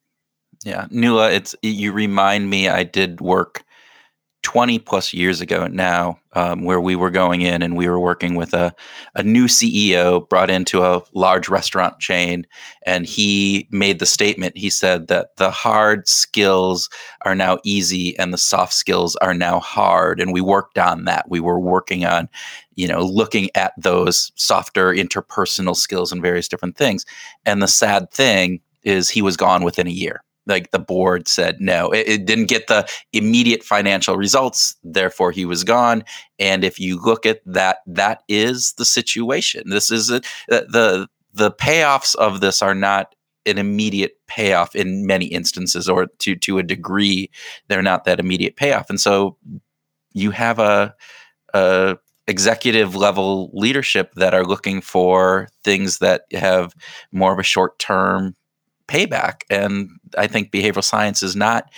Yeah, 0.65 0.87
Nuala, 0.91 1.31
it's 1.33 1.55
you 1.63 1.93
remind 1.93 2.49
me. 2.49 2.69
I 2.69 2.85
did 2.85 3.21
work 3.21 3.65
20 4.43 4.81
plus 4.81 5.15
years 5.15 5.41
ago 5.41 5.67
now, 5.69 6.19
um, 6.33 6.65
where 6.65 6.81
we 6.81 6.97
were 6.97 7.11
going 7.11 7.43
in 7.43 7.63
and 7.63 7.77
we 7.77 7.89
were 7.89 8.01
working 8.01 8.35
with 8.35 8.53
a, 8.55 8.75
a 9.15 9.23
new 9.23 9.47
CEO 9.47 10.29
brought 10.29 10.51
into 10.51 10.83
a 10.83 11.03
large 11.15 11.49
restaurant 11.49 11.99
chain. 12.01 12.45
And 12.85 13.07
he 13.07 13.69
made 13.71 13.99
the 13.99 14.07
statement 14.07 14.57
he 14.57 14.69
said 14.69 15.07
that 15.09 15.37
the 15.37 15.51
hard 15.51 16.09
skills 16.09 16.91
are 17.25 17.35
now 17.35 17.59
easy 17.65 18.19
and 18.19 18.33
the 18.33 18.39
soft 18.39 18.73
skills 18.73 19.15
are 19.17 19.35
now 19.35 19.61
hard. 19.61 20.21
And 20.21 20.33
we 20.33 20.41
worked 20.41 20.79
on 20.79 21.05
that. 21.05 21.29
We 21.29 21.41
were 21.41 21.61
working 21.61 22.05
on, 22.05 22.29
you 22.75 22.89
know, 22.89 23.03
looking 23.03 23.49
at 23.55 23.73
those 23.79 24.33
softer 24.35 24.93
interpersonal 24.93 25.77
skills 25.77 26.11
and 26.11 26.21
various 26.21 26.49
different 26.49 26.77
things. 26.77 27.07
And 27.47 27.63
the 27.63 27.69
sad 27.69 28.11
thing 28.11 28.61
is 28.83 29.09
he 29.09 29.23
was 29.23 29.37
gone 29.37 29.63
within 29.63 29.87
a 29.87 29.91
year 29.91 30.23
like 30.47 30.71
the 30.71 30.79
board 30.79 31.29
said 31.29 31.61
no. 31.61 31.91
It, 31.91 32.09
it, 32.09 32.27
didn't 32.27 32.49
get 32.49 32.67
the 32.67 32.89
immediate 33.13 33.63
financial 33.63 34.17
results 34.17 34.77
therefore 34.83 35.33
he 35.33 35.45
was 35.45 35.65
gone. 35.65 36.05
And 36.39 36.65
if 36.65 36.79
you 36.79 37.01
look 37.01 37.27
at 37.27 37.41
that 37.47 37.79
that 37.87 38.23
is 38.29 38.75
the 38.75 38.85
situation. 38.85 39.71
This 39.71 39.91
is 39.91 40.11
a, 40.11 40.21
the 40.49 41.09
the 41.35 41.51
payoffs 41.51 42.15
of 42.17 42.41
this 42.41 42.63
are 42.63 42.75
not 42.75 43.15
an 43.47 43.59
immediate 43.59 44.17
payoff 44.29 44.77
in 44.77 45.07
many 45.07 45.27
instances 45.27 45.89
or 45.89 46.07
to 46.19 46.37
to 46.37 46.59
a 46.59 46.63
degree 46.63 47.31
they're 47.69 47.83
not 47.83 48.05
that 48.05 48.21
immediate 48.21 48.57
payoff. 48.57 48.89
And 48.89 49.01
so 49.01 49.37
you 50.13 50.31
have 50.31 50.59
a, 50.59 50.95
a 51.55 51.97
executive 52.29 52.95
level 52.95 53.51
leadership 53.53 54.13
that 54.15 54.35
are 54.35 54.45
looking 54.45 54.81
for 54.81 55.49
things 55.65 55.99
that 55.99 56.23
have 56.33 56.75
more 57.11 57.33
of 57.33 57.39
a 57.39 57.45
short 57.45 57.79
term 57.79 58.37
payback. 58.89 59.43
And 59.51 59.91
I 60.17 60.27
think 60.27 60.51
behavioral 60.51 60.85
science 60.85 61.23
is 61.23 61.37
not, 61.37 61.71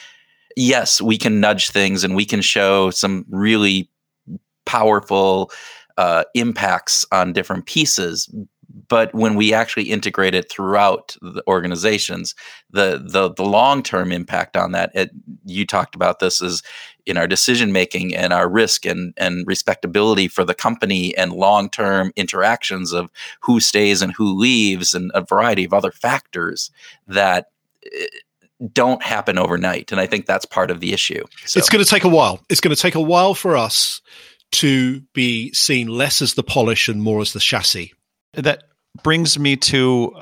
yes, 0.56 1.00
we 1.00 1.18
can 1.18 1.40
nudge 1.40 1.70
things 1.70 2.04
and 2.04 2.14
we 2.14 2.24
can 2.24 2.40
show 2.40 2.90
some 2.90 3.24
really 3.28 3.88
powerful 4.66 5.50
uh, 5.96 6.24
impacts 6.34 7.06
on 7.12 7.32
different 7.32 7.66
pieces. 7.66 8.28
But 8.88 9.14
when 9.14 9.36
we 9.36 9.54
actually 9.54 9.84
integrate 9.84 10.34
it 10.34 10.50
throughout 10.50 11.16
the 11.22 11.42
organizations, 11.46 12.34
the 12.70 13.02
the, 13.04 13.32
the 13.32 13.44
long 13.44 13.82
term 13.82 14.10
impact 14.10 14.56
on 14.56 14.72
that, 14.72 14.90
it, 14.94 15.10
you 15.44 15.64
talked 15.64 15.94
about 15.94 16.18
this 16.18 16.42
is 16.42 16.62
in 17.06 17.16
our 17.16 17.26
decision 17.26 17.72
making 17.72 18.14
and 18.14 18.32
our 18.32 18.48
risk 18.48 18.86
and, 18.86 19.14
and 19.16 19.46
respectability 19.46 20.28
for 20.28 20.44
the 20.44 20.54
company 20.54 21.16
and 21.16 21.32
long 21.32 21.68
term 21.68 22.12
interactions 22.16 22.92
of 22.92 23.10
who 23.40 23.60
stays 23.60 24.02
and 24.02 24.12
who 24.12 24.34
leaves 24.34 24.94
and 24.94 25.10
a 25.14 25.20
variety 25.20 25.64
of 25.64 25.72
other 25.72 25.90
factors 25.90 26.70
that 27.06 27.50
eh, 27.84 28.06
don't 28.72 29.02
happen 29.02 29.38
overnight. 29.38 29.92
And 29.92 30.00
I 30.00 30.06
think 30.06 30.26
that's 30.26 30.44
part 30.44 30.70
of 30.70 30.80
the 30.80 30.92
issue. 30.92 31.22
So. 31.44 31.58
It's 31.58 31.68
going 31.68 31.84
to 31.84 31.90
take 31.90 32.04
a 32.04 32.08
while. 32.08 32.40
It's 32.48 32.60
going 32.60 32.74
to 32.74 32.80
take 32.80 32.94
a 32.94 33.00
while 33.00 33.34
for 33.34 33.56
us 33.56 34.00
to 34.52 35.00
be 35.12 35.52
seen 35.52 35.88
less 35.88 36.22
as 36.22 36.34
the 36.34 36.42
polish 36.42 36.88
and 36.88 37.02
more 37.02 37.20
as 37.20 37.32
the 37.32 37.40
chassis. 37.40 37.92
That 38.34 38.64
brings 39.02 39.38
me 39.38 39.56
to 39.56 40.14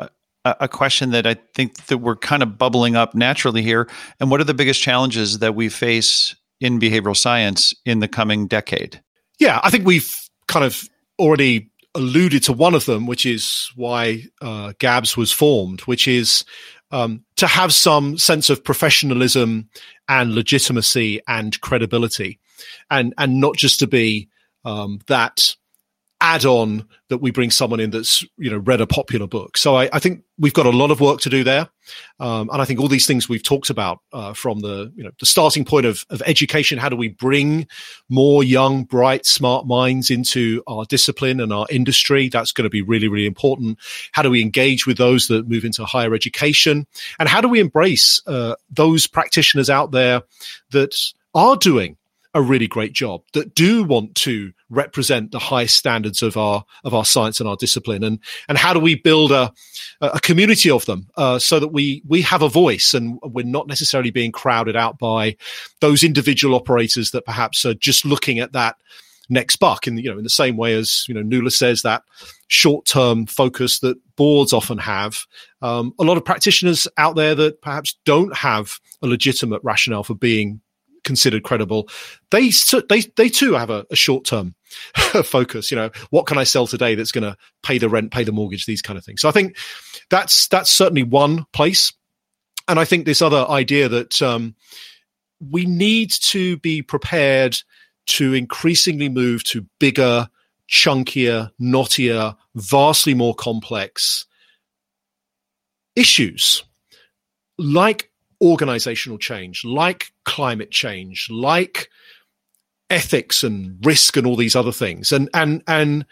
a, 0.45 0.57
a 0.61 0.69
question 0.69 1.11
that 1.11 1.27
I 1.27 1.35
think 1.55 1.87
that 1.87 1.99
we're 1.99 2.17
kind 2.17 2.43
of 2.43 2.59
bubbling 2.59 2.97
up 2.97 3.15
naturally 3.15 3.63
here. 3.63 3.89
And 4.19 4.31
what 4.31 4.41
are 4.41 4.45
the 4.45 4.55
biggest 4.55 4.81
challenges 4.81 5.39
that 5.41 5.55
we 5.55 5.69
face 5.69 6.35
in 6.63 6.79
behavioral 6.79 7.17
science 7.17 7.75
in 7.85 7.99
the 7.99 8.09
coming 8.09 8.47
decade? 8.47 9.03
Yeah, 9.41 9.61
I 9.65 9.71
think 9.71 9.85
we've 9.85 10.15
kind 10.47 10.65
of 10.65 10.89
already 11.19 11.69
alluded 11.95 12.45
to 12.45 12.53
one 12.53 12.75
of 12.75 12.87
them, 12.87 13.07
which 13.07 13.27
is 13.27 13.71
why 13.75 14.23
uh, 14.41 14.73
GABS 14.79 15.17
was 15.17 15.33
formed, 15.33 15.81
which 15.83 16.07
is 16.07 16.45
um, 16.93 17.25
to 17.37 17.49
have 17.49 17.75
some 17.75 18.17
sense 18.17 18.49
of 18.49 18.63
professionalism 18.63 19.69
and 20.09 20.35
legitimacy 20.35 21.21
and 21.27 21.61
credibility, 21.61 22.39
and 22.91 23.13
and 23.19 23.41
not 23.41 23.57
just 23.57 23.81
to 23.81 23.89
be 23.89 24.29
um, 24.65 25.01
that 25.09 25.57
add 26.23 26.45
on 26.45 26.87
that 27.09 27.19
we 27.19 27.33
bring 27.33 27.51
someone 27.51 27.81
in 27.81 27.91
that's 27.91 28.23
you 28.39 28.49
know 28.49 28.59
read 28.59 28.81
a 28.81 28.87
popular 28.87 29.27
book. 29.27 29.59
So 29.59 29.77
I, 29.77 29.91
I 29.93 29.99
think 29.99 30.23
we've 30.39 30.55
got 30.55 30.67
a 30.67 30.71
lot 30.71 30.91
of 30.91 31.01
work 31.01 31.21
to 31.23 31.29
do 31.29 31.43
there, 31.43 31.69
um, 32.21 32.49
and 32.51 32.63
I 32.63 32.65
think 32.65 32.81
all 32.81 32.89
these 32.89 33.07
things 33.07 33.29
we've 33.29 33.43
talked 33.43 33.69
about 33.69 33.99
uh, 34.13 34.33
from 34.33 34.61
the 34.61 34.91
you 34.95 35.03
know 35.03 35.11
the 35.19 35.27
starting 35.27 35.65
point 35.65 35.85
of, 35.85 36.07
of 36.11 36.23
education. 36.25 36.79
How 36.79 36.89
do 36.89 36.97
we 36.97 37.09
bring 37.09 37.67
more 38.09 38.45
young, 38.45 38.85
bright, 38.85 39.27
smart 39.27 39.67
minds 39.67 40.11
into 40.11 40.63
our 40.69 40.85
discipline 40.85 41.41
and 41.41 41.53
our 41.53 41.67
industry? 41.69 42.29
That's 42.29 42.53
going 42.53 42.65
to 42.65 42.71
be 42.71 42.83
really 42.83 43.09
really 43.09 43.27
important. 43.27 43.79
How 44.13 44.23
do 44.23 44.31
we 44.31 44.41
engage 44.41 44.87
with 44.87 44.97
those 44.97 45.27
that 45.27 45.49
move 45.49 45.65
into 45.65 45.85
higher 45.85 46.15
education, 46.15 46.87
and 47.19 47.29
how 47.29 47.41
do 47.41 47.49
we 47.49 47.59
embrace 47.59 48.23
uh, 48.29 48.55
those 48.71 49.09
practitioners 49.09 49.69
out 49.69 49.91
there 49.91 50.23
that 50.71 50.95
are 51.35 51.57
doing 51.57 51.97
a 52.35 52.43
really 52.43 52.67
great 52.67 52.93
job 52.93 53.23
that 53.35 53.55
do 53.55 53.85
want 53.85 54.15
to 54.15 54.53
represent 54.71 55.33
the 55.33 55.39
highest 55.39 55.77
standards 55.77 56.23
of 56.23 56.37
our 56.37 56.65
of 56.85 56.95
our 56.95 57.05
science 57.05 57.41
and 57.41 57.49
our 57.49 57.57
discipline. 57.57 58.03
And 58.03 58.19
and 58.49 58.57
how 58.57 58.73
do 58.73 58.81
we 58.81 58.95
build 58.95 59.33
a 59.33 59.53
a 60.01 60.21
community 60.21 60.71
of 60.71 60.87
them 60.87 61.09
uh, 61.17 61.39
so 61.39 61.61
that 61.61 61.69
we 61.69 62.03
we 62.07 62.23
have 62.23 62.43
a 62.43 62.49
voice 62.49 62.95
and 62.95 63.19
we're 63.23 63.45
not 63.45 63.67
necessarily 63.69 64.11
being 64.11 64.33
crowded 64.33 64.77
out 64.77 64.99
by 64.99 65.37
those 65.81 66.03
individual 66.03 66.55
operators 66.55 67.11
that 67.11 67.27
perhaps 67.27 67.65
are 67.65 67.75
just 67.75 68.05
looking 68.05 68.39
at 68.39 68.53
that 68.53 68.77
next 69.29 69.57
buck 69.57 69.87
in 69.87 69.97
you 69.99 70.11
know 70.11 70.19
in 70.19 70.25
the 70.25 70.31
same 70.31 70.57
way 70.57 70.75
as 70.75 71.05
you 71.09 71.15
know 71.15 71.23
Nuala 71.23 71.51
says 71.51 71.83
that 71.83 72.03
short 72.49 72.87
term 72.87 73.27
focus 73.27 73.81
that 73.81 73.97
boards 74.17 74.53
often 74.53 74.79
have. 74.79 75.27
Um, 75.61 75.95
a 75.99 76.05
lot 76.05 76.17
of 76.17 76.25
practitioners 76.25 76.89
out 76.97 77.17
there 77.17 77.35
that 77.35 77.61
perhaps 77.61 77.97
don't 78.05 78.35
have 78.35 78.79
a 79.03 79.07
legitimate 79.07 79.61
rationale 79.63 80.05
for 80.05 80.15
being 80.15 80.61
considered 81.05 81.43
credible, 81.43 81.89
they 82.31 82.51
they 82.89 83.01
they 83.17 83.29
too 83.29 83.55
have 83.55 83.71
a, 83.71 83.87
a 83.91 83.97
short 83.97 84.25
term 84.25 84.55
focus. 85.25 85.71
You 85.71 85.77
know, 85.77 85.91
what 86.11 86.27
can 86.27 86.39
I 86.39 86.45
sell 86.45 86.67
today 86.67 86.95
that's 86.95 87.13
going 87.13 87.25
to 87.25 87.37
pay 87.63 87.79
the 87.79 87.89
rent, 87.89 88.13
pay 88.13 88.25
the 88.25 88.33
mortgage, 88.33 88.67
these 88.67 88.83
kind 88.83 88.99
of 88.99 89.05
things. 89.05 89.21
So 89.21 89.29
I 89.29 89.33
think 89.33 89.57
that's 90.11 90.49
that's 90.49 90.71
certainly 90.71 91.03
one 91.03 91.45
place, 91.53 91.93
and 92.69 92.79
I 92.79 92.85
think 92.85 93.05
this 93.05 93.23
other 93.23 93.47
idea 93.49 93.89
that 93.89 94.21
um, 94.23 94.55
we 95.41 95.67
need 95.67 96.11
to 96.23 96.57
be 96.59 96.83
prepared 96.83 97.59
to 98.05 98.35
increasingly 98.35 99.09
move 99.09 99.45
to 99.45 99.67
bigger, 99.79 100.29
chunkier, 100.69 101.51
knottier, 101.61 102.37
vastly 102.55 103.15
more 103.15 103.35
complex 103.35 104.27
issues 105.95 106.65
like 107.59 108.11
organizational 108.43 109.19
change, 109.19 109.65
like 109.65 110.13
climate 110.25 110.71
change, 110.71 111.29
like 111.31 111.89
ethics 112.91 113.43
and 113.43 113.85
risk 113.85 114.17
and 114.17 114.27
all 114.27 114.37
these 114.37 114.57
other 114.57 114.73
things. 114.73 115.13
And 115.13 115.31
and 115.33 115.63
and 115.67 116.05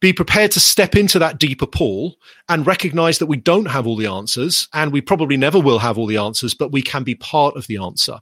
be 0.00 0.12
prepared 0.14 0.50
to 0.52 0.60
step 0.60 0.96
into 0.96 1.18
that 1.18 1.38
deeper 1.38 1.66
pool 1.66 2.16
and 2.48 2.66
recognize 2.66 3.18
that 3.18 3.26
we 3.26 3.36
don't 3.36 3.66
have 3.66 3.86
all 3.86 3.96
the 3.96 4.06
answers 4.06 4.66
and 4.72 4.92
we 4.92 5.02
probably 5.02 5.36
never 5.36 5.60
will 5.60 5.78
have 5.78 5.98
all 5.98 6.06
the 6.06 6.16
answers, 6.16 6.54
but 6.54 6.72
we 6.72 6.80
can 6.80 7.04
be 7.04 7.14
part 7.14 7.54
of 7.54 7.66
the 7.66 7.76
answer. 7.76 8.18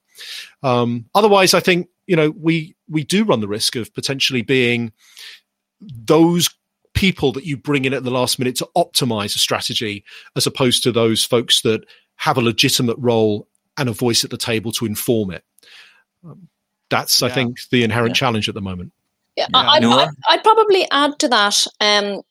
Um, 0.64 1.06
otherwise, 1.14 1.54
I 1.54 1.60
think, 1.60 1.88
you 2.08 2.16
know, 2.16 2.30
we, 2.30 2.74
we 2.88 3.04
do 3.04 3.24
run 3.24 3.40
the 3.40 3.46
risk 3.46 3.76
of 3.76 3.94
potentially 3.94 4.42
being 4.42 4.92
those 5.80 6.50
people 6.94 7.30
that 7.30 7.44
you 7.44 7.56
bring 7.56 7.84
in 7.84 7.94
at 7.94 8.02
the 8.02 8.10
last 8.10 8.40
minute 8.40 8.56
to 8.56 8.68
optimize 8.76 9.36
a 9.36 9.38
strategy 9.38 10.04
as 10.34 10.48
opposed 10.48 10.82
to 10.82 10.90
those 10.90 11.24
folks 11.24 11.62
that 11.62 11.84
have 12.18 12.36
a 12.36 12.40
legitimate 12.40 12.96
role 12.98 13.48
and 13.76 13.88
a 13.88 13.92
voice 13.92 14.24
at 14.24 14.30
the 14.30 14.36
table 14.36 14.72
to 14.72 14.86
inform 14.86 15.30
it. 15.30 15.44
Um, 16.24 16.48
that's, 16.90 17.20
yeah. 17.20 17.28
I 17.28 17.30
think, 17.30 17.58
the 17.70 17.84
inherent 17.84 18.10
yeah. 18.10 18.20
challenge 18.20 18.48
at 18.48 18.54
the 18.54 18.60
moment. 18.60 18.92
Yeah, 19.36 19.46
yeah. 19.52 19.60
I'd, 19.60 19.84
I'd, 19.84 20.08
I'd, 20.28 20.42
probably 20.42 20.86
add 20.90 21.18
to 21.20 21.28
that. 21.28 21.64
Um, 21.80 22.22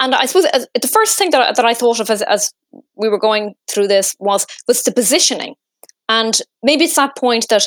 and 0.00 0.14
I 0.14 0.26
suppose 0.26 0.44
the 0.44 0.90
first 0.90 1.18
thing 1.18 1.30
that, 1.30 1.56
that 1.56 1.64
I 1.64 1.74
thought 1.74 2.00
of 2.00 2.10
as, 2.10 2.22
as 2.22 2.52
we 2.96 3.08
were 3.08 3.18
going 3.18 3.54
through 3.68 3.88
this 3.88 4.14
was 4.18 4.46
was 4.66 4.82
the 4.82 4.92
positioning, 4.92 5.54
and 6.08 6.40
maybe 6.62 6.84
it's 6.84 6.96
that 6.96 7.16
point 7.16 7.48
that 7.50 7.66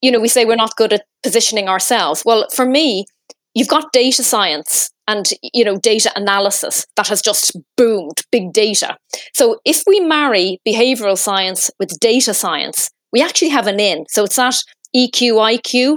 you 0.00 0.10
know 0.10 0.20
we 0.20 0.28
say 0.28 0.44
we're 0.44 0.56
not 0.56 0.76
good 0.76 0.92
at 0.92 1.04
positioning 1.22 1.68
ourselves. 1.68 2.22
Well, 2.24 2.46
for 2.54 2.66
me, 2.66 3.06
you've 3.54 3.68
got 3.68 3.92
data 3.92 4.22
science 4.22 4.90
and 5.08 5.30
you 5.52 5.64
know 5.64 5.78
data 5.78 6.10
analysis 6.16 6.86
that 6.96 7.08
has 7.08 7.20
just 7.20 7.56
boomed 7.76 8.22
big 8.30 8.52
data 8.52 8.96
so 9.34 9.58
if 9.64 9.82
we 9.86 10.00
marry 10.00 10.60
behavioral 10.66 11.18
science 11.18 11.70
with 11.78 11.98
data 12.00 12.32
science 12.32 12.90
we 13.12 13.22
actually 13.22 13.48
have 13.50 13.66
an 13.66 13.80
in 13.80 14.04
so 14.08 14.24
it's 14.24 14.36
that 14.36 14.56
eq 14.94 15.32
iq 15.32 15.96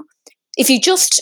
if 0.58 0.70
you 0.70 0.80
just 0.80 1.22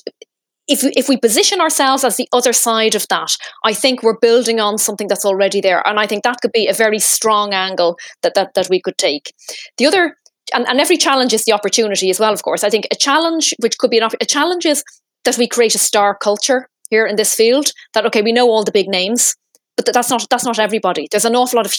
if 0.68 0.84
we, 0.84 0.92
if 0.96 1.10
we 1.10 1.18
position 1.18 1.60
ourselves 1.60 2.04
as 2.04 2.16
the 2.16 2.28
other 2.32 2.54
side 2.54 2.96
of 2.96 3.06
that, 3.10 3.36
I 3.66 3.74
think 3.74 4.02
we're 4.02 4.18
building 4.20 4.60
on 4.60 4.78
something 4.78 5.08
that's 5.08 5.26
already 5.26 5.60
there, 5.60 5.86
and 5.86 6.00
I 6.00 6.08
think 6.08 6.24
that 6.24 6.40
could 6.42 6.54
be 6.54 6.68
a 6.68 6.74
very 6.74 7.00
strong 7.00 7.54
angle 7.54 7.98
that 8.22 8.34
that, 8.36 8.54
that 8.54 8.70
we 8.70 8.82
could 8.82 8.98
take. 8.98 9.34
The 9.78 9.86
other, 9.86 10.18
and, 10.54 10.66
and 10.68 10.80
every 10.80 10.98
challenge 10.98 11.34
is 11.34 11.44
the 11.44 11.52
opportunity 11.52 12.10
as 12.10 12.20
well. 12.20 12.32
Of 12.32 12.44
course, 12.44 12.64
I 12.64 12.70
think 12.70 12.88
a 12.92 12.96
challenge, 12.96 13.54
which 13.60 13.78
could 13.78 13.92
be 13.92 13.98
an 13.98 14.10
a 14.22 14.26
challenge, 14.26 14.66
is 14.66 14.84
that 15.26 15.38
we 15.38 15.48
create 15.48 15.76
a 15.76 15.80
star 15.80 16.16
culture 16.16 16.70
here 16.90 17.06
in 17.06 17.16
this 17.16 17.36
field. 17.36 17.72
That 17.94 18.06
okay, 18.08 18.22
we 18.22 18.32
know 18.32 18.50
all 18.50 18.64
the 18.64 18.72
big 18.72 18.88
names, 18.88 19.36
but 19.76 19.92
that's 19.94 20.10
not 20.10 20.28
that's 20.30 20.46
not 20.46 20.60
everybody. 20.60 21.08
There's 21.10 21.26
an 21.26 21.36
awful 21.36 21.58
lot 21.58 21.66
of 21.66 21.76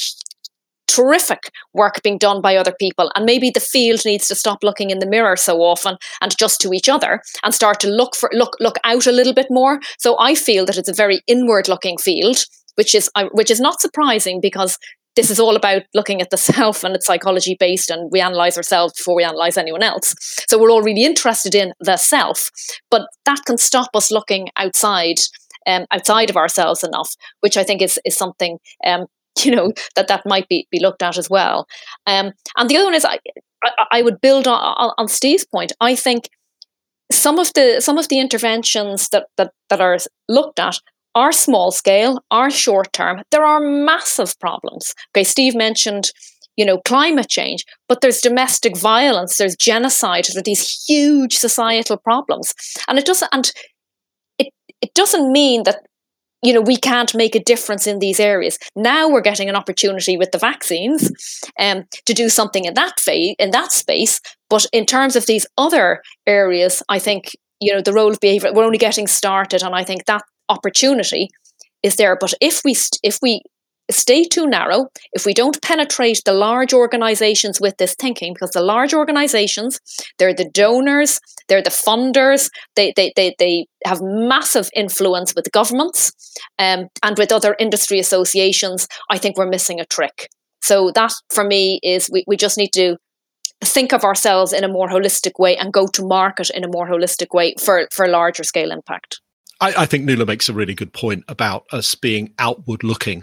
terrific 0.86 1.50
work 1.72 2.02
being 2.02 2.18
done 2.18 2.40
by 2.40 2.56
other 2.56 2.74
people 2.78 3.10
and 3.14 3.24
maybe 3.24 3.50
the 3.50 3.58
field 3.58 4.04
needs 4.04 4.28
to 4.28 4.34
stop 4.34 4.62
looking 4.62 4.90
in 4.90 4.98
the 4.98 5.06
mirror 5.06 5.36
so 5.36 5.62
often 5.62 5.96
and 6.20 6.36
just 6.38 6.60
to 6.60 6.72
each 6.72 6.88
other 6.88 7.22
and 7.42 7.54
start 7.54 7.80
to 7.80 7.88
look 7.88 8.14
for 8.14 8.30
look 8.32 8.54
look 8.60 8.76
out 8.84 9.06
a 9.06 9.12
little 9.12 9.32
bit 9.32 9.46
more 9.50 9.80
so 9.98 10.16
i 10.20 10.34
feel 10.34 10.66
that 10.66 10.76
it's 10.76 10.88
a 10.88 10.94
very 10.94 11.22
inward 11.26 11.68
looking 11.68 11.96
field 11.96 12.44
which 12.74 12.94
is 12.94 13.10
uh, 13.14 13.28
which 13.32 13.50
is 13.50 13.60
not 13.60 13.80
surprising 13.80 14.40
because 14.40 14.78
this 15.16 15.30
is 15.30 15.38
all 15.40 15.56
about 15.56 15.82
looking 15.94 16.20
at 16.20 16.30
the 16.30 16.36
self 16.54 16.84
and 16.84 16.94
it's 16.94 17.06
psychology 17.06 17.56
based 17.58 17.90
and 17.90 18.10
we 18.12 18.20
analyze 18.20 18.56
ourselves 18.56 18.94
before 18.96 19.14
we 19.14 19.24
analyze 19.24 19.56
anyone 19.56 19.82
else. 19.82 20.14
So 20.48 20.58
we're 20.58 20.70
all 20.70 20.82
really 20.82 21.04
interested 21.04 21.54
in 21.54 21.72
the 21.80 21.96
self 21.96 22.50
but 22.90 23.06
that 23.24 23.40
can 23.46 23.58
stop 23.58 23.90
us 23.94 24.10
looking 24.10 24.48
outside 24.56 25.16
um, 25.66 25.86
outside 25.90 26.28
of 26.28 26.36
ourselves 26.36 26.84
enough 26.84 27.14
which 27.40 27.56
i 27.56 27.62
think 27.62 27.80
is 27.80 27.98
is 28.04 28.16
something 28.16 28.58
um, 28.86 29.06
you 29.44 29.50
know 29.50 29.72
that 29.96 30.08
that 30.08 30.22
might 30.24 30.48
be 30.48 30.66
be 30.70 30.80
looked 30.80 31.02
at 31.02 31.18
as 31.18 31.28
well. 31.28 31.66
Um, 32.06 32.32
and 32.56 32.68
the 32.68 32.76
other 32.76 32.86
one 32.86 32.94
is 32.94 33.04
i 33.04 33.18
i, 33.64 33.70
I 33.92 34.02
would 34.02 34.20
build 34.20 34.46
on, 34.46 34.92
on 34.98 35.08
steve's 35.08 35.46
point. 35.46 35.72
I 35.80 35.94
think 35.94 36.28
some 37.12 37.38
of 37.38 37.52
the 37.54 37.80
some 37.80 37.98
of 37.98 38.08
the 38.08 38.20
interventions 38.20 39.08
that 39.10 39.26
that, 39.36 39.52
that 39.70 39.80
are 39.80 39.98
looked 40.28 40.58
at 40.58 40.78
are 41.14 41.32
small 41.32 41.70
scale, 41.70 42.22
are 42.30 42.50
short 42.50 42.92
term. 42.92 43.22
There 43.30 43.44
are 43.44 43.60
massive 43.60 44.38
problems. 44.40 44.94
Okay, 45.12 45.24
Steve 45.24 45.54
mentioned, 45.54 46.10
you 46.56 46.64
know, 46.64 46.78
climate 46.84 47.28
change, 47.28 47.64
but 47.88 48.00
there's 48.00 48.20
domestic 48.20 48.76
violence, 48.76 49.36
there's 49.36 49.56
genocide, 49.56 50.26
there 50.32 50.40
are 50.40 50.42
these 50.42 50.84
huge 50.88 51.34
societal 51.34 51.96
problems. 51.96 52.54
And 52.88 52.98
it 52.98 53.06
doesn't 53.06 53.28
and 53.32 53.52
it 54.38 54.48
it 54.80 54.94
doesn't 54.94 55.32
mean 55.32 55.62
that 55.64 55.80
you 56.44 56.52
know 56.52 56.60
we 56.60 56.76
can't 56.76 57.14
make 57.14 57.34
a 57.34 57.42
difference 57.42 57.86
in 57.86 57.98
these 57.98 58.20
areas 58.20 58.58
now 58.76 59.08
we're 59.08 59.22
getting 59.22 59.48
an 59.48 59.56
opportunity 59.56 60.16
with 60.16 60.30
the 60.30 60.38
vaccines 60.38 61.10
um, 61.58 61.84
to 62.06 62.12
do 62.12 62.28
something 62.28 62.64
in 62.66 62.74
that 62.74 63.00
phase 63.00 63.34
in 63.38 63.50
that 63.50 63.72
space 63.72 64.20
but 64.50 64.66
in 64.72 64.84
terms 64.84 65.16
of 65.16 65.26
these 65.26 65.46
other 65.56 66.02
areas 66.26 66.82
i 66.88 66.98
think 66.98 67.30
you 67.60 67.72
know 67.72 67.80
the 67.80 67.92
role 67.92 68.10
of 68.10 68.20
behavior 68.20 68.52
we're 68.52 68.64
only 68.64 68.78
getting 68.78 69.06
started 69.06 69.62
and 69.62 69.74
i 69.74 69.82
think 69.82 70.04
that 70.04 70.22
opportunity 70.48 71.28
is 71.82 71.96
there. 71.96 72.16
But 72.18 72.34
if 72.40 72.62
we 72.64 72.76
if 73.02 73.18
we 73.22 73.42
stay 73.90 74.24
too 74.24 74.46
narrow, 74.46 74.86
if 75.12 75.26
we 75.26 75.34
don't 75.34 75.60
penetrate 75.60 76.22
the 76.24 76.32
large 76.32 76.72
organizations 76.72 77.60
with 77.60 77.76
this 77.76 77.94
thinking, 77.94 78.32
because 78.32 78.50
the 78.50 78.62
large 78.62 78.94
organizations, 78.94 79.78
they're 80.18 80.34
the 80.34 80.48
donors, 80.48 81.20
they're 81.48 81.62
the 81.62 81.70
funders, 81.70 82.50
they 82.76 82.92
they 82.96 83.12
they, 83.16 83.34
they 83.38 83.66
have 83.84 84.00
massive 84.02 84.70
influence 84.74 85.34
with 85.34 85.52
governments 85.52 86.12
um, 86.58 86.88
and 87.02 87.18
with 87.18 87.32
other 87.32 87.54
industry 87.58 87.98
associations, 87.98 88.88
I 89.10 89.18
think 89.18 89.36
we're 89.36 89.46
missing 89.48 89.80
a 89.80 89.86
trick. 89.86 90.28
So 90.62 90.90
that 90.94 91.12
for 91.28 91.44
me 91.44 91.78
is 91.82 92.08
we, 92.10 92.24
we 92.26 92.38
just 92.38 92.56
need 92.56 92.72
to 92.72 92.96
think 93.62 93.92
of 93.92 94.02
ourselves 94.02 94.52
in 94.52 94.64
a 94.64 94.68
more 94.68 94.88
holistic 94.88 95.32
way 95.38 95.56
and 95.56 95.72
go 95.72 95.86
to 95.88 96.06
market 96.06 96.50
in 96.50 96.64
a 96.64 96.68
more 96.68 96.88
holistic 96.88 97.34
way 97.34 97.54
for, 97.60 97.86
for 97.92 98.08
larger 98.08 98.44
scale 98.44 98.70
impact. 98.70 99.20
I, 99.64 99.82
I 99.82 99.86
think 99.86 100.04
Nuala 100.04 100.26
makes 100.26 100.50
a 100.50 100.52
really 100.52 100.74
good 100.74 100.92
point 100.92 101.24
about 101.26 101.64
us 101.72 101.94
being 101.94 102.34
outward 102.38 102.84
looking. 102.84 103.22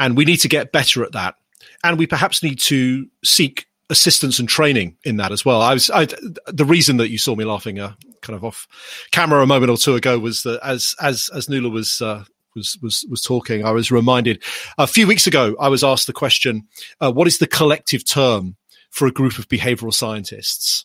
And 0.00 0.16
we 0.16 0.24
need 0.24 0.38
to 0.38 0.48
get 0.48 0.72
better 0.72 1.04
at 1.04 1.12
that. 1.12 1.36
And 1.84 1.96
we 1.96 2.06
perhaps 2.06 2.42
need 2.42 2.58
to 2.60 3.06
seek 3.24 3.66
assistance 3.88 4.38
and 4.40 4.48
training 4.48 4.96
in 5.04 5.16
that 5.18 5.30
as 5.30 5.44
well. 5.44 5.62
I 5.62 5.74
was 5.74 5.90
I, 5.90 6.06
the 6.46 6.64
reason 6.64 6.96
that 6.96 7.10
you 7.10 7.18
saw 7.18 7.36
me 7.36 7.44
laughing 7.44 7.78
uh, 7.78 7.94
kind 8.20 8.36
of 8.36 8.44
off 8.44 8.66
camera 9.12 9.42
a 9.42 9.46
moment 9.46 9.70
or 9.70 9.76
two 9.76 9.94
ago 9.94 10.18
was 10.18 10.42
that 10.42 10.60
as 10.64 10.94
as 11.00 11.30
as 11.34 11.48
Nuala 11.48 11.70
was 11.70 12.00
uh, 12.00 12.24
was 12.54 12.76
was 12.82 13.06
was 13.08 13.22
talking, 13.22 13.64
I 13.64 13.70
was 13.70 13.90
reminded 13.90 14.42
a 14.78 14.86
few 14.86 15.06
weeks 15.06 15.26
ago 15.26 15.56
I 15.60 15.68
was 15.68 15.82
asked 15.82 16.06
the 16.06 16.12
question, 16.12 16.68
uh, 17.00 17.12
"What 17.12 17.26
is 17.26 17.38
the 17.38 17.46
collective 17.46 18.04
term 18.04 18.56
for 18.90 19.06
a 19.06 19.12
group 19.12 19.38
of 19.38 19.48
behavioral 19.48 19.94
scientists?" 19.94 20.84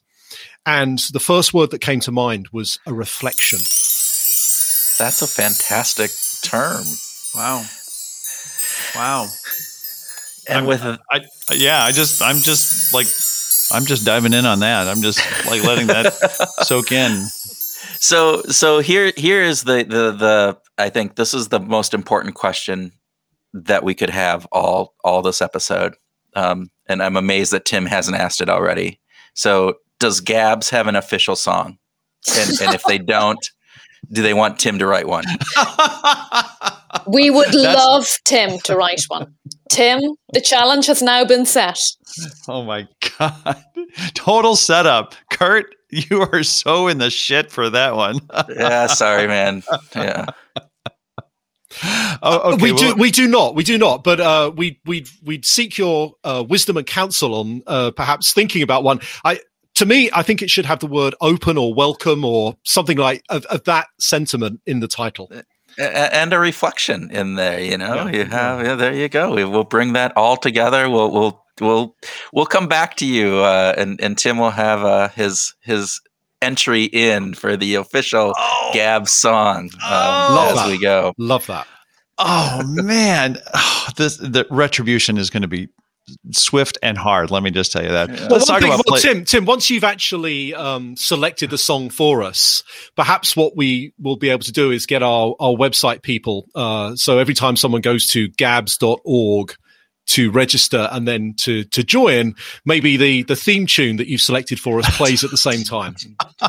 And 0.66 1.00
the 1.14 1.20
first 1.20 1.54
word 1.54 1.72
that 1.72 1.82
came 1.82 2.00
to 2.02 2.12
mind 2.12 2.50
was 2.52 2.80
a 2.88 2.94
reflection. 2.94 3.60
That's 4.98 5.22
a 5.22 5.28
fantastic 5.28 6.12
term. 6.42 6.86
Wow. 7.34 7.66
Wow. 8.96 9.28
And 10.48 10.60
I'm, 10.60 10.66
with 10.66 10.82
a, 10.84 11.00
I, 11.12 11.22
yeah, 11.54 11.84
I 11.84 11.92
just, 11.92 12.22
I'm 12.22 12.38
just 12.38 12.94
like, 12.94 13.08
I'm 13.72 13.86
just 13.86 14.06
diving 14.06 14.34
in 14.34 14.46
on 14.46 14.60
that. 14.60 14.88
I'm 14.88 15.02
just 15.02 15.20
like 15.48 15.64
letting 15.64 15.88
that 15.88 16.14
soak 16.64 16.92
in. 16.92 17.26
So, 18.00 18.44
so 18.44 18.80
here, 18.80 19.12
here 19.18 19.42
is 19.42 19.64
the, 19.64 19.84
the, 19.84 20.12
the, 20.12 20.58
I 20.78 20.90
think 20.90 21.16
this 21.16 21.34
is 21.34 21.48
the 21.48 21.60
most 21.60 21.94
important 21.94 22.36
question 22.36 22.92
that 23.54 23.84
we 23.84 23.96
could 23.96 24.10
have 24.12 24.48
all, 24.52 24.94
all 25.04 25.22
this 25.22 25.42
episode. 25.42 25.96
Um, 26.36 26.70
and 26.88 27.02
I'm 27.02 27.18
amazed 27.18 27.52
that 27.54 27.66
Tim 27.66 27.86
hasn't 27.86 28.18
asked 28.18 28.42
it 28.42 28.50
already. 28.50 29.00
So, 29.34 29.76
does 30.00 30.20
Gabs 30.20 30.70
have 30.70 30.88
an 30.88 30.96
official 30.96 31.36
song? 31.36 31.78
And, 32.38 32.62
and 32.62 32.76
if 32.76 32.84
they 32.84 32.98
don't, 32.98 33.50
do 34.12 34.22
they 34.22 34.34
want 34.34 34.60
Tim 34.60 34.80
to 34.80 34.86
write 34.86 35.08
one? 35.08 35.26
we 37.08 37.30
would 37.30 37.54
love 37.54 38.08
Tim 38.26 38.60
to 38.60 38.76
write 38.76 39.04
one. 39.08 39.36
Tim, 39.70 40.02
the 40.34 40.42
challenge 40.42 40.86
has 40.88 41.02
now 41.02 41.26
been 41.26 41.46
set. 41.46 41.80
Oh 42.48 42.64
my 42.64 42.88
god. 43.18 43.64
Total 44.14 44.56
setup. 44.56 45.16
Kurt, 45.32 45.76
you 45.90 46.22
are 46.22 46.44
so 46.44 46.88
in 46.88 46.98
the 46.98 47.10
shit 47.10 47.52
for 47.52 47.70
that 47.70 47.96
one. 47.96 48.20
yeah, 48.50 48.88
sorry, 48.88 49.28
man. 49.28 49.64
Yeah. 49.96 50.26
Oh, 52.24 52.54
okay, 52.54 52.64
we 52.64 52.72
well, 52.72 52.94
do 52.94 52.96
we 52.96 53.12
do 53.12 53.28
not 53.28 53.54
we 53.54 53.64
do 53.64 53.78
not 53.78 54.02
but 54.02 54.22
uh, 54.22 54.50
we 54.56 54.80
we 54.86 55.06
we'd 55.24 55.46
seek 55.46 55.78
your 55.78 56.14
uh, 56.24 56.44
wisdom 56.48 56.78
and 56.78 56.88
counsel 56.88 57.36
on 57.36 57.64
uh, 57.68 57.92
perhaps 57.92 58.32
thinking 58.32 58.62
about 58.62 58.84
one 58.86 59.02
i 59.26 59.38
to 59.76 59.86
me, 59.86 60.10
I 60.14 60.24
think 60.24 60.42
it 60.42 60.50
should 60.50 60.66
have 60.66 60.80
the 60.80 60.88
word 60.88 61.16
open 61.22 61.58
or 61.58 61.74
welcome 61.74 62.26
or 62.26 62.58
something 62.64 62.98
like 62.98 63.24
of, 63.30 63.46
of 63.46 63.64
that 63.66 63.88
sentiment 64.00 64.62
in 64.66 64.80
the 64.80 64.88
title. 64.88 65.30
And 65.78 66.34
a 66.34 66.40
reflection 66.40 67.12
in 67.12 67.36
there, 67.36 67.60
you 67.60 67.78
know. 67.78 68.08
Yeah, 68.08 68.12
you 68.12 68.26
have, 68.26 68.60
yeah. 68.62 68.68
yeah. 68.68 68.76
there 68.76 68.94
you 68.94 69.10
go. 69.10 69.34
We'll 69.34 69.66
bring 69.66 69.94
that 69.94 70.14
all 70.16 70.38
together. 70.38 70.90
We'll, 70.90 71.12
we'll, 71.12 71.44
we'll, 71.60 71.96
we'll 72.32 72.46
come 72.46 72.68
back 72.68 72.96
to 72.98 73.06
you, 73.06 73.40
uh, 73.40 73.74
and 73.78 74.00
and 74.00 74.18
Tim 74.18 74.38
will 74.38 74.52
have 74.52 74.86
uh, 74.86 75.10
his 75.10 75.54
his 75.60 76.00
entry 76.42 76.84
in 76.86 77.34
for 77.34 77.58
the 77.58 77.76
official 77.76 78.34
oh. 78.38 78.70
Gab 78.74 79.10
song 79.10 79.66
um, 79.66 79.70
oh. 79.84 80.48
as 80.50 80.56
that. 80.56 80.68
we 80.70 80.80
go. 80.80 81.14
Love 81.18 81.46
that. 81.48 81.68
Oh 82.18 82.62
man, 82.64 83.38
oh, 83.54 83.88
this 83.98 84.16
the 84.18 84.48
retribution 84.50 85.18
is 85.18 85.30
going 85.30 85.42
to 85.42 85.50
be 85.50 85.68
swift 86.32 86.78
and 86.82 86.98
hard. 86.98 87.32
Let 87.32 87.44
me 87.44 87.52
just 87.52 87.72
tell 87.72 87.84
you 87.84 87.90
that. 87.90 88.10
Yeah. 88.10 88.28
Let's 88.28 88.48
talk 88.48 88.62
thing, 88.62 88.74
about 88.74 88.86
well, 88.88 89.00
Tim. 89.00 89.26
Tim, 89.26 89.46
once 89.46 89.70
you've 89.70 89.84
actually 89.84 90.54
um, 90.54 90.96
selected 90.96 91.50
the 91.50 91.58
song 91.58 91.90
for 91.90 92.24
us, 92.24 92.64
perhaps 92.96 93.36
what 93.36 93.56
we 93.56 93.94
will 94.00 94.18
be 94.18 94.30
able 94.30 94.44
to 94.44 94.52
do 94.52 94.72
is 94.72 94.86
get 94.86 95.04
our 95.04 95.36
our 95.40 95.54
website 95.54 96.02
people. 96.02 96.48
Uh, 96.56 96.96
so 96.96 97.20
every 97.20 97.34
time 97.34 97.56
someone 97.56 97.82
goes 97.82 98.08
to 98.08 98.28
gabs.org 98.30 99.56
to 100.08 100.32
register 100.32 100.88
and 100.92 101.08
then 101.08 101.34
to 101.38 101.64
to 101.66 101.84
join, 101.84 102.36
maybe 102.66 102.98
the 102.98 103.24
the 103.24 103.36
theme 103.36 103.66
tune 103.66 103.98
that 103.98 104.08
you've 104.08 104.22
selected 104.22 104.60
for 104.60 104.80
us 104.80 104.98
plays 104.98 105.24
at 105.24 105.32
the 105.32 105.38
same 105.38 105.64
time. 105.64 105.96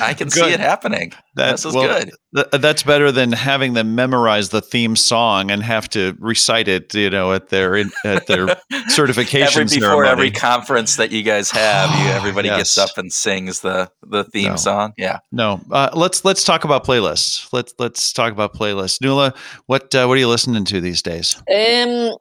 I 0.00 0.14
can 0.14 0.28
good. 0.28 0.32
see 0.32 0.52
it 0.52 0.60
happening. 0.60 1.12
That's 1.34 1.64
this 1.64 1.70
is 1.70 1.74
well, 1.74 2.00
good. 2.00 2.10
Th- 2.34 2.62
that's 2.62 2.82
better 2.82 3.12
than 3.12 3.32
having 3.32 3.74
them 3.74 3.94
memorize 3.94 4.48
the 4.48 4.60
theme 4.60 4.96
song 4.96 5.50
and 5.50 5.62
have 5.62 5.88
to 5.90 6.16
recite 6.18 6.68
it. 6.68 6.94
You 6.94 7.10
know, 7.10 7.32
at 7.32 7.48
their 7.50 7.76
in, 7.76 7.90
at 8.04 8.26
their 8.26 8.56
certification 8.88 9.62
every, 9.62 9.80
before 9.80 10.04
every 10.04 10.30
conference 10.30 10.96
that 10.96 11.10
you 11.10 11.22
guys 11.22 11.50
have. 11.50 11.90
You 11.90 12.06
everybody 12.12 12.48
yes. 12.48 12.58
gets 12.58 12.78
up 12.78 12.96
and 12.96 13.12
sings 13.12 13.60
the 13.60 13.90
the 14.02 14.24
theme 14.24 14.52
no. 14.52 14.56
song. 14.56 14.94
Yeah. 14.96 15.18
No. 15.32 15.60
Uh, 15.70 15.90
let's 15.94 16.24
let's 16.24 16.44
talk 16.44 16.64
about 16.64 16.84
playlists. 16.84 17.52
Let's 17.52 17.74
let's 17.78 18.12
talk 18.12 18.32
about 18.32 18.54
playlists. 18.54 19.00
Nuala, 19.00 19.34
what 19.66 19.94
uh, 19.94 20.06
what 20.06 20.14
are 20.14 20.20
you 20.20 20.28
listening 20.28 20.64
to 20.66 20.80
these 20.80 21.02
days? 21.02 21.36
Um 21.54 22.16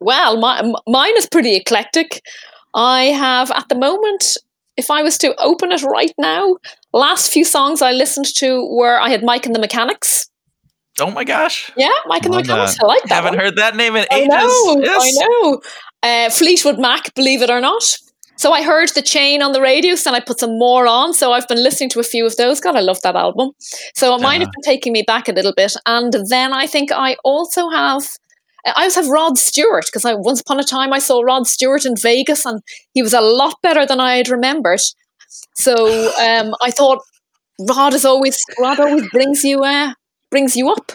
well, 0.00 0.38
my, 0.38 0.72
mine 0.86 1.16
is 1.16 1.26
pretty 1.26 1.54
eclectic. 1.54 2.22
I 2.74 3.04
have 3.04 3.50
at 3.52 3.68
the 3.68 3.74
moment 3.74 4.36
if 4.76 4.90
I 4.90 5.02
was 5.02 5.18
to 5.18 5.34
open 5.40 5.72
it 5.72 5.82
right 5.82 6.12
now, 6.18 6.56
last 6.92 7.32
few 7.32 7.44
songs 7.44 7.82
I 7.82 7.92
listened 7.92 8.26
to 8.36 8.64
were 8.66 8.98
I 8.98 9.10
had 9.10 9.24
Mike 9.24 9.44
and 9.44 9.54
the 9.54 9.58
Mechanics. 9.58 10.30
Oh 11.00 11.10
my 11.10 11.24
gosh! 11.24 11.70
Yeah, 11.76 11.90
Mike 12.06 12.24
and 12.24 12.34
the 12.34 12.38
Mechanics. 12.38 12.76
That. 12.76 12.84
I 12.84 12.86
like 12.86 13.02
that. 13.04 13.14
Haven't 13.14 13.36
one. 13.36 13.38
heard 13.38 13.56
that 13.56 13.76
name 13.76 13.96
in 13.96 14.06
ages. 14.12 14.28
I 14.32 14.36
know. 14.36 14.80
Yes. 14.82 15.02
I 15.02 15.24
know. 15.24 15.60
Uh, 16.02 16.30
Fleetwood 16.30 16.78
Mac, 16.78 17.14
believe 17.14 17.42
it 17.42 17.50
or 17.50 17.60
not. 17.60 17.98
So 18.36 18.52
I 18.52 18.62
heard 18.62 18.90
the 18.90 19.02
chain 19.02 19.42
on 19.42 19.50
the 19.50 19.60
radio, 19.60 19.96
so 19.96 20.12
I 20.12 20.20
put 20.20 20.38
some 20.38 20.58
more 20.58 20.86
on. 20.86 21.12
So 21.12 21.32
I've 21.32 21.48
been 21.48 21.62
listening 21.62 21.90
to 21.90 22.00
a 22.00 22.04
few 22.04 22.24
of 22.24 22.36
those. 22.36 22.60
God, 22.60 22.76
I 22.76 22.80
love 22.80 23.00
that 23.02 23.16
album. 23.16 23.50
So 23.96 24.14
uh-huh. 24.14 24.22
mine 24.22 24.40
has 24.40 24.48
been 24.48 24.62
taking 24.62 24.92
me 24.92 25.02
back 25.02 25.28
a 25.28 25.32
little 25.32 25.52
bit. 25.52 25.74
And 25.86 26.14
then 26.28 26.52
I 26.52 26.68
think 26.68 26.92
I 26.92 27.16
also 27.24 27.68
have 27.68 28.06
I 28.76 28.82
always 28.82 28.94
have 28.94 29.08
Rod 29.08 29.38
Stewart 29.38 29.86
because 29.86 30.04
I 30.04 30.14
once 30.14 30.40
upon 30.40 30.60
a 30.60 30.64
time 30.64 30.92
I 30.92 30.98
saw 30.98 31.20
Rod 31.20 31.46
Stewart 31.46 31.84
in 31.84 31.96
Vegas 31.96 32.44
and 32.44 32.60
he 32.92 33.02
was 33.02 33.14
a 33.14 33.20
lot 33.20 33.56
better 33.62 33.86
than 33.86 34.00
I 34.00 34.16
had 34.16 34.28
remembered. 34.28 34.80
So 35.54 35.74
um, 36.20 36.54
I 36.62 36.70
thought 36.70 37.00
Rod 37.68 37.94
is 37.94 38.04
always 38.04 38.42
Rod 38.60 38.80
always 38.80 39.08
brings 39.10 39.44
you 39.44 39.64
uh, 39.64 39.92
brings 40.30 40.56
you 40.56 40.70
up. 40.70 40.92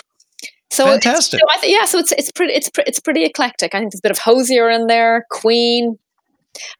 So 0.71 0.85
fantastic. 0.85 1.39
So 1.39 1.61
th- 1.61 1.71
yeah, 1.71 1.85
so 1.85 1.99
it's 1.99 2.11
it's 2.13 2.31
pretty 2.31 2.53
it's 2.53 2.69
it's 2.79 2.99
pretty 2.99 3.23
eclectic. 3.23 3.75
I 3.75 3.79
think 3.79 3.91
there's 3.91 3.99
a 3.99 4.03
bit 4.03 4.11
of 4.11 4.19
Hozier 4.19 4.69
in 4.69 4.87
there, 4.87 5.25
Queen, 5.29 5.99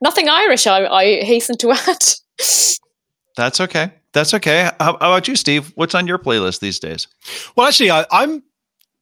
nothing 0.02 0.30
Irish. 0.30 0.66
I, 0.66 0.86
I 0.88 1.24
hasten 1.24 1.58
to 1.60 1.72
add. 1.88 2.04
That's 3.36 3.60
okay. 3.62 3.92
That's 4.14 4.34
okay. 4.36 4.70
How, 4.80 4.98
how, 5.00 5.12
about 5.12 5.28
you, 5.28 5.36
Steve? 5.36 5.72
What's 5.76 5.96
on 5.96 6.06
your 6.06 6.20
playlist 6.20 6.60
these 6.60 6.80
days? 6.80 7.08
Well, 7.56 7.68
actually, 7.68 7.90
I, 7.90 8.06
am 8.12 8.44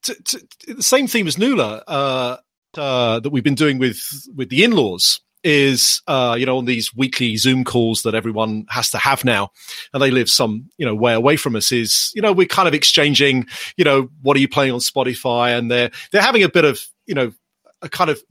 t- 0.03 0.15
t- 0.25 0.73
the 0.73 0.83
same 0.83 1.07
theme 1.07 1.27
as 1.27 1.37
Nuala 1.37 1.83
uh, 1.87 2.37
uh, 2.77 3.19
that 3.19 3.29
we've 3.29 3.43
been 3.43 3.55
doing 3.55 3.77
with 3.77 4.01
with 4.35 4.49
the 4.49 4.63
in 4.63 4.71
laws. 4.71 5.19
Is 5.43 6.03
uh, 6.05 6.35
you 6.37 6.45
know 6.45 6.59
on 6.59 6.65
these 6.65 6.95
weekly 6.95 7.35
Zoom 7.35 7.63
calls 7.63 8.03
that 8.03 8.13
everyone 8.13 8.65
has 8.69 8.91
to 8.91 8.99
have 8.99 9.25
now, 9.25 9.49
and 9.91 10.01
they 10.01 10.11
live 10.11 10.29
some 10.29 10.69
you 10.77 10.85
know 10.85 10.93
way 10.93 11.13
away 11.13 11.35
from 11.35 11.55
us. 11.55 11.71
Is 11.71 12.11
you 12.13 12.21
know 12.21 12.31
we're 12.31 12.45
kind 12.45 12.67
of 12.67 12.75
exchanging 12.75 13.47
you 13.75 13.83
know 13.83 14.09
what 14.21 14.37
are 14.37 14.39
you 14.39 14.47
playing 14.47 14.71
on 14.71 14.79
Spotify, 14.79 15.57
and 15.57 15.71
they're 15.71 15.89
they're 16.11 16.21
having 16.21 16.43
a 16.43 16.49
bit 16.49 16.63
of 16.63 16.79
you 17.07 17.15
know 17.15 17.33
a 17.81 17.89
kind 17.89 18.11
of 18.11 18.21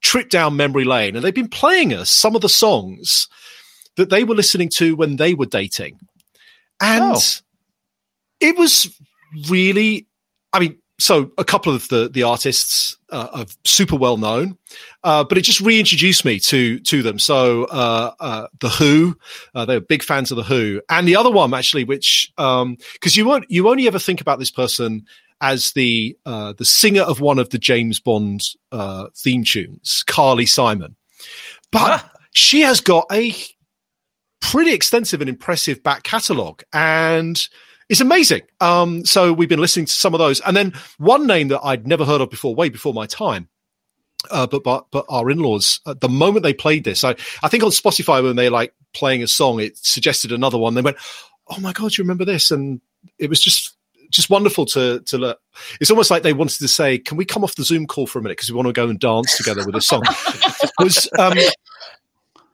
trip 0.00 0.28
down 0.28 0.56
memory 0.56 0.84
lane, 0.84 1.16
and 1.16 1.24
they've 1.24 1.34
been 1.34 1.48
playing 1.48 1.92
us 1.92 2.08
some 2.08 2.36
of 2.36 2.40
the 2.40 2.48
songs 2.48 3.26
that 3.96 4.10
they 4.10 4.22
were 4.22 4.36
listening 4.36 4.68
to 4.68 4.94
when 4.94 5.16
they 5.16 5.34
were 5.34 5.46
dating, 5.46 5.98
and 6.80 7.16
oh. 7.16 7.20
it 8.38 8.56
was 8.56 8.96
really, 9.48 10.06
I 10.52 10.60
mean, 10.60 10.78
so 10.98 11.32
a 11.38 11.44
couple 11.44 11.74
of 11.74 11.88
the 11.88 12.08
the 12.08 12.22
artists 12.22 12.96
uh, 13.10 13.28
are 13.32 13.46
super 13.64 13.96
well 13.96 14.16
known, 14.16 14.56
uh, 15.02 15.24
but 15.24 15.36
it 15.36 15.42
just 15.42 15.60
reintroduced 15.60 16.24
me 16.24 16.38
to 16.40 16.78
to 16.80 17.02
them. 17.02 17.18
So 17.18 17.64
uh, 17.64 18.14
uh 18.20 18.46
the 18.60 18.68
Who, 18.68 19.16
uh, 19.54 19.64
they're 19.64 19.80
big 19.80 20.02
fans 20.02 20.30
of 20.30 20.36
the 20.36 20.44
Who, 20.44 20.80
and 20.88 21.08
the 21.08 21.16
other 21.16 21.30
one 21.30 21.52
actually, 21.52 21.84
which 21.84 22.32
because 22.36 22.62
um, 22.62 22.76
you 23.02 23.24
won't 23.24 23.50
you 23.50 23.68
only 23.68 23.86
ever 23.86 23.98
think 23.98 24.20
about 24.20 24.38
this 24.38 24.50
person 24.50 25.04
as 25.40 25.72
the 25.72 26.16
uh, 26.24 26.52
the 26.52 26.64
singer 26.64 27.02
of 27.02 27.20
one 27.20 27.38
of 27.38 27.50
the 27.50 27.58
James 27.58 27.98
Bond 27.98 28.42
uh, 28.70 29.08
theme 29.16 29.44
tunes, 29.44 30.04
Carly 30.06 30.46
Simon. 30.46 30.96
But 31.72 32.04
ah. 32.04 32.12
she 32.32 32.60
has 32.60 32.80
got 32.80 33.06
a 33.10 33.34
pretty 34.40 34.72
extensive 34.72 35.20
and 35.20 35.28
impressive 35.28 35.82
back 35.82 36.04
catalogue, 36.04 36.62
and 36.72 37.48
it's 37.88 38.00
amazing. 38.00 38.42
Um, 38.60 39.04
so 39.04 39.32
we've 39.32 39.48
been 39.48 39.60
listening 39.60 39.86
to 39.86 39.92
some 39.92 40.14
of 40.14 40.18
those, 40.18 40.40
and 40.40 40.56
then 40.56 40.72
one 40.98 41.26
name 41.26 41.48
that 41.48 41.60
I'd 41.62 41.86
never 41.86 42.04
heard 42.04 42.20
of 42.20 42.30
before, 42.30 42.54
way 42.54 42.68
before 42.68 42.94
my 42.94 43.06
time. 43.06 43.48
Uh, 44.30 44.46
but 44.46 44.64
but 44.64 44.86
but 44.90 45.04
our 45.08 45.30
in-laws, 45.30 45.80
at 45.86 46.00
the 46.00 46.08
moment 46.08 46.44
they 46.44 46.54
played 46.54 46.84
this, 46.84 47.04
I 47.04 47.14
I 47.42 47.48
think 47.48 47.62
on 47.62 47.70
Spotify 47.70 48.22
when 48.22 48.36
they 48.36 48.48
like 48.48 48.72
playing 48.94 49.22
a 49.22 49.28
song, 49.28 49.60
it 49.60 49.76
suggested 49.76 50.32
another 50.32 50.56
one. 50.56 50.74
They 50.74 50.80
went, 50.80 50.96
"Oh 51.48 51.60
my 51.60 51.72
god, 51.72 51.96
you 51.96 52.02
remember 52.04 52.24
this?" 52.24 52.50
And 52.50 52.80
it 53.18 53.28
was 53.28 53.40
just 53.40 53.76
just 54.10 54.30
wonderful 54.30 54.64
to 54.66 55.00
to 55.00 55.18
look. 55.18 55.40
It's 55.80 55.90
almost 55.90 56.10
like 56.10 56.22
they 56.22 56.32
wanted 56.32 56.58
to 56.58 56.68
say, 56.68 56.98
"Can 56.98 57.18
we 57.18 57.24
come 57.24 57.44
off 57.44 57.56
the 57.56 57.64
Zoom 57.64 57.86
call 57.86 58.06
for 58.06 58.18
a 58.18 58.22
minute 58.22 58.38
because 58.38 58.50
we 58.50 58.56
want 58.56 58.68
to 58.68 58.72
go 58.72 58.88
and 58.88 58.98
dance 58.98 59.36
together 59.36 59.64
with 59.64 59.74
this 59.74 59.86
song?" 59.86 60.02
was 60.78 61.08
um, 61.18 61.36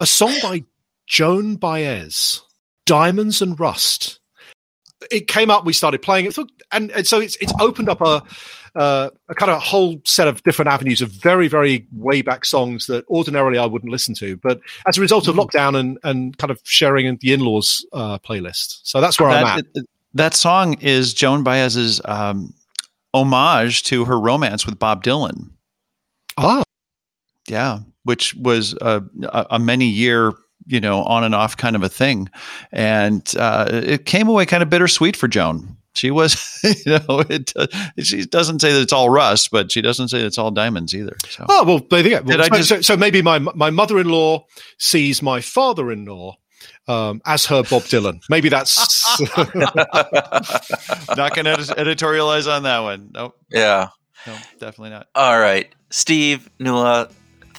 a 0.00 0.06
song 0.06 0.34
by 0.42 0.64
Joan 1.06 1.56
Baez, 1.56 2.42
"Diamonds 2.84 3.42
and 3.42 3.58
Rust." 3.60 4.19
It 5.11 5.28
came 5.28 5.51
up. 5.51 5.64
We 5.64 5.72
started 5.72 6.03
playing 6.03 6.26
it, 6.26 6.36
and, 6.72 6.90
and 6.90 7.07
so 7.07 7.20
it's 7.20 7.36
it's 7.36 7.53
opened 7.61 7.88
up 7.88 8.01
a. 8.01 8.22
Uh, 8.76 9.11
a 9.28 9.34
kind 9.34 9.51
of 9.51 9.61
whole 9.61 10.01
set 10.05 10.28
of 10.28 10.40
different 10.44 10.68
avenues 10.68 11.03
of 11.03 11.11
very, 11.11 11.48
very 11.48 11.88
way 11.90 12.22
back 12.22 12.44
songs 12.44 12.86
that 12.86 13.05
ordinarily 13.09 13.59
I 13.59 13.66
wouldn't 13.66 13.90
listen 13.90 14.14
to. 14.14 14.36
But 14.36 14.61
as 14.86 14.96
a 14.96 15.01
result 15.01 15.26
of 15.26 15.34
mm. 15.34 15.44
lockdown 15.44 15.76
and, 15.76 15.98
and 16.05 16.38
kind 16.38 16.53
of 16.53 16.61
sharing 16.62 17.16
the 17.16 17.32
in 17.32 17.40
laws 17.40 17.84
uh, 17.92 18.20
playlist. 18.20 18.78
So 18.84 19.01
that's 19.01 19.18
where 19.18 19.28
that, 19.30 19.44
I'm 19.44 19.59
at. 19.59 19.84
That 20.14 20.34
song 20.34 20.74
is 20.74 21.12
Joan 21.14 21.42
Baez's 21.42 22.01
um, 22.05 22.55
homage 23.12 23.82
to 23.84 24.05
her 24.05 24.20
romance 24.20 24.66
with 24.66 24.78
Bob 24.78 25.03
Dylan. 25.03 25.51
Oh, 26.38 26.62
yeah, 27.48 27.80
which 28.05 28.36
was 28.36 28.74
a, 28.80 29.03
a 29.51 29.59
many 29.59 29.86
year, 29.86 30.32
you 30.70 30.80
know, 30.80 31.02
on 31.02 31.24
and 31.24 31.34
off 31.34 31.56
kind 31.56 31.76
of 31.76 31.82
a 31.82 31.88
thing, 31.88 32.28
and 32.72 33.34
uh, 33.38 33.68
it 33.70 34.06
came 34.06 34.28
away 34.28 34.46
kind 34.46 34.62
of 34.62 34.70
bittersweet 34.70 35.16
for 35.16 35.28
Joan. 35.28 35.76
She 35.94 36.10
was, 36.10 36.60
you 36.86 36.98
know, 36.98 37.24
it, 37.28 37.52
uh, 37.56 37.66
she 37.98 38.24
doesn't 38.24 38.60
say 38.60 38.72
that 38.72 38.80
it's 38.80 38.92
all 38.92 39.10
rust, 39.10 39.50
but 39.50 39.72
she 39.72 39.82
doesn't 39.82 40.08
say 40.08 40.20
it's 40.20 40.38
all 40.38 40.50
diamonds 40.50 40.94
either. 40.94 41.16
So. 41.28 41.46
Oh 41.48 41.64
well, 41.64 41.80
there 41.90 42.06
you 42.06 42.20
go. 42.20 42.22
Well, 42.24 42.44
so, 42.44 42.56
just, 42.56 42.68
so, 42.68 42.80
so 42.80 42.96
maybe 42.96 43.22
my 43.22 43.38
my 43.38 43.70
mother 43.70 43.98
in 43.98 44.08
law 44.08 44.46
sees 44.78 45.22
my 45.22 45.40
father 45.40 45.90
in 45.90 46.04
law 46.04 46.36
um, 46.86 47.20
as 47.26 47.46
her 47.46 47.62
Bob 47.62 47.82
Dylan. 47.82 48.22
Maybe 48.28 48.48
that's 48.48 49.20
not 49.36 49.52
going 49.54 51.46
to 51.46 51.56
editorialize 51.76 52.50
on 52.50 52.62
that 52.64 52.80
one. 52.80 53.10
Nope. 53.12 53.36
Yeah. 53.50 53.88
No, 54.26 54.36
definitely 54.58 54.90
not. 54.90 55.08
All 55.14 55.38
right, 55.38 55.72
Steve 55.90 56.50
Nuala, 56.58 57.08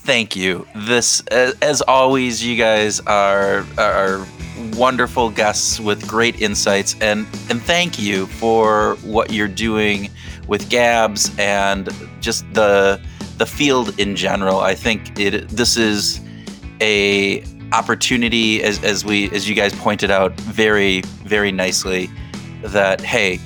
thank 0.04 0.36
you. 0.36 0.68
This, 0.76 1.22
as 1.28 1.82
always, 1.84 2.44
you 2.44 2.56
guys 2.58 3.00
are 3.02 3.66
are 3.78 4.26
wonderful 4.74 5.30
guests 5.30 5.80
with 5.80 6.08
great 6.08 6.42
insights, 6.42 6.96
and 7.02 7.28
and 7.50 7.62
thank 7.62 8.00
you 8.00 8.26
for 8.28 8.96
what 9.04 9.32
you're 9.32 9.48
doing 9.48 10.10
with 10.48 10.70
Gabs 10.70 11.32
and 11.38 11.90
just 12.20 12.52
the 12.54 13.00
the 13.38 13.46
field 13.46 13.98
in 14.00 14.16
general. 14.16 14.60
I 14.60 14.76
think 14.76 15.20
it 15.20 15.50
this 15.50 15.78
is 15.78 16.22
a 16.82 17.44
opportunity 17.72 18.62
as, 18.64 18.84
as 18.84 19.06
we 19.06 19.32
as 19.32 19.48
you 19.48 19.56
guys 19.56 19.74
pointed 19.76 20.12
out 20.12 20.34
very 20.42 21.02
very 21.24 21.52
nicely 21.52 22.10
that 22.64 23.00
hey 23.00 23.40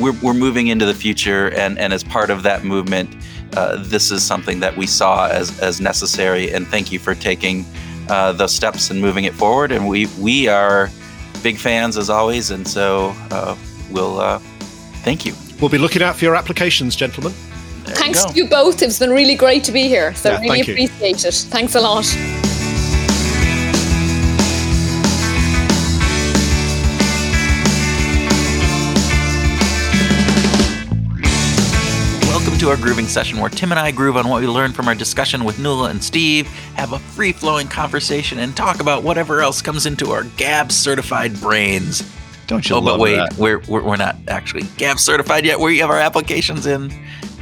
we're, 0.00 0.18
we're 0.22 0.34
moving 0.34 0.68
into 0.68 0.86
the 0.86 0.94
future 0.94 1.50
and 1.52 1.78
and 1.78 1.92
as 1.92 2.02
part 2.02 2.30
of 2.30 2.42
that 2.44 2.64
movement 2.64 3.14
uh, 3.54 3.76
this 3.78 4.10
is 4.10 4.22
something 4.22 4.60
that 4.60 4.76
we 4.76 4.86
saw 4.86 5.28
as 5.28 5.58
as 5.60 5.80
necessary 5.80 6.52
and 6.52 6.66
thank 6.66 6.92
you 6.92 6.98
for 6.98 7.14
taking 7.14 7.64
uh, 8.08 8.32
those 8.32 8.54
steps 8.54 8.90
and 8.90 9.00
moving 9.00 9.24
it 9.24 9.34
forward. 9.34 9.72
And 9.72 9.88
we 9.88 10.06
we 10.18 10.48
are 10.48 10.90
big 11.42 11.56
fans 11.56 11.96
as 11.96 12.10
always 12.10 12.50
and 12.50 12.66
so 12.66 13.14
uh, 13.30 13.56
we'll 13.90 14.20
uh, 14.20 14.38
thank 15.02 15.24
you. 15.24 15.34
We'll 15.60 15.70
be 15.70 15.78
looking 15.78 16.02
out 16.02 16.16
for 16.16 16.24
your 16.24 16.36
applications 16.36 16.94
gentlemen. 16.94 17.32
There 17.84 17.96
thanks 17.96 18.24
you 18.24 18.30
to 18.30 18.38
you 18.38 18.48
both. 18.48 18.82
It's 18.82 18.98
been 18.98 19.10
really 19.10 19.34
great 19.34 19.64
to 19.64 19.72
be 19.72 19.88
here 19.88 20.14
so 20.14 20.32
yeah, 20.32 20.40
really 20.40 20.60
appreciate 20.60 21.22
you. 21.22 21.28
it. 21.28 21.34
Thanks 21.50 21.74
a 21.74 21.80
lot 21.80 22.47
to 32.58 32.70
our 32.70 32.76
grooving 32.76 33.06
session 33.06 33.38
where 33.38 33.48
Tim 33.48 33.70
and 33.70 33.78
I 33.78 33.92
groove 33.92 34.16
on 34.16 34.26
what 34.26 34.40
we 34.40 34.48
learned 34.48 34.74
from 34.74 34.88
our 34.88 34.94
discussion 34.94 35.44
with 35.44 35.60
Nuala 35.60 35.90
and 35.90 36.02
Steve, 36.02 36.48
have 36.74 36.92
a 36.92 36.98
free 36.98 37.30
flowing 37.30 37.68
conversation, 37.68 38.40
and 38.40 38.56
talk 38.56 38.80
about 38.80 39.04
whatever 39.04 39.40
else 39.42 39.62
comes 39.62 39.86
into 39.86 40.10
our 40.10 40.24
GAB 40.36 40.72
certified 40.72 41.40
brains. 41.40 42.02
Don't 42.48 42.68
you? 42.68 42.74
Oh, 42.74 42.80
but 42.80 42.98
wait, 42.98 43.20
we're, 43.38 43.60
we're, 43.68 43.84
we're 43.84 43.96
not 43.96 44.16
actually 44.26 44.64
GAB 44.76 44.98
certified 44.98 45.44
yet. 45.44 45.60
We 45.60 45.78
have 45.78 45.90
our 45.90 46.00
applications 46.00 46.66
in, 46.66 46.90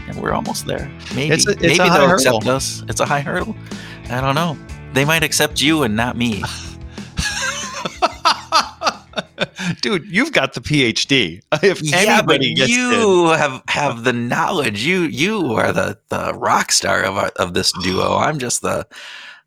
and 0.06 0.20
we're 0.20 0.32
almost 0.32 0.66
there. 0.66 0.90
Maybe 1.14 1.32
it's 1.32 1.46
a, 1.46 1.52
it's 1.52 1.62
maybe 1.62 1.76
they'll 1.78 2.08
hurdle. 2.08 2.36
accept 2.38 2.46
us. 2.46 2.82
It's 2.88 3.00
a 3.00 3.06
high 3.06 3.22
hurdle. 3.22 3.56
I 4.10 4.20
don't 4.20 4.34
know. 4.34 4.58
They 4.92 5.06
might 5.06 5.22
accept 5.22 5.62
you 5.62 5.84
and 5.84 5.96
not 5.96 6.18
me. 6.18 6.42
dude, 9.80 10.06
you've 10.06 10.32
got 10.32 10.54
the 10.54 10.60
PhD. 10.60 11.42
If 11.62 11.82
yeah, 11.82 11.96
anybody 11.96 12.54
but 12.54 12.68
you 12.68 13.32
in. 13.32 13.38
have 13.38 13.62
have 13.68 14.04
the 14.04 14.12
knowledge. 14.12 14.84
You 14.84 15.02
you 15.02 15.52
are 15.54 15.72
the 15.72 15.98
the 16.08 16.34
rock 16.34 16.72
star 16.72 17.02
of 17.02 17.16
our, 17.16 17.30
of 17.36 17.54
this 17.54 17.72
duo. 17.82 18.16
I'm 18.16 18.38
just 18.38 18.62
the 18.62 18.86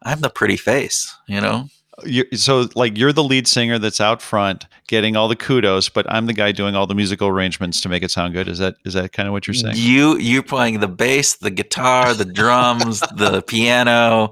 I'm 0.03 0.22
the 0.22 0.30
pretty 0.30 0.57
face. 0.57 1.15
You 1.28 1.41
know. 1.41 1.70
You're, 2.05 2.28
so 2.34 2.70
like 2.76 2.97
you're 2.97 3.11
the 3.11 3.26
lead 3.26 3.45
singer 3.45 3.78
that's 3.78 3.99
out 3.99 4.22
front 4.22 4.67
getting 4.88 5.17
all 5.17 5.28
the 5.28 5.36
kudos 5.36 5.89
but 5.89 6.09
i'm 6.09 6.28
the 6.28 6.34
guy 6.34 6.53
doing 6.53 6.74
all 6.74 6.88
the 6.88 6.95
musical 6.95 7.28
arrangements 7.28 7.82
to 7.82 7.89
make 7.89 8.03
it 8.03 8.09
sound 8.09 8.34
good 8.34 8.47
is 8.47 8.57
that 8.59 8.76
is 8.86 8.93
that 8.93 9.11
kind 9.11 9.28
of 9.28 9.34
what 9.34 9.47
you're 9.47 9.53
saying 9.53 9.76
you 9.76 10.17
you're 10.17 10.41
playing 10.41 10.80
the 10.80 10.88
bass 10.88 11.36
the 11.36 11.51
guitar 11.51 12.13
the 12.13 12.24
drums 12.24 13.01
the 13.17 13.41
piano 13.41 14.32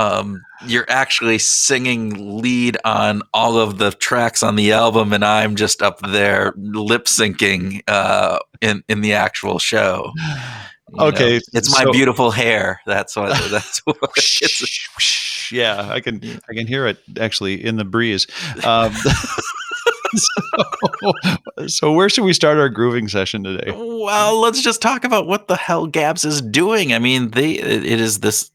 um, 0.00 0.42
you're 0.66 0.86
actually 0.88 1.38
singing 1.38 2.40
lead 2.40 2.78
on 2.84 3.22
all 3.34 3.58
of 3.58 3.78
the 3.78 3.90
tracks 3.90 4.42
on 4.42 4.56
the 4.56 4.72
album, 4.72 5.12
and 5.12 5.24
I'm 5.24 5.56
just 5.56 5.82
up 5.82 6.00
there 6.00 6.54
lip 6.56 7.04
syncing 7.04 7.82
uh, 7.86 8.38
in 8.60 8.82
in 8.88 9.02
the 9.02 9.12
actual 9.12 9.58
show. 9.58 10.12
You 10.92 11.04
okay, 11.04 11.34
know, 11.34 11.40
it's 11.52 11.70
my 11.72 11.84
so, 11.84 11.92
beautiful 11.92 12.30
hair. 12.30 12.80
That's 12.86 13.14
what. 13.14 13.28
That's 13.50 13.78
what. 13.80 13.98
It's, 14.16 15.52
yeah, 15.52 15.88
I 15.90 16.00
can 16.00 16.20
I 16.48 16.54
can 16.54 16.66
hear 16.66 16.86
it 16.86 16.98
actually 17.18 17.62
in 17.62 17.76
the 17.76 17.84
breeze. 17.84 18.26
Um, 18.64 18.92
so, 20.14 21.12
so, 21.66 21.92
where 21.92 22.08
should 22.08 22.24
we 22.24 22.32
start 22.32 22.58
our 22.58 22.70
grooving 22.70 23.08
session 23.08 23.44
today? 23.44 23.70
Well, 23.70 24.40
let's 24.40 24.62
just 24.62 24.80
talk 24.80 25.04
about 25.04 25.26
what 25.26 25.46
the 25.46 25.56
hell 25.56 25.86
Gabs 25.86 26.24
is 26.24 26.40
doing. 26.40 26.92
I 26.94 26.98
mean, 26.98 27.30
they 27.30 27.52
it 27.52 28.00
is 28.00 28.20
this 28.20 28.50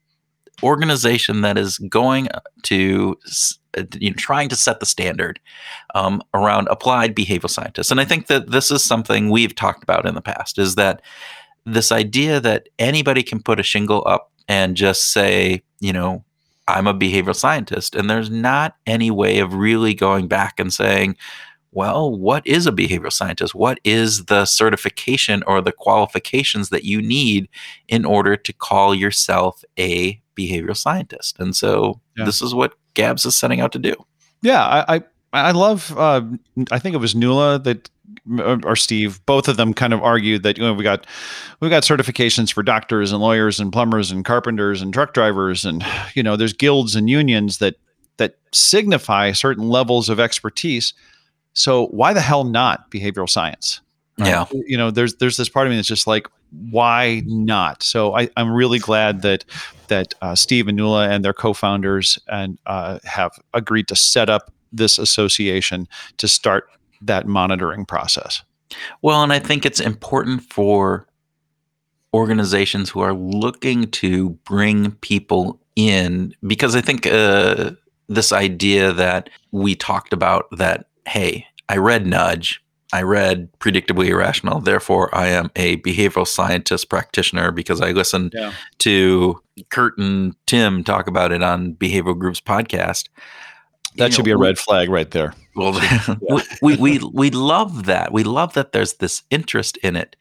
organization 0.64 1.42
that 1.42 1.58
is 1.58 1.78
going 1.78 2.28
to 2.64 3.18
uh, 3.78 3.84
you 4.00 4.12
know, 4.12 4.16
trying 4.16 4.50
to 4.50 4.56
set 4.56 4.80
the 4.80 4.86
standard 4.86 5.40
um, 5.94 6.22
around 6.34 6.68
applied 6.70 7.16
behavioral 7.16 7.50
scientists, 7.50 7.92
and 7.92 8.00
I 8.00 8.06
think 8.06 8.28
that 8.28 8.52
this 8.52 8.72
is 8.72 8.84
something 8.84 9.30
we've 9.30 9.56
talked 9.56 9.84
about 9.84 10.06
in 10.06 10.16
the 10.16 10.22
past. 10.22 10.58
Is 10.58 10.76
that 10.76 11.02
this 11.66 11.92
idea 11.92 12.40
that 12.40 12.70
anybody 12.80 13.24
can 13.24 13.42
put 13.42 13.60
a 13.60 13.64
shingle 13.64 14.04
up 14.06 14.32
and 14.48 14.78
just 14.78 15.12
say, 15.12 15.64
you 15.80 15.92
know, 15.92 16.24
I'm 16.68 16.88
a 16.88 16.94
behavioral 16.94 17.36
scientist. 17.36 17.96
And 17.96 18.10
there's 18.10 18.30
not 18.30 18.76
any 18.86 19.12
way 19.12 19.40
of 19.40 19.54
really 19.54 19.94
going 19.94 20.28
back 20.28 20.60
and 20.60 20.74
saying, 20.74 21.18
well, 21.72 22.16
what 22.16 22.46
is 22.48 22.66
a 22.66 22.72
behavioral 22.72 23.12
scientist? 23.12 23.54
What 23.54 23.80
is 23.84 24.26
the 24.26 24.46
certification 24.46 25.44
or 25.46 25.62
the 25.62 25.74
qualifications 25.74 26.70
that 26.70 26.86
you 26.86 27.02
need 27.02 27.50
in 27.88 28.06
order 28.06 28.38
to 28.38 28.54
call 28.54 28.96
yourself 28.96 29.64
a 29.78 30.22
behavioral 30.38 30.78
scientist? 30.78 31.40
And 31.40 31.56
so 31.56 32.00
yeah. 32.18 32.26
this 32.26 32.42
is 32.42 32.54
what 32.54 32.74
Gabs 32.94 33.26
is 33.26 33.36
setting 33.36 33.62
out 33.62 33.72
to 33.74 33.80
do. 33.80 33.96
Yeah, 34.42 34.64
I, 34.64 34.96
I 34.96 35.04
I 35.34 35.52
love. 35.52 35.98
Uh, 35.98 36.22
I 36.72 36.80
think 36.80 36.96
it 36.96 37.00
was 37.00 37.16
Nuala 37.16 37.60
that 37.60 37.90
or 38.40 38.76
Steve, 38.76 39.24
both 39.26 39.48
of 39.48 39.58
them 39.58 39.74
kind 39.74 39.94
of 39.94 40.02
argued 40.02 40.44
that 40.44 40.58
you 40.58 40.64
know 40.64 40.74
we 40.74 40.84
got 40.84 41.06
we 41.60 41.70
got 41.70 41.84
certifications 41.84 42.52
for 42.52 42.64
doctors 42.64 43.12
and 43.12 43.22
lawyers 43.22 43.60
and 43.60 43.72
plumbers 43.72 44.12
and 44.12 44.26
carpenters 44.26 44.82
and 44.82 44.94
truck 44.94 45.14
drivers 45.14 45.66
and 45.66 45.86
you 46.14 46.24
know 46.24 46.36
there's 46.36 46.54
guilds 46.54 46.96
and 46.96 47.10
unions 47.10 47.60
that 47.60 47.76
that 48.18 48.38
signify 48.54 49.32
certain 49.32 49.70
levels 49.70 50.10
of 50.10 50.20
expertise. 50.20 50.94
So 51.54 51.88
why 51.88 52.14
the 52.14 52.22
hell 52.22 52.44
not 52.44 52.90
behavioral 52.90 53.30
science? 53.30 53.82
Yeah, 54.18 54.46
you 54.54 54.78
know 54.78 54.92
there's 54.92 55.16
there's 55.16 55.38
this 55.38 55.50
part 55.50 55.68
of 55.68 55.72
me 55.72 55.78
that's 55.78 55.88
just 55.88 56.08
like 56.08 56.28
why 56.70 57.22
not? 57.26 57.84
So 57.84 58.16
I, 58.16 58.30
I'm 58.38 58.52
really 58.52 58.80
glad 58.80 59.22
that 59.24 59.44
that 59.88 60.14
uh, 60.22 60.36
Steve 60.36 60.68
and 60.68 60.78
Nuala 60.78 61.10
and 61.10 61.24
their 61.24 61.34
co-founders 61.34 62.20
and 62.28 62.58
uh, 62.66 63.00
have 63.04 63.32
agreed 63.54 63.88
to 63.88 63.96
set 63.96 64.30
up 64.30 64.52
this 64.72 64.98
association 64.98 65.88
to 66.18 66.28
start 66.28 66.68
that 67.02 67.28
monitoring 67.28 67.86
process. 67.86 68.44
Well, 69.02 69.24
and 69.24 69.32
I 69.32 69.40
think 69.40 69.66
it's 69.66 69.80
important 69.80 70.42
for 70.44 71.08
organizations 72.14 72.90
who 72.90 73.02
are 73.02 73.14
looking 73.14 73.92
to 73.92 74.30
bring 74.46 74.92
people 75.02 75.60
in 75.76 76.34
because 76.48 76.76
I 76.76 76.82
think 76.82 77.06
uh, 77.06 77.72
this 78.08 78.32
idea 78.32 78.94
that 78.94 79.30
we 79.52 79.76
talked 79.76 80.14
about 80.14 80.46
that, 80.52 80.88
hey, 81.08 81.46
I 81.68 81.78
read 81.78 82.08
Nudge, 82.08 82.64
I 82.94 83.02
read 83.02 83.50
Predictably 83.60 84.10
Irrational, 84.10 84.60
therefore 84.60 85.14
I 85.14 85.28
am 85.28 85.52
a 85.56 85.78
behavioral 85.78 86.28
scientist 86.28 86.90
practitioner 86.90 87.52
because 87.52 87.82
I 87.82 87.92
listened 87.92 88.34
yeah. 88.36 88.54
to 88.80 89.42
Kurt 89.70 89.98
and 89.98 90.36
Tim 90.46 90.84
talk 90.84 91.08
about 91.08 91.32
it 91.32 91.42
on 91.42 91.74
Behavioral 91.74 92.18
Grooves 92.18 92.42
podcast. 92.42 93.10
That 93.98 94.14
should 94.14 94.20
know, 94.20 94.26
be 94.26 94.32
a 94.32 94.38
red 94.38 94.60
flag 94.60 94.90
right 94.90 95.10
there. 95.10 95.34
Well, 95.56 95.80
we, 96.62 96.76
we, 96.76 97.00
we 97.14 97.30
love 97.32 97.86
that. 97.86 98.12
We 98.12 98.24
love 98.24 98.54
that 98.54 98.72
there's 98.72 98.94
this 98.94 99.24
interest 99.30 99.78
in 99.78 99.96
it. 99.96 100.16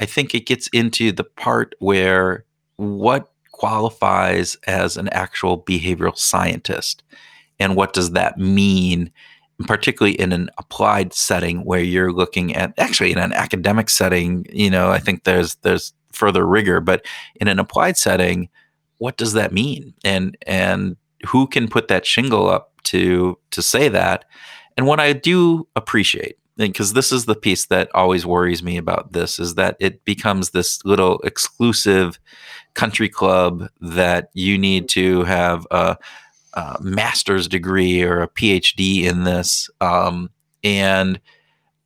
I 0.00 0.06
think 0.06 0.34
it 0.34 0.46
gets 0.46 0.68
into 0.68 1.12
the 1.12 1.24
part 1.24 1.74
where 1.78 2.44
what 2.76 3.30
qualifies 3.52 4.56
as 4.66 4.96
an 4.96 5.08
actual 5.10 5.62
behavioral 5.62 6.16
scientist 6.16 7.02
and 7.58 7.76
what 7.76 7.92
does 7.92 8.12
that 8.12 8.38
mean 8.38 9.12
particularly 9.66 10.18
in 10.18 10.32
an 10.32 10.50
applied 10.58 11.12
setting 11.12 11.64
where 11.64 11.82
you're 11.82 12.12
looking 12.12 12.54
at 12.54 12.72
actually 12.78 13.12
in 13.12 13.18
an 13.18 13.32
academic 13.32 13.90
setting 13.90 14.46
you 14.50 14.70
know 14.70 14.90
i 14.90 14.98
think 14.98 15.24
there's 15.24 15.56
there's 15.56 15.92
further 16.12 16.46
rigor 16.46 16.80
but 16.80 17.04
in 17.36 17.48
an 17.48 17.58
applied 17.58 17.96
setting 17.96 18.48
what 18.98 19.16
does 19.16 19.32
that 19.32 19.52
mean 19.52 19.94
and 20.04 20.36
and 20.46 20.96
who 21.26 21.46
can 21.46 21.68
put 21.68 21.88
that 21.88 22.06
shingle 22.06 22.48
up 22.48 22.70
to 22.84 23.38
to 23.50 23.62
say 23.62 23.88
that. 23.88 24.24
And 24.76 24.86
what 24.86 25.00
I 25.00 25.12
do 25.12 25.66
appreciate, 25.76 26.36
because 26.56 26.92
this 26.92 27.12
is 27.12 27.26
the 27.26 27.34
piece 27.34 27.66
that 27.66 27.94
always 27.94 28.24
worries 28.24 28.62
me 28.62 28.76
about 28.76 29.12
this, 29.12 29.38
is 29.38 29.54
that 29.56 29.76
it 29.80 30.04
becomes 30.04 30.50
this 30.50 30.84
little 30.84 31.18
exclusive 31.20 32.18
country 32.74 33.08
club 33.08 33.68
that 33.80 34.30
you 34.32 34.56
need 34.56 34.88
to 34.90 35.24
have 35.24 35.66
a, 35.70 35.96
a 36.54 36.78
master's 36.80 37.48
degree 37.48 38.02
or 38.02 38.22
a 38.22 38.28
PhD 38.28 39.04
in 39.04 39.24
this. 39.24 39.70
Um, 39.80 40.30
and 40.62 41.20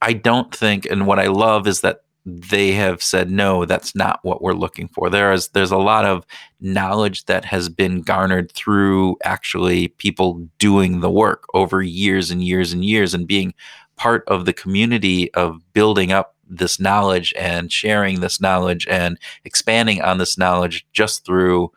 I 0.03 0.13
don't 0.13 0.55
think, 0.55 0.87
and 0.87 1.07
what 1.07 1.19
I 1.19 1.27
love 1.27 1.67
is 1.67 1.81
that 1.83 2.01
they 2.27 2.73
have 2.73 3.03
said 3.03 3.31
no 3.31 3.67
that's 3.67 3.95
not 3.95 4.19
what 4.23 4.41
we're 4.41 4.55
looking 4.55 4.89
for 4.89 5.11
there 5.11 5.31
is 5.33 5.49
there's 5.49 5.71
a 5.71 5.77
lot 5.77 6.07
of 6.07 6.25
knowledge 6.59 7.27
that 7.27 7.45
has 7.45 7.69
been 7.69 8.01
garnered 8.01 8.51
through 8.53 9.15
actually 9.25 9.89
people 9.89 10.49
doing 10.59 11.01
the 11.01 11.11
work 11.11 11.45
over 11.53 11.83
years 11.83 12.31
and 12.31 12.43
years 12.43 12.73
and 12.73 12.83
years 12.83 13.13
and 13.13 13.27
being 13.27 13.53
part 13.97 14.25
of 14.27 14.47
the 14.47 14.55
community 14.55 15.33
of 15.35 15.61
building 15.75 16.13
up 16.13 16.35
this 16.49 16.81
knowledge 16.81 17.35
and 17.39 17.71
sharing 17.71 18.21
this 18.21 18.41
knowledge 18.41 18.87
and 18.89 19.19
expanding 19.45 20.01
on 20.01 20.19
this 20.19 20.39
knowledge 20.39 20.87
just 20.93 21.25
through 21.27 21.71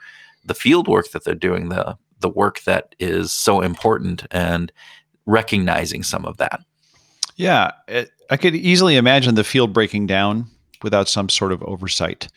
the 0.46 0.56
field 0.56 0.88
work 0.88 1.12
that 1.12 1.24
they're 1.26 1.36
doing 1.36 1.70
the 1.70 1.98
the 2.20 2.30
work 2.30 2.62
that 2.64 2.96
is 3.00 3.32
so 3.32 3.62
important 3.62 4.26
and 4.32 4.72
recognizing 5.26 6.04
some 6.04 6.26
of 6.26 6.38
that 6.38 6.62
yeah 7.36 7.72
it, 7.88 8.12
I 8.30 8.38
could 8.38 8.56
easily 8.56 8.98
imagine 8.98 9.36
the 9.36 9.44
field 9.44 9.74
breaking 9.74 10.08
down 10.08 10.48
without 10.84 11.08
some 11.08 11.30
sort 11.30 11.52
of 11.52 11.64
oversight, 11.64 12.28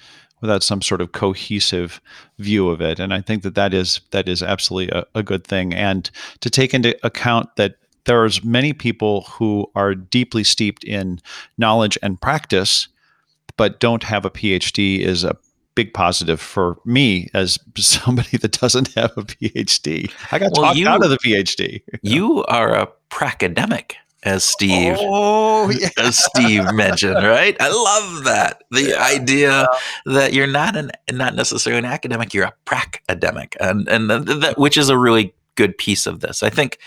without 0.40 0.62
some 0.62 0.82
sort 0.82 1.00
of 1.00 1.12
cohesive 1.12 2.00
view 2.38 2.68
of 2.68 2.80
it. 2.80 2.98
And 2.98 3.12
I 3.12 3.20
think 3.20 3.42
that 3.42 3.54
that 3.54 3.74
is 3.74 4.00
that 4.10 4.28
is 4.28 4.42
absolutely 4.42 4.96
a, 4.96 5.04
a 5.14 5.22
good 5.22 5.46
thing. 5.46 5.74
And 5.74 6.10
to 6.40 6.50
take 6.50 6.74
into 6.74 6.96
account 7.04 7.56
that 7.56 7.76
there's 8.04 8.42
many 8.42 8.72
people 8.72 9.22
who 9.22 9.70
are 9.74 9.94
deeply 9.94 10.44
steeped 10.44 10.84
in 10.84 11.20
knowledge 11.58 11.98
and 12.02 12.20
practice, 12.20 12.88
but 13.56 13.80
don't 13.80 14.04
have 14.04 14.24
a 14.24 14.30
PhD 14.30 15.00
is 15.00 15.24
a 15.24 15.36
big 15.74 15.94
positive 15.94 16.40
for 16.40 16.78
me 16.84 17.28
as 17.34 17.58
somebody 17.76 18.36
that 18.36 18.58
doesn't 18.60 18.94
have 18.94 19.12
a 19.16 19.22
PhD. 19.22 20.10
I 20.32 20.38
got 20.38 20.52
well, 20.52 20.66
talked 20.66 20.78
you, 20.78 20.88
out 20.88 21.04
of 21.04 21.10
the 21.10 21.18
PhD. 21.18 21.82
You 22.02 22.44
are 22.44 22.74
a 22.74 22.88
pracademic 23.10 23.94
as 24.22 24.44
Steve 24.44 24.96
oh, 24.98 25.70
yeah. 25.78 25.88
as 25.98 26.22
Steve 26.22 26.72
mentioned, 26.72 27.16
right? 27.16 27.56
I 27.60 27.68
love 27.68 28.24
that. 28.24 28.64
The 28.70 28.90
yeah, 28.90 29.02
idea 29.02 29.68
that 30.06 30.32
you're 30.32 30.46
not 30.46 30.76
an 30.76 30.90
not 31.10 31.34
necessarily 31.34 31.78
an 31.78 31.84
academic, 31.84 32.34
you're 32.34 32.44
a 32.44 32.54
prac-academic. 32.64 33.56
And 33.60 33.88
and 33.88 34.10
that 34.10 34.58
which 34.58 34.76
is 34.76 34.88
a 34.88 34.98
really 34.98 35.34
good 35.54 35.76
piece 35.78 36.06
of 36.06 36.20
this. 36.20 36.42
I 36.42 36.50
think 36.50 36.78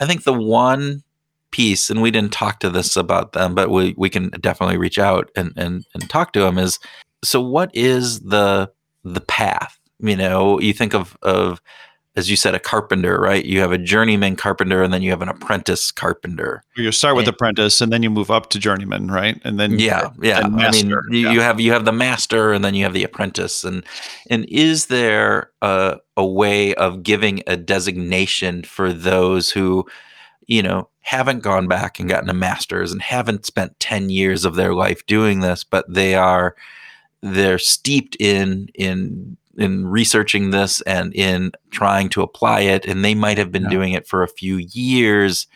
I 0.00 0.06
think 0.06 0.24
the 0.24 0.32
one 0.32 1.02
piece, 1.50 1.90
and 1.90 2.02
we 2.02 2.10
didn't 2.10 2.32
talk 2.32 2.60
to 2.60 2.70
this 2.70 2.96
about 2.96 3.32
them, 3.32 3.54
but 3.54 3.70
we, 3.70 3.94
we 3.96 4.10
can 4.10 4.30
definitely 4.40 4.76
reach 4.76 4.98
out 4.98 5.30
and, 5.36 5.52
and 5.56 5.86
and 5.94 6.10
talk 6.10 6.32
to 6.32 6.40
them 6.40 6.58
is 6.58 6.78
so 7.22 7.40
what 7.40 7.70
is 7.74 8.20
the 8.20 8.70
the 9.04 9.20
path? 9.20 9.78
You 10.00 10.16
know, 10.16 10.60
you 10.60 10.72
think 10.72 10.94
of 10.94 11.16
of 11.22 11.60
as 12.16 12.30
you 12.30 12.36
said, 12.36 12.54
a 12.54 12.58
carpenter, 12.58 13.20
right? 13.20 13.44
You 13.44 13.60
have 13.60 13.72
a 13.72 13.78
journeyman 13.78 14.36
carpenter, 14.36 14.82
and 14.82 14.92
then 14.92 15.02
you 15.02 15.10
have 15.10 15.20
an 15.20 15.28
apprentice 15.28 15.90
carpenter. 15.90 16.64
You 16.74 16.90
start 16.90 17.14
with 17.14 17.28
and, 17.28 17.34
apprentice, 17.34 17.82
and 17.82 17.92
then 17.92 18.02
you 18.02 18.08
move 18.08 18.30
up 18.30 18.48
to 18.50 18.58
journeyman, 18.58 19.08
right? 19.08 19.38
And 19.44 19.60
then 19.60 19.78
yeah, 19.78 20.08
yeah. 20.22 20.40
I 20.40 20.70
mean, 20.70 20.88
you, 20.88 21.02
yeah. 21.10 21.32
you 21.32 21.40
have 21.42 21.60
you 21.60 21.72
have 21.72 21.84
the 21.84 21.92
master, 21.92 22.52
and 22.52 22.64
then 22.64 22.74
you 22.74 22.84
have 22.84 22.94
the 22.94 23.04
apprentice, 23.04 23.64
and 23.64 23.84
and 24.30 24.46
is 24.46 24.86
there 24.86 25.50
a 25.60 25.98
a 26.16 26.24
way 26.24 26.74
of 26.76 27.02
giving 27.02 27.42
a 27.46 27.56
designation 27.56 28.62
for 28.62 28.94
those 28.94 29.50
who, 29.50 29.84
you 30.46 30.62
know, 30.62 30.88
haven't 31.00 31.40
gone 31.40 31.68
back 31.68 32.00
and 32.00 32.08
gotten 32.08 32.30
a 32.30 32.34
master's 32.34 32.92
and 32.92 33.02
haven't 33.02 33.44
spent 33.44 33.78
ten 33.78 34.08
years 34.08 34.46
of 34.46 34.54
their 34.54 34.72
life 34.72 35.04
doing 35.06 35.40
this, 35.40 35.64
but 35.64 35.84
they 35.86 36.14
are 36.14 36.56
they're 37.34 37.58
steeped 37.58 38.16
in 38.20 38.68
in 38.74 39.36
in 39.58 39.86
researching 39.86 40.50
this 40.50 40.82
and 40.82 41.14
in 41.14 41.50
trying 41.70 42.08
to 42.10 42.22
apply 42.22 42.60
it 42.60 42.84
and 42.84 43.04
they 43.04 43.14
might 43.14 43.38
have 43.38 43.50
been 43.50 43.64
yeah. 43.64 43.70
doing 43.70 43.92
it 43.92 44.06
for 44.06 44.22
a 44.22 44.28
few 44.28 44.56
years 44.72 45.46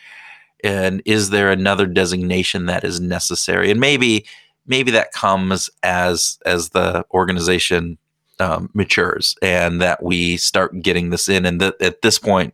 and 0.63 1.01
is 1.05 1.29
there 1.29 1.51
another 1.51 1.85
designation 1.85 2.65
that 2.65 2.83
is 2.83 2.99
necessary 2.99 3.69
and 3.69 3.79
maybe 3.79 4.25
maybe 4.65 4.91
that 4.91 5.11
comes 5.11 5.69
as 5.83 6.39
as 6.45 6.69
the 6.69 7.05
organization 7.13 7.97
um, 8.41 8.69
matures 8.73 9.35
and 9.41 9.81
that 9.81 10.01
we 10.03 10.35
start 10.37 10.81
getting 10.81 11.11
this 11.11 11.29
in. 11.29 11.45
And 11.45 11.61
that 11.61 11.79
at 11.81 12.01
this 12.01 12.17
point, 12.17 12.53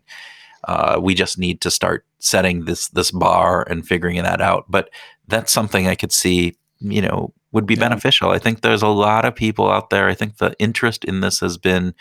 uh, 0.67 0.99
we 1.01 1.15
just 1.15 1.37
need 1.37 1.61
to 1.61 1.71
start 1.71 2.05
setting 2.19 2.65
this 2.65 2.89
this 2.89 3.09
bar 3.09 3.65
and 3.69 3.87
figuring 3.87 4.21
that 4.21 4.41
out. 4.41 4.65
But 4.69 4.89
that's 5.27 5.53
something 5.53 5.87
I 5.87 5.95
could 5.95 6.11
see, 6.11 6.55
you 6.79 7.01
know, 7.01 7.33
would 7.51 7.65
be 7.65 7.75
yeah. 7.75 7.81
beneficial. 7.81 8.29
I 8.31 8.39
think 8.39 8.61
there's 8.61 8.81
a 8.81 8.87
lot 8.87 9.25
of 9.25 9.35
people 9.35 9.69
out 9.69 9.89
there. 9.89 10.07
I 10.07 10.13
think 10.13 10.37
the 10.37 10.55
interest 10.59 11.05
in 11.05 11.21
this 11.21 11.39
has 11.39 11.57
been 11.57 11.93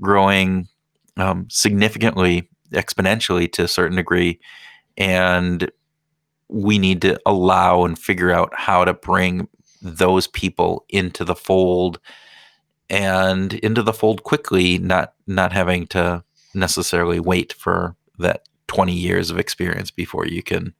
growing 0.00 0.68
um, 1.16 1.46
significantly, 1.50 2.48
exponentially 2.72 3.50
to 3.52 3.64
a 3.64 3.68
certain 3.68 3.96
degree, 3.96 4.40
and 4.96 5.70
we 6.48 6.78
need 6.78 7.02
to 7.02 7.18
allow 7.26 7.84
and 7.84 7.98
figure 7.98 8.30
out 8.30 8.52
how 8.54 8.84
to 8.84 8.94
bring 8.94 9.48
those 9.82 10.26
people 10.26 10.84
into 10.88 11.24
the 11.24 11.34
fold 11.34 12.00
and 12.90 13.54
into 13.54 13.82
the 13.82 13.92
fold 13.92 14.22
quickly, 14.24 14.78
not 14.78 15.14
not 15.26 15.52
having 15.52 15.86
to 15.88 16.22
necessarily 16.54 17.20
wait 17.20 17.52
for 17.52 17.96
that 18.18 18.46
20 18.68 18.92
years 18.92 19.30
of 19.30 19.38
experience 19.38 19.90
before 19.90 20.26
you 20.26 20.42
can 20.42 20.74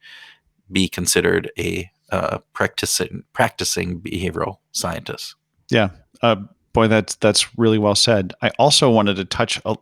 be 0.70 0.88
considered 0.88 1.50
a 1.58 1.90
uh, 2.14 2.38
practicing 2.52 3.24
practicing 3.32 4.00
behavioral 4.00 4.58
scientists. 4.72 5.34
Yeah, 5.70 5.90
uh, 6.22 6.36
boy, 6.72 6.88
that's 6.88 7.16
that's 7.16 7.58
really 7.58 7.78
well 7.78 7.94
said. 7.94 8.32
I 8.42 8.50
also 8.58 8.90
wanted 8.90 9.16
to 9.16 9.24
touch 9.24 9.60
a, 9.64 9.76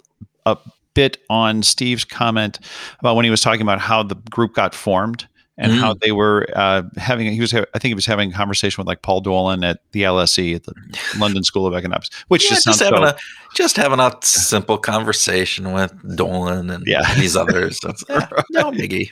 a 0.47 0.57
bit 0.95 1.19
on 1.29 1.63
Steve's 1.63 2.05
comment 2.05 2.59
about 3.01 3.17
when 3.17 3.25
he 3.25 3.31
was 3.31 3.41
talking 3.41 3.63
about 3.63 3.81
how 3.81 4.03
the 4.03 4.15
group 4.15 4.55
got 4.55 4.75
formed 4.75 5.27
and 5.59 5.73
mm. 5.73 5.81
how 5.81 5.95
they 5.95 6.13
were 6.13 6.47
uh, 6.55 6.83
having. 6.97 7.31
He 7.33 7.41
was, 7.41 7.53
I 7.53 7.65
think, 7.75 7.85
he 7.85 7.95
was 7.95 8.07
having 8.07 8.31
a 8.31 8.35
conversation 8.35 8.81
with 8.81 8.87
like 8.87 9.03
Paul 9.03 9.21
Dolan 9.21 9.65
at 9.65 9.81
the 9.93 10.03
LSE, 10.03 10.57
at 10.57 10.65
the 10.65 10.75
London 11.19 11.45
School 11.45 11.67
of 11.67 11.75
Economics, 11.75 12.09
which 12.29 12.45
yeah, 12.45 12.57
just, 12.57 12.65
just 12.65 12.81
having 12.81 13.03
so, 13.03 13.09
a 13.09 13.17
just 13.55 13.77
having 13.77 14.01
a 14.01 14.13
simple 14.23 14.79
conversation 14.79 15.73
with 15.73 15.93
Dolan 16.17 16.71
and 16.71 16.85
yeah. 16.87 17.15
these 17.17 17.37
others. 17.37 17.79
That's, 17.83 18.05
eh, 18.09 18.27
no 18.51 18.71
biggie. 18.73 19.11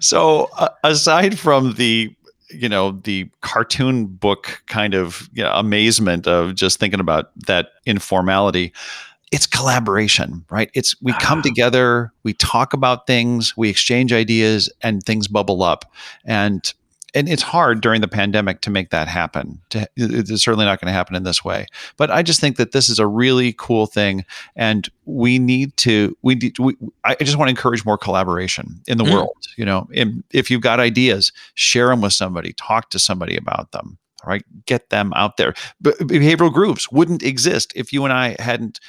So, 0.00 0.48
uh, 0.56 0.68
aside 0.84 1.38
from 1.38 1.74
the 1.74 2.14
you 2.50 2.68
know 2.68 2.92
the 3.04 3.28
cartoon 3.40 4.06
book 4.06 4.62
kind 4.66 4.94
of 4.94 5.28
you 5.32 5.42
know, 5.42 5.52
amazement 5.52 6.26
of 6.26 6.54
just 6.54 6.78
thinking 6.78 7.00
about 7.00 7.30
that 7.46 7.70
informality 7.86 8.72
it's 9.30 9.46
collaboration, 9.46 10.44
right? 10.50 10.70
It's 10.74 10.94
we 11.02 11.12
come 11.14 11.40
ah. 11.40 11.42
together, 11.42 12.12
we 12.22 12.32
talk 12.32 12.72
about 12.72 13.06
things, 13.06 13.56
we 13.56 13.68
exchange 13.68 14.12
ideas, 14.12 14.72
and 14.82 15.02
things 15.02 15.28
bubble 15.28 15.62
up. 15.62 15.84
And 16.24 16.72
and 17.14 17.28
it's 17.28 17.42
hard 17.42 17.80
during 17.80 18.00
the 18.00 18.08
pandemic 18.08 18.60
to 18.62 18.70
make 18.70 18.90
that 18.90 19.08
happen. 19.08 19.60
To, 19.70 19.88
it's 19.96 20.42
certainly 20.42 20.66
not 20.66 20.80
going 20.80 20.88
to 20.88 20.92
happen 20.92 21.16
in 21.16 21.22
this 21.22 21.44
way. 21.44 21.66
But 21.96 22.10
I 22.10 22.22
just 22.22 22.40
think 22.40 22.56
that 22.56 22.72
this 22.72 22.88
is 22.88 22.98
a 22.98 23.06
really 23.06 23.54
cool 23.54 23.86
thing, 23.86 24.24
and 24.56 24.88
we 25.06 25.38
need 25.38 25.76
to. 25.78 26.16
We, 26.22 26.52
we 26.58 26.76
I 27.04 27.14
just 27.16 27.38
want 27.38 27.48
to 27.48 27.50
encourage 27.50 27.84
more 27.84 27.98
collaboration 27.98 28.80
in 28.86 28.98
the 28.98 29.04
mm. 29.04 29.12
world. 29.12 29.36
You 29.56 29.64
know, 29.64 29.88
if 30.30 30.50
you've 30.50 30.60
got 30.60 30.80
ideas, 30.80 31.32
share 31.54 31.88
them 31.88 32.02
with 32.02 32.12
somebody, 32.12 32.52
talk 32.52 32.90
to 32.90 32.98
somebody 32.98 33.36
about 33.36 33.72
them. 33.72 33.98
All 34.24 34.30
right, 34.30 34.44
get 34.66 34.90
them 34.90 35.12
out 35.14 35.36
there. 35.36 35.54
But 35.80 35.96
Behavioral 35.98 36.52
Grooves 36.52 36.90
wouldn't 36.90 37.22
exist 37.22 37.72
if 37.76 37.92
you 37.92 38.04
and 38.04 38.12
I 38.12 38.36
hadn't 38.38 38.80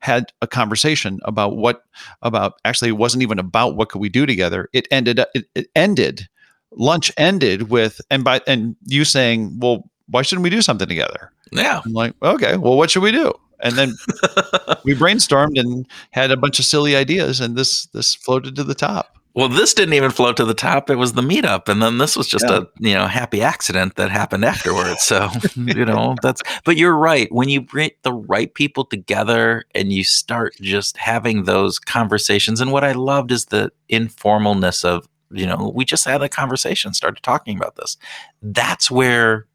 had 0.00 0.32
a 0.40 0.46
conversation 0.46 1.18
about 1.24 1.56
what 1.56 1.82
about 2.22 2.54
actually 2.64 2.88
it 2.88 2.92
wasn't 2.92 3.22
even 3.22 3.38
about 3.38 3.76
what 3.76 3.88
could 3.88 4.00
we 4.00 4.08
do 4.08 4.26
together 4.26 4.68
it 4.72 4.86
ended 4.92 5.18
it, 5.34 5.46
it 5.56 5.66
ended 5.74 6.28
lunch 6.72 7.12
ended 7.16 7.70
with 7.70 8.00
and 8.10 8.24
by 8.24 8.40
and 8.46 8.76
you 8.84 9.04
saying 9.04 9.58
well 9.58 9.88
why 10.08 10.22
shouldn't 10.22 10.42
we 10.42 10.50
do 10.50 10.62
something 10.62 10.88
together 10.88 11.32
yeah 11.52 11.80
i'm 11.84 11.92
like 11.92 12.14
okay 12.22 12.56
well 12.56 12.76
what 12.76 12.90
should 12.90 13.02
we 13.02 13.12
do 13.12 13.32
and 13.60 13.74
then 13.74 13.94
we 14.84 14.94
brainstormed 14.94 15.58
and 15.58 15.86
had 16.10 16.30
a 16.30 16.36
bunch 16.36 16.58
of 16.58 16.64
silly 16.64 16.94
ideas 16.94 17.40
and 17.40 17.56
this 17.56 17.86
this 17.86 18.14
floated 18.14 18.54
to 18.54 18.64
the 18.64 18.74
top 18.74 19.18
well, 19.38 19.48
this 19.48 19.72
didn't 19.72 19.94
even 19.94 20.10
float 20.10 20.36
to 20.38 20.44
the 20.44 20.52
top. 20.52 20.90
It 20.90 20.96
was 20.96 21.12
the 21.12 21.22
meetup, 21.22 21.68
and 21.68 21.80
then 21.80 21.98
this 21.98 22.16
was 22.16 22.26
just 22.26 22.46
yeah. 22.48 22.62
a 22.62 22.66
you 22.80 22.94
know 22.94 23.06
happy 23.06 23.40
accident 23.40 23.94
that 23.94 24.10
happened 24.10 24.44
afterwards. 24.44 25.04
So 25.04 25.28
you 25.54 25.84
know 25.84 26.16
that's. 26.20 26.42
But 26.64 26.76
you're 26.76 26.96
right. 26.96 27.30
When 27.30 27.48
you 27.48 27.60
bring 27.60 27.90
the 28.02 28.12
right 28.12 28.52
people 28.52 28.84
together 28.84 29.64
and 29.76 29.92
you 29.92 30.02
start 30.02 30.56
just 30.60 30.96
having 30.96 31.44
those 31.44 31.78
conversations, 31.78 32.60
and 32.60 32.72
what 32.72 32.82
I 32.82 32.90
loved 32.90 33.30
is 33.30 33.44
the 33.44 33.70
informalness 33.88 34.84
of 34.84 35.08
you 35.30 35.46
know 35.46 35.72
we 35.74 35.84
just 35.84 36.04
had 36.04 36.22
a 36.22 36.28
conversation, 36.28 36.94
started 36.94 37.22
talking 37.22 37.56
about 37.56 37.76
this. 37.76 37.96
That's 38.42 38.90
where 38.90 39.46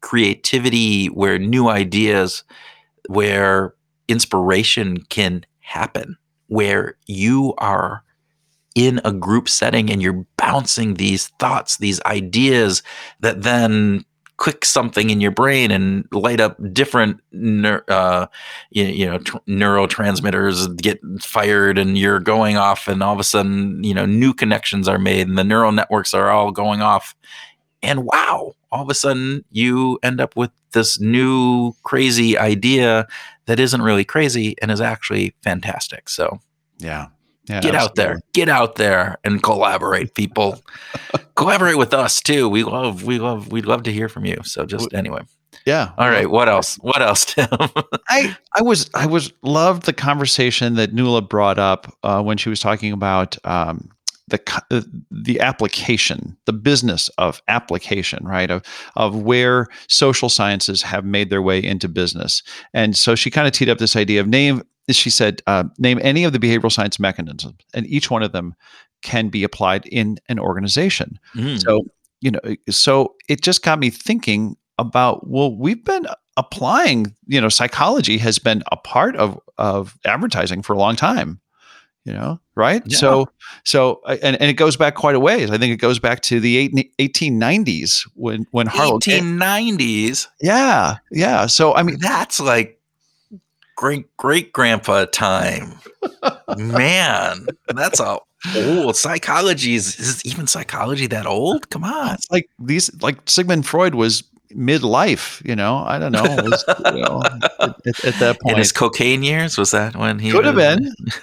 creativity, 0.00 1.06
where 1.06 1.38
new 1.38 1.68
ideas, 1.68 2.44
where 3.08 3.74
inspiration 4.08 4.98
can 5.04 5.44
happen, 5.60 6.16
where 6.48 6.96
you 7.06 7.54
are 7.58 8.02
in 8.74 9.00
a 9.04 9.12
group 9.12 9.48
setting 9.48 9.90
and 9.90 10.00
you're 10.00 10.24
bouncing 10.36 10.94
these 10.94 11.28
thoughts, 11.38 11.78
these 11.78 12.00
ideas 12.02 12.82
that 13.20 13.42
then 13.42 14.04
click 14.40 14.64
something 14.64 15.10
in 15.10 15.20
your 15.20 15.30
brain 15.30 15.70
and 15.70 16.08
light 16.12 16.40
up 16.40 16.56
different 16.72 17.20
uh, 17.88 18.26
you, 18.70 18.84
you, 18.84 19.06
know 19.06 19.18
tr- 19.18 19.36
neurotransmitters 19.46 20.74
get 20.80 20.98
fired 21.20 21.76
and 21.76 21.98
you're 21.98 22.18
going 22.18 22.56
off 22.56 22.88
and 22.88 23.02
all 23.02 23.12
of 23.12 23.20
a 23.20 23.24
sudden 23.24 23.84
you 23.84 23.92
know 23.92 24.06
new 24.06 24.32
connections 24.32 24.88
are 24.88 24.98
made 24.98 25.28
and 25.28 25.38
the 25.38 25.44
neural 25.44 25.72
networks 25.72 26.14
are 26.14 26.30
all 26.30 26.50
going 26.50 26.80
off. 26.80 27.14
And 27.82 28.04
wow 28.04 28.54
all 28.72 28.82
of 28.82 28.90
a 28.90 28.94
sudden 28.94 29.44
you 29.52 29.98
end 30.02 30.20
up 30.20 30.34
with 30.36 30.50
this 30.72 30.98
new 30.98 31.72
crazy 31.82 32.38
idea 32.38 33.06
that 33.44 33.60
isn't 33.60 33.82
really 33.82 34.04
crazy 34.04 34.56
and 34.62 34.70
is 34.70 34.80
actually 34.80 35.34
fantastic. 35.42 36.08
So 36.08 36.40
yeah 36.78 37.08
yeah, 37.50 37.60
get 37.60 37.74
out 37.74 37.94
there, 37.94 38.20
get 38.32 38.48
out 38.48 38.76
there 38.76 39.18
and 39.24 39.42
collaborate, 39.42 40.14
people. 40.14 40.62
collaborate 41.34 41.78
with 41.78 41.94
us 41.94 42.20
too. 42.20 42.48
We 42.48 42.64
love, 42.64 43.04
we 43.04 43.18
love, 43.18 43.50
we'd 43.52 43.66
love 43.66 43.82
to 43.84 43.92
hear 43.92 44.08
from 44.08 44.24
you. 44.24 44.38
So 44.44 44.64
just 44.64 44.92
anyway. 44.94 45.22
Yeah. 45.66 45.90
All 45.98 46.08
right. 46.08 46.30
What 46.30 46.48
else? 46.48 46.76
What 46.76 47.02
else, 47.02 47.26
Tim? 47.26 47.48
I 48.08 48.36
I 48.56 48.62
was 48.62 48.90
I 48.94 49.06
was 49.06 49.32
loved 49.42 49.84
the 49.84 49.92
conversation 49.92 50.74
that 50.76 50.94
Nuala 50.94 51.22
brought 51.22 51.58
up 51.58 51.92
uh, 52.02 52.22
when 52.22 52.38
she 52.38 52.48
was 52.48 52.60
talking 52.60 52.92
about 52.92 53.36
um, 53.44 53.90
the 54.28 54.62
uh, 54.70 54.80
the 55.10 55.40
application, 55.40 56.36
the 56.46 56.52
business 56.52 57.08
of 57.18 57.42
application, 57.48 58.24
right? 58.24 58.50
Of 58.50 58.62
of 58.96 59.22
where 59.22 59.66
social 59.88 60.28
sciences 60.28 60.82
have 60.82 61.04
made 61.04 61.30
their 61.30 61.42
way 61.42 61.62
into 61.62 61.88
business, 61.88 62.42
and 62.72 62.96
so 62.96 63.14
she 63.14 63.30
kind 63.30 63.46
of 63.46 63.52
teed 63.52 63.68
up 63.68 63.78
this 63.78 63.96
idea 63.96 64.20
of 64.20 64.28
name 64.28 64.62
she 64.96 65.10
said, 65.10 65.42
uh, 65.46 65.64
name 65.78 65.98
any 66.02 66.24
of 66.24 66.32
the 66.32 66.38
behavioral 66.38 66.72
science 66.72 66.98
mechanisms, 66.98 67.60
and 67.74 67.86
each 67.86 68.10
one 68.10 68.22
of 68.22 68.32
them 68.32 68.54
can 69.02 69.28
be 69.28 69.44
applied 69.44 69.86
in 69.86 70.18
an 70.28 70.38
organization. 70.38 71.18
Mm. 71.34 71.60
So, 71.62 71.84
you 72.20 72.30
know, 72.30 72.40
so 72.68 73.14
it 73.28 73.40
just 73.42 73.62
got 73.62 73.78
me 73.78 73.90
thinking 73.90 74.56
about, 74.78 75.28
well, 75.28 75.54
we've 75.56 75.84
been 75.84 76.06
applying, 76.36 77.14
you 77.26 77.40
know, 77.40 77.48
psychology 77.48 78.18
has 78.18 78.38
been 78.38 78.62
a 78.72 78.76
part 78.76 79.16
of, 79.16 79.38
of 79.58 79.98
advertising 80.04 80.62
for 80.62 80.72
a 80.74 80.78
long 80.78 80.96
time 80.96 81.40
you 82.04 82.12
know 82.12 82.40
right 82.54 82.82
yeah. 82.86 82.96
so 82.96 83.28
so 83.64 84.00
and, 84.06 84.40
and 84.40 84.50
it 84.50 84.54
goes 84.54 84.76
back 84.76 84.94
quite 84.94 85.14
a 85.14 85.20
ways 85.20 85.50
i 85.50 85.58
think 85.58 85.72
it 85.72 85.76
goes 85.76 85.98
back 85.98 86.20
to 86.20 86.40
the 86.40 86.68
1890s 86.98 88.08
when 88.14 88.46
when 88.50 88.66
harlow 88.66 88.98
1890s 88.98 90.26
yeah 90.40 90.96
yeah 91.10 91.46
so 91.46 91.74
i 91.74 91.82
mean 91.82 91.98
that's 92.00 92.40
like 92.40 92.79
great 93.80 94.14
great 94.18 94.52
grandpa 94.52 95.06
time. 95.06 95.72
Man, 96.58 97.46
that's 97.68 97.98
a 97.98 98.18
old 98.54 98.94
psychology. 98.94 99.74
Is, 99.74 99.98
is 99.98 100.26
even 100.26 100.46
psychology 100.46 101.06
that 101.06 101.26
old? 101.26 101.70
Come 101.70 101.84
on. 101.84 102.14
It's 102.14 102.30
like 102.30 102.50
these 102.58 102.90
like 103.02 103.16
Sigmund 103.24 103.66
Freud 103.66 103.94
was 103.94 104.22
midlife, 104.54 105.42
you 105.48 105.56
know. 105.56 105.78
I 105.78 105.98
don't 105.98 106.12
know. 106.12 106.22
Was, 106.22 106.62
you 106.92 107.00
know 107.00 107.22
at, 107.24 108.04
at, 108.04 108.14
that 108.20 108.38
point. 108.42 108.52
In 108.52 108.58
his 108.58 108.70
cocaine 108.70 109.22
years, 109.22 109.56
was 109.56 109.70
that 109.70 109.96
when 109.96 110.18
he 110.18 110.30
could 110.30 110.44
have 110.44 110.56
been? 110.56 110.92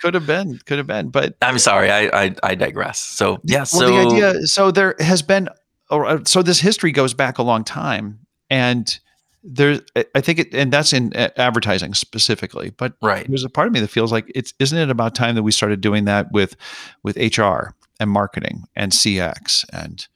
could, 0.00 0.12
have 0.12 0.26
been, 0.26 0.58
could 0.66 0.76
have 0.76 0.86
been. 0.86 1.08
But 1.08 1.36
I'm 1.40 1.58
sorry, 1.58 1.90
I 1.90 2.24
I, 2.24 2.34
I 2.42 2.54
digress. 2.56 2.98
So 2.98 3.40
yeah, 3.44 3.60
well, 3.60 3.66
so 3.66 3.86
the 3.86 3.98
idea 4.06 4.46
so 4.46 4.70
there 4.70 4.96
has 4.98 5.22
been 5.22 5.48
uh, 5.88 6.18
so 6.26 6.42
this 6.42 6.60
history 6.60 6.92
goes 6.92 7.14
back 7.14 7.38
a 7.38 7.42
long 7.42 7.64
time 7.64 8.18
and 8.50 9.00
there's 9.42 9.80
i 10.14 10.20
think 10.20 10.38
it 10.38 10.54
and 10.54 10.72
that's 10.72 10.92
in 10.92 11.12
uh, 11.14 11.30
advertising 11.36 11.94
specifically 11.94 12.70
but 12.76 12.94
right. 13.00 13.26
there's 13.28 13.44
a 13.44 13.48
part 13.48 13.66
of 13.66 13.72
me 13.72 13.80
that 13.80 13.88
feels 13.88 14.12
like 14.12 14.30
it's 14.34 14.52
isn't 14.58 14.76
it 14.76 14.90
about 14.90 15.14
time 15.14 15.34
that 15.34 15.42
we 15.42 15.50
started 15.50 15.80
doing 15.80 16.04
that 16.04 16.30
with 16.32 16.56
with 17.02 17.16
hr 17.38 17.70
and 17.98 18.10
marketing 18.10 18.64
and 18.76 18.92
cx 18.92 19.64
and 19.72 20.08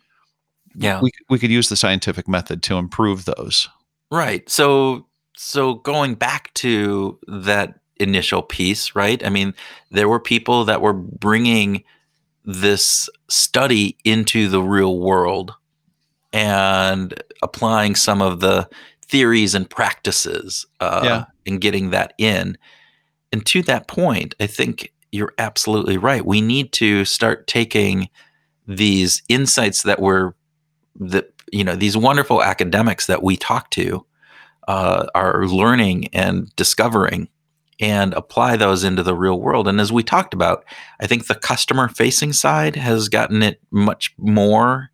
yeah. 0.75 1.01
we, 1.01 1.13
we 1.29 1.39
could 1.39 1.51
use 1.51 1.69
the 1.69 1.77
scientific 1.77 2.29
method 2.29 2.63
to 2.65 2.77
improve 2.77 3.25
those. 3.25 3.69
Right. 4.11 4.49
So 4.49 5.07
so 5.37 5.75
going 5.75 6.15
back 6.15 6.55
to 6.55 7.19
that 7.27 7.81
initial 7.97 8.43
piece 8.43 8.95
right? 8.95 9.25
I 9.25 9.29
mean 9.29 9.55
there 9.91 10.09
were 10.09 10.21
people 10.21 10.65
that 10.65 10.81
were 10.81 10.93
bringing 10.93 11.85
this 12.45 13.09
study 13.29 13.97
into 14.05 14.49
the 14.49 14.63
real 14.63 14.99
world 14.99 15.55
and 16.33 17.15
applying 17.43 17.95
some 17.95 18.21
of 18.21 18.41
the 18.41 18.69
theories 19.09 19.55
and 19.55 19.69
practices 19.69 20.67
uh, 20.81 21.01
Yeah. 21.05 21.25
and 21.47 21.61
getting 21.61 21.91
that 21.91 22.15
in. 22.19 22.57
And 23.33 23.45
to 23.47 23.63
that 23.63 23.89
point, 23.89 24.35
I 24.41 24.47
think 24.47 24.93
you're 25.13 25.35
absolutely 25.39 25.97
right. 25.97 26.25
We 26.25 26.41
need 26.41 26.73
to 26.75 27.05
start 27.05 27.47
taking 27.47 28.09
these 28.67 29.23
insights 29.29 29.83
that 29.83 30.01
we're 30.01 30.33
that 31.01 31.31
you 31.53 31.65
know 31.65 31.77
these 31.77 31.97
wonderful 31.97 32.43
academics 32.43 33.07
that 33.07 33.23
we 33.23 33.37
talk 33.37 33.71
to 33.71 34.07
uh, 34.69 35.07
are 35.15 35.47
learning 35.47 36.09
and 36.13 36.55
discovering 36.57 37.29
and 37.81 38.15
apply 38.15 38.57
those 38.57 38.85
into 38.85 39.03
the 39.03 39.15
real 39.15 39.41
world. 39.41 39.67
And 39.69 39.81
as 39.81 39.93
we 39.93 40.03
talked 40.05 40.33
about, 40.33 40.65
I 41.01 41.07
think 41.07 41.27
the 41.27 41.35
customer 41.35 41.89
facing 41.89 42.33
side 42.33 42.77
has 42.77 43.09
gotten 43.09 43.43
it 43.43 43.61
much 43.71 44.15
more 44.17 44.91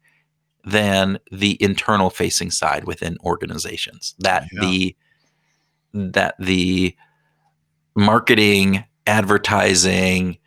than 0.70 1.18
the 1.30 1.56
internal 1.62 2.10
facing 2.10 2.50
side 2.50 2.84
within 2.84 3.16
organizations. 3.24 4.14
That 4.18 4.46
Yeah. 4.52 4.60
the 4.60 4.96
that 5.92 6.36
the 6.38 6.94
marketing, 7.96 8.84
advertising, 9.06 10.38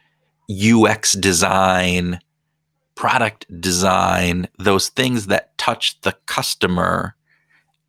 UX 0.49 1.13
design, 1.13 2.19
product 2.95 3.45
design, 3.59 4.47
those 4.57 4.87
things 4.89 5.27
that 5.27 5.57
touch 5.57 5.99
the 6.01 6.13
customer 6.27 7.15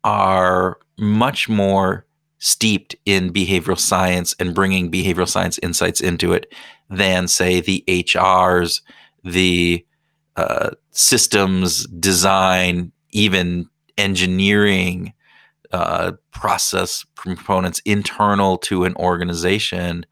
are 0.03 0.77
much 0.97 1.47
more 1.47 2.05
steeped 2.39 2.95
in 3.05 3.31
behavioral 3.31 3.79
science 3.79 4.35
and 4.39 4.53
bringing 4.53 4.91
behavioral 4.91 5.27
science 5.27 5.57
insights 5.63 6.01
into 6.01 6.33
it 6.33 6.51
than, 6.89 7.27
say, 7.27 7.61
the 7.61 7.83
HRs, 7.87 8.81
the 9.23 9.85
uh, 10.37 10.71
systems 10.91 11.85
design, 11.87 12.91
even 13.11 13.69
engineering 13.97 15.13
uh, 15.71 16.13
process 16.31 17.05
components 17.15 17.81
internal 17.85 18.57
to 18.57 18.83
an 18.83 18.95
organization, 18.95 20.05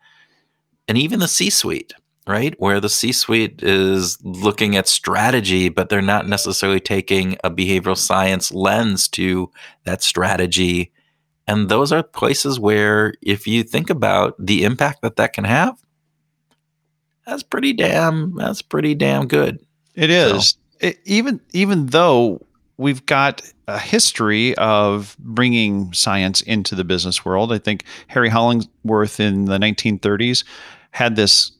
and 0.87 0.97
even 0.97 1.19
the 1.19 1.27
C 1.27 1.49
suite, 1.49 1.93
right? 2.27 2.55
Where 2.59 2.79
the 2.79 2.89
C 2.89 3.11
suite 3.11 3.61
is 3.63 4.17
looking 4.23 4.75
at 4.75 4.87
strategy, 4.87 5.69
but 5.69 5.89
they're 5.89 6.01
not 6.01 6.27
necessarily 6.27 6.79
taking 6.79 7.37
a 7.43 7.51
behavioral 7.51 7.97
science 7.97 8.51
lens 8.51 9.07
to 9.09 9.51
that 9.83 10.01
strategy. 10.01 10.91
And 11.47 11.67
those 11.67 11.91
are 11.91 12.03
places 12.03 12.59
where, 12.59 13.13
if 13.21 13.45
you 13.47 13.63
think 13.63 13.89
about 13.89 14.35
the 14.39 14.63
impact 14.63 15.01
that 15.01 15.17
that 15.17 15.33
can 15.33 15.43
have, 15.43 15.77
that's 17.25 17.43
pretty 17.43 17.73
damn. 17.73 18.35
That's 18.35 18.61
pretty 18.61 18.95
damn 18.95 19.27
good. 19.27 19.59
It 19.95 20.09
is. 20.09 20.57
It, 20.79 20.99
even 21.05 21.39
even 21.53 21.87
though 21.87 22.45
we've 22.77 23.05
got 23.05 23.41
a 23.67 23.79
history 23.79 24.55
of 24.55 25.15
bringing 25.19 25.93
science 25.93 26.41
into 26.41 26.75
the 26.75 26.83
business 26.83 27.23
world, 27.23 27.53
I 27.53 27.57
think 27.59 27.85
Harry 28.07 28.29
Hollingworth 28.29 29.19
in 29.19 29.45
the 29.45 29.57
1930s 29.57 30.43
had 30.91 31.15
this 31.15 31.51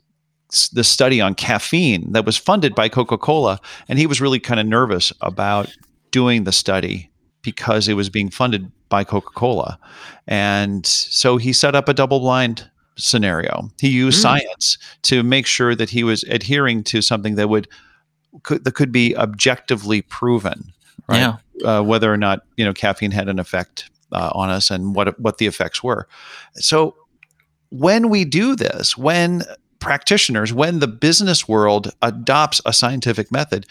this 0.74 0.88
study 0.88 1.20
on 1.20 1.34
caffeine 1.34 2.12
that 2.12 2.26
was 2.26 2.38
funded 2.38 2.76
by 2.76 2.88
Coca-Cola, 2.90 3.60
and 3.88 3.98
he 3.98 4.06
was 4.06 4.22
really 4.22 4.40
kind 4.40 4.60
of 4.60 4.68
nervous 4.68 5.12
about 5.22 5.76
doing 6.12 6.44
the 6.44 6.52
study 6.52 7.10
because 7.42 7.88
it 7.88 7.96
was 7.96 8.10
being 8.10 8.30
funded 8.30 8.72
by 8.90 9.04
Coca-Cola, 9.04 9.80
and 10.28 10.86
so 10.86 11.38
he 11.38 11.54
set 11.54 11.74
up 11.76 11.90
a 11.90 11.94
double-blind 11.94 12.70
scenario. 12.98 13.72
He 13.80 13.90
used 13.90 14.20
Mm. 14.20 14.22
science 14.22 14.78
to 15.04 15.24
make 15.24 15.48
sure 15.48 15.74
that 15.74 15.90
he 15.90 16.04
was 16.04 16.24
adhering 16.26 16.84
to 16.86 17.02
something 17.02 17.34
that 17.36 17.50
would 17.50 17.68
could 18.42 18.64
that 18.66 18.74
could 18.74 18.92
be 18.92 19.16
objectively 19.16 20.02
proven, 20.02 20.74
right? 21.08 21.20
Yeah. 21.20 21.38
Uh, 21.64 21.84
whether 21.84 22.12
or 22.12 22.18
not 22.18 22.42
you 22.58 22.66
know 22.66 22.74
caffeine 22.74 23.12
had 23.12 23.30
an 23.30 23.40
effect 23.40 23.90
uh, 24.12 24.32
on 24.34 24.50
us 24.50 24.72
and 24.72 24.96
what 24.96 25.20
what 25.20 25.38
the 25.38 25.46
effects 25.46 25.84
were. 25.84 26.08
So 26.56 26.96
when 27.70 28.10
we 28.10 28.26
do 28.26 28.56
this, 28.56 28.98
when 28.98 29.44
practitioners, 29.80 30.54
when 30.54 30.80
the 30.80 30.88
business 30.88 31.48
world 31.48 31.92
adopts 32.02 32.62
a 32.66 32.74
scientific 32.74 33.32
method, 33.32 33.66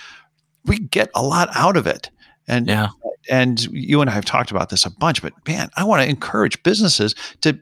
we 0.65 0.79
get 0.79 1.11
a 1.15 1.23
lot 1.23 1.49
out 1.55 1.77
of 1.77 1.87
it. 1.87 2.11
And 2.49 2.67
Yeah. 2.69 2.89
and 3.31 3.63
you 3.73 4.01
and 4.01 4.11
I 4.11 4.13
have 4.15 4.25
talked 4.25 4.51
about 4.51 4.69
this 4.71 4.85
a 4.85 4.91
bunch, 4.91 5.23
but 5.23 5.33
man, 5.47 5.71
I 5.77 5.85
want 5.85 6.03
to 6.03 6.09
encourage 6.09 6.63
businesses 6.63 7.15
to 7.43 7.59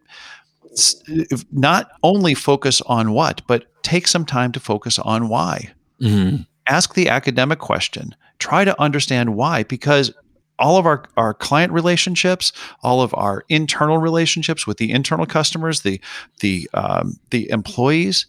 not 1.52 1.90
only 2.02 2.34
focus 2.34 2.80
on 2.82 3.12
what, 3.12 3.42
but 3.46 3.66
take 3.82 4.06
some 4.06 4.24
time 4.24 4.52
to 4.52 4.60
focus 4.60 4.98
on 4.98 5.28
why 5.28 5.70
Mhm. 6.00 6.46
Ask 6.70 6.94
the 6.94 7.08
academic 7.08 7.58
question 7.58 8.14
try 8.38 8.64
to 8.64 8.80
understand 8.80 9.34
why 9.34 9.62
because 9.64 10.12
all 10.58 10.76
of 10.76 10.86
our, 10.86 11.04
our 11.16 11.34
client 11.34 11.72
relationships 11.72 12.52
all 12.82 13.02
of 13.02 13.14
our 13.14 13.44
internal 13.48 13.98
relationships 13.98 14.66
with 14.66 14.78
the 14.78 14.90
internal 14.90 15.26
customers 15.26 15.80
the 15.82 16.00
the 16.40 16.68
um, 16.74 17.18
the 17.30 17.50
employees 17.50 18.26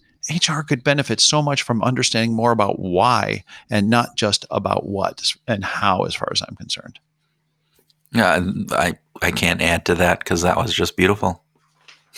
hr 0.47 0.61
could 0.61 0.83
benefit 0.83 1.19
so 1.19 1.41
much 1.41 1.61
from 1.61 1.81
understanding 1.83 2.33
more 2.33 2.51
about 2.51 2.79
why 2.79 3.43
and 3.69 3.89
not 3.89 4.15
just 4.15 4.45
about 4.51 4.85
what 4.85 5.31
and 5.47 5.63
how 5.63 6.03
as 6.03 6.13
far 6.13 6.29
as 6.31 6.41
i'm 6.47 6.55
concerned 6.55 6.99
Yeah, 8.13 8.41
I 8.71 8.93
I 9.21 9.31
can't 9.31 9.61
add 9.61 9.85
to 9.85 9.95
that 9.95 10.19
because 10.19 10.41
that 10.41 10.57
was 10.57 10.73
just 10.73 10.97
beautiful. 10.97 11.43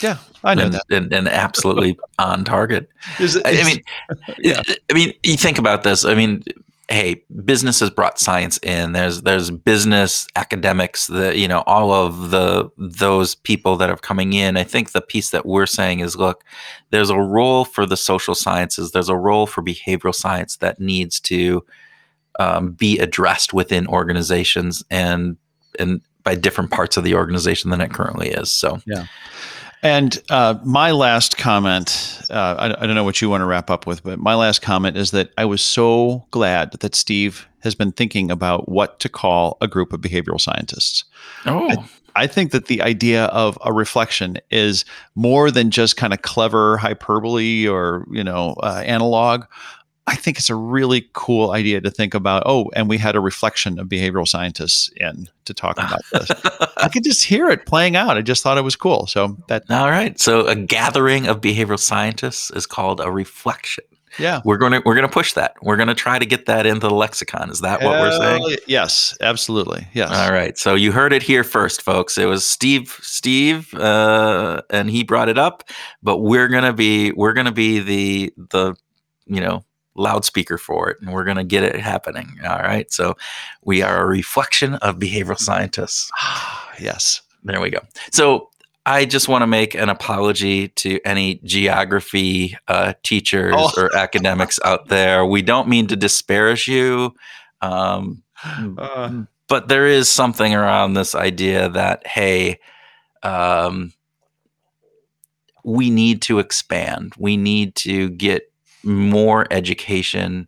Yeah 0.01 0.17
i 0.43 0.53
know 0.53 0.63
and, 0.63 0.73
that 0.73 0.83
and, 0.89 1.13
and 1.13 1.27
absolutely 1.27 1.97
on 2.19 2.43
target. 2.43 2.89
Is 3.19 3.39
I, 3.45 3.63
mean, 3.63 3.83
Yeah. 4.39 4.61
I 4.89 4.93
mean, 4.93 5.13
you 5.23 5.37
think 5.37 5.57
about 5.57 5.83
this. 5.83 6.05
I 6.05 6.15
mean, 6.15 6.43
hey, 6.89 7.23
business 7.43 7.79
has 7.79 7.89
brought 7.89 8.19
science 8.19 8.59
in. 8.59 8.91
There's 8.91 9.21
there's 9.21 9.49
business 9.51 10.27
academics, 10.35 11.07
the 11.07 11.37
you 11.37 11.47
know 11.47 11.63
all 11.65 11.91
of 11.91 12.31
the 12.31 12.69
those 12.77 13.35
people 13.35 13.75
that 13.77 13.89
are 13.89 13.97
coming 13.97 14.33
in. 14.33 14.57
I 14.57 14.63
think 14.63 14.91
the 14.91 15.01
piece 15.01 15.31
that 15.31 15.45
we're 15.45 15.65
saying 15.65 15.99
is, 15.99 16.15
look, 16.15 16.43
there's 16.91 17.09
a 17.09 17.17
role 17.17 17.65
for 17.65 17.85
the 17.85 17.97
social 17.97 18.35
sciences. 18.35 18.91
There's 18.91 19.09
a 19.09 19.17
role 19.17 19.47
for 19.47 19.61
behavioral 19.61 20.15
science 20.15 20.57
that 20.57 20.79
needs 20.79 21.19
to 21.21 21.65
um, 22.39 22.71
be 22.71 22.99
addressed 22.99 23.53
within 23.53 23.87
organizations 23.87 24.83
and 24.89 25.37
and 25.79 26.01
by 26.23 26.35
different 26.35 26.71
parts 26.71 26.95
of 26.95 27.03
the 27.03 27.15
organization 27.15 27.69
than 27.69 27.81
it 27.81 27.91
currently 27.91 28.29
is. 28.29 28.51
So 28.51 28.79
And 29.83 30.17
uh, 30.29 30.57
my 30.63 30.91
last 30.91 31.37
comment, 31.37 32.21
uh, 32.29 32.55
I, 32.57 32.83
I 32.83 32.85
don't 32.87 32.95
know 32.95 33.03
what 33.03 33.21
you 33.21 33.29
want 33.29 33.41
to 33.41 33.45
wrap 33.45 33.69
up 33.69 33.85
with, 33.85 34.01
but 34.01 34.17
my 34.17 34.33
last 34.33 34.61
comment 34.61 34.95
is 34.95 35.11
that 35.11 35.31
I 35.37 35.43
was 35.43 35.61
so 35.61 36.25
glad 36.31 36.71
that 36.79 36.95
Steve 36.95 37.47
has 37.59 37.75
been 37.75 37.91
thinking 37.91 38.31
about 38.31 38.69
what 38.69 38.99
to 39.01 39.09
call 39.09 39.57
a 39.59 39.67
group 39.67 39.91
of 39.91 39.99
behavioral 39.99 40.39
scientists. 40.39 41.03
oh. 41.45 41.85
I 42.15 42.27
think 42.27 42.51
that 42.51 42.67
the 42.67 42.81
idea 42.81 43.25
of 43.25 43.57
a 43.65 43.73
reflection 43.73 44.37
is 44.51 44.85
more 45.15 45.49
than 45.49 45.71
just 45.71 45.97
kind 45.97 46.13
of 46.13 46.21
clever 46.21 46.77
hyperbole 46.77 47.67
or 47.67 48.05
you 48.11 48.23
know 48.23 48.55
uh, 48.61 48.83
analog. 48.85 49.45
I 50.05 50.15
think 50.15 50.37
it's 50.37 50.49
a 50.49 50.55
really 50.55 51.09
cool 51.13 51.51
idea 51.51 51.79
to 51.79 51.89
think 51.89 52.13
about. 52.13 52.43
Oh, 52.45 52.69
and 52.75 52.89
we 52.89 52.97
had 52.97 53.15
a 53.15 53.21
reflection 53.21 53.79
of 53.79 53.87
behavioral 53.87 54.27
scientists 54.27 54.89
in 54.97 55.29
to 55.45 55.53
talk 55.53 55.77
about 55.77 56.01
this. 56.11 56.29
I 56.77 56.89
could 56.89 57.03
just 57.05 57.23
hear 57.23 57.49
it 57.49 57.65
playing 57.65 57.95
out. 57.95 58.17
I 58.17 58.21
just 58.21 58.43
thought 58.43 58.57
it 58.57 58.63
was 58.63 58.75
cool. 58.75 59.07
So 59.07 59.37
that 59.47 59.63
All 59.69 59.89
right. 59.89 60.19
So 60.19 60.45
a 60.47 60.55
gathering 60.55 61.27
of 61.27 61.39
behavioral 61.39 61.79
scientists 61.79 62.51
is 62.51 62.65
called 62.65 62.99
a 62.99 63.09
reflection. 63.11 63.85
yeah. 64.19 64.41
We're 64.43 64.57
going 64.57 64.73
to 64.73 64.81
we're 64.85 64.93
going 64.93 65.07
to 65.07 65.13
push 65.13 65.33
that. 65.33 65.55
We're 65.61 65.77
going 65.77 65.87
to 65.87 65.95
try 65.95 66.19
to 66.19 66.25
get 66.25 66.47
that 66.47 66.65
into 66.65 66.87
the 66.89 66.93
lexicon. 66.93 67.49
Is 67.49 67.61
that 67.61 67.81
what 67.81 67.99
we're 68.01 68.11
saying? 68.19 68.57
Yes, 68.67 69.17
absolutely. 69.21 69.87
Yes. 69.93 70.11
All 70.11 70.33
right. 70.33 70.57
So 70.57 70.75
you 70.75 70.91
heard 70.91 71.13
it 71.13 71.23
here 71.23 71.45
first, 71.45 71.81
folks. 71.81 72.17
It 72.17 72.25
was 72.25 72.45
Steve 72.45 72.95
Steve 73.01 73.73
uh 73.75 74.61
and 74.69 74.89
he 74.89 75.03
brought 75.03 75.29
it 75.29 75.37
up, 75.37 75.63
but 76.03 76.17
we're 76.17 76.49
going 76.49 76.63
to 76.65 76.73
be 76.73 77.13
we're 77.13 77.33
going 77.33 77.47
to 77.47 77.53
be 77.53 77.79
the 77.79 78.33
the 78.51 78.75
you 79.25 79.39
know 79.39 79.63
loudspeaker 79.95 80.57
for 80.57 80.89
it 80.89 80.97
and 81.01 81.13
we're 81.13 81.23
going 81.23 81.37
to 81.37 81.43
get 81.43 81.63
it 81.63 81.75
happening. 81.79 82.37
All 82.43 82.59
right. 82.59 82.91
So 82.91 83.15
we 83.63 83.81
are 83.81 84.01
a 84.01 84.05
reflection 84.05 84.75
of 84.75 84.97
behavioral 84.97 85.37
scientists. 85.39 86.11
yes. 86.79 87.21
There 87.43 87.59
we 87.61 87.69
go. 87.69 87.79
So 88.11 88.49
I 88.85 89.05
just 89.05 89.27
want 89.27 89.43
to 89.43 89.47
make 89.47 89.75
an 89.75 89.89
apology 89.89 90.67
to 90.69 90.99
any 91.05 91.35
geography 91.43 92.57
uh, 92.67 92.93
teachers 93.03 93.53
Oh. 93.55 93.71
or 93.77 93.95
academics 93.95 94.59
out 94.65 94.87
there. 94.87 95.25
We 95.25 95.41
don't 95.41 95.67
mean 95.69 95.87
to 95.87 95.95
disparage 95.95 96.67
you, 96.67 97.13
um, 97.61 98.23
Uh, 98.77 99.23
but 99.47 99.67
there 99.69 99.87
is 99.87 100.09
something 100.09 100.53
around 100.53 100.93
this 100.95 101.15
idea 101.15 101.69
that 101.69 102.05
hey, 102.07 102.59
um, 103.23 103.93
we 105.63 105.89
need 105.89 106.21
to 106.23 106.39
expand. 106.39 107.13
We 107.17 107.37
need 107.37 107.75
to 107.75 108.09
get 108.09 108.51
more 108.83 109.47
education 109.51 110.47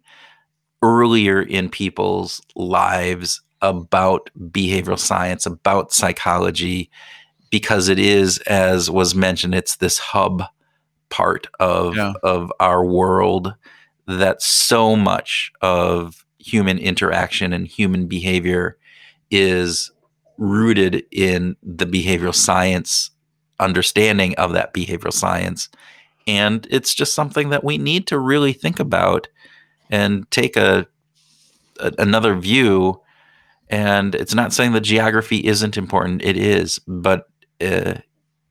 earlier 0.81 1.41
in 1.41 1.69
people's 1.69 2.41
lives 2.55 3.41
about 3.61 4.29
behavioral 4.51 4.99
science, 4.99 5.45
about 5.45 5.91
psychology, 5.93 6.89
because 7.49 7.87
it 7.89 7.99
is, 7.99 8.37
as 8.39 8.89
was 8.91 9.15
mentioned, 9.15 9.55
it's 9.55 9.77
this 9.77 9.97
hub 9.97 10.43
part 11.09 11.47
of 11.59 11.95
Yeah. 11.95 12.13
of 12.23 12.51
our 12.59 12.85
world 12.85 13.53
that 14.07 14.41
so 14.41 14.95
much 14.95 15.51
of 15.61 16.25
human 16.39 16.77
interaction 16.77 17.53
and 17.53 17.65
human 17.67 18.07
behavior 18.07 18.77
is 19.31 19.91
rooted 20.37 21.03
in 21.11 21.55
the 21.63 21.85
behavioral 21.85 22.35
science 22.35 23.09
understanding 23.59 24.35
of 24.35 24.51
that 24.51 24.73
behavioral 24.73 25.13
science. 25.13 25.69
And 26.27 26.67
it's 26.69 26.93
just 26.93 27.13
something 27.13 27.49
that 27.49 27.63
we 27.63 27.77
need 27.77 28.07
to 28.07 28.17
really 28.17 28.53
think 28.53 28.79
about 28.79 29.27
and 29.89 30.29
take 30.31 30.57
a, 30.57 30.87
a 31.79 31.91
another 31.99 32.35
view. 32.35 33.01
And 33.69 34.15
it's 34.15 34.33
not 34.33 34.53
saying 34.53 34.73
that 34.73 34.81
geography 34.81 35.45
isn't 35.45 35.77
important; 35.77 36.23
it 36.23 36.37
is, 36.37 36.79
but 36.87 37.27
uh, 37.61 37.95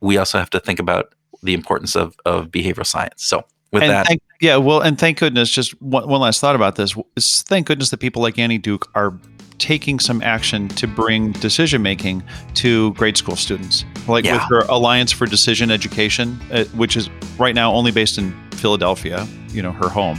we 0.01 0.19
also 0.19 0.39
have 0.39 0.51
to 0.51 0.61
think 0.61 0.79
about 0.79 1.15
the 1.43 1.55
importance 1.55 1.95
of 1.95 2.17
of 2.25 2.49
behavioral 2.49 2.87
science. 2.87 3.25
So 3.25 3.45
with 3.73 3.83
and 3.83 3.93
that, 3.93 4.07
thank, 4.07 4.23
yeah, 4.41 4.57
well, 4.57 4.81
and 4.81 4.99
thank 4.99 5.19
goodness. 5.19 5.51
Just 5.51 5.81
one, 5.81 6.09
one 6.09 6.21
last 6.21 6.41
thought 6.41 6.57
about 6.57 6.77
this: 6.77 6.97
is 7.17 7.43
thank 7.43 7.67
goodness 7.67 7.91
that 7.91 7.99
people 7.99 8.23
like 8.23 8.39
Annie 8.39 8.59
Duke 8.59 8.89
are 8.95 9.19
taking 9.59 9.99
some 10.01 10.21
action 10.23 10.69
to 10.69 10.87
bring 10.87 11.33
decision 11.33 11.83
making 11.83 12.23
to 12.55 12.93
grade 12.95 13.17
school 13.17 13.37
students, 13.37 13.85
like 14.09 14.25
Yeah. 14.25 14.35
with 14.35 14.43
her 14.51 14.61
Alliance 14.69 15.13
for 15.13 15.27
Decision 15.27 15.71
Education, 15.71 16.41
uh, 16.53 16.65
which 16.77 16.97
is 16.97 17.09
right 17.39 17.55
now 17.55 17.73
only 17.73 17.91
based 17.91 18.19
in 18.19 18.35
Philadelphia. 18.53 19.27
You 19.51 19.63
know, 19.63 19.73
her 19.73 19.89
home. 19.89 20.19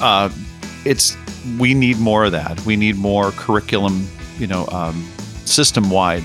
Uh, 0.00 0.28
it's 0.84 1.16
we 1.58 1.74
need 1.74 1.98
more 1.98 2.24
of 2.24 2.32
that. 2.32 2.60
We 2.64 2.76
need 2.76 2.96
more 2.96 3.32
curriculum. 3.32 4.06
You 4.38 4.46
know, 4.46 4.66
um, 4.68 5.04
system 5.44 5.90
wide 5.90 6.22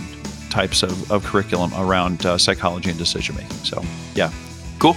types 0.52 0.84
of, 0.84 1.11
of 1.11 1.26
curriculum 1.26 1.72
around 1.76 2.26
uh, 2.27 2.38
psychology 2.38 2.90
and 2.91 2.99
decision 2.99 3.35
making. 3.35 3.57
So, 3.64 3.84
yeah. 4.14 4.31
cool. 4.77 4.95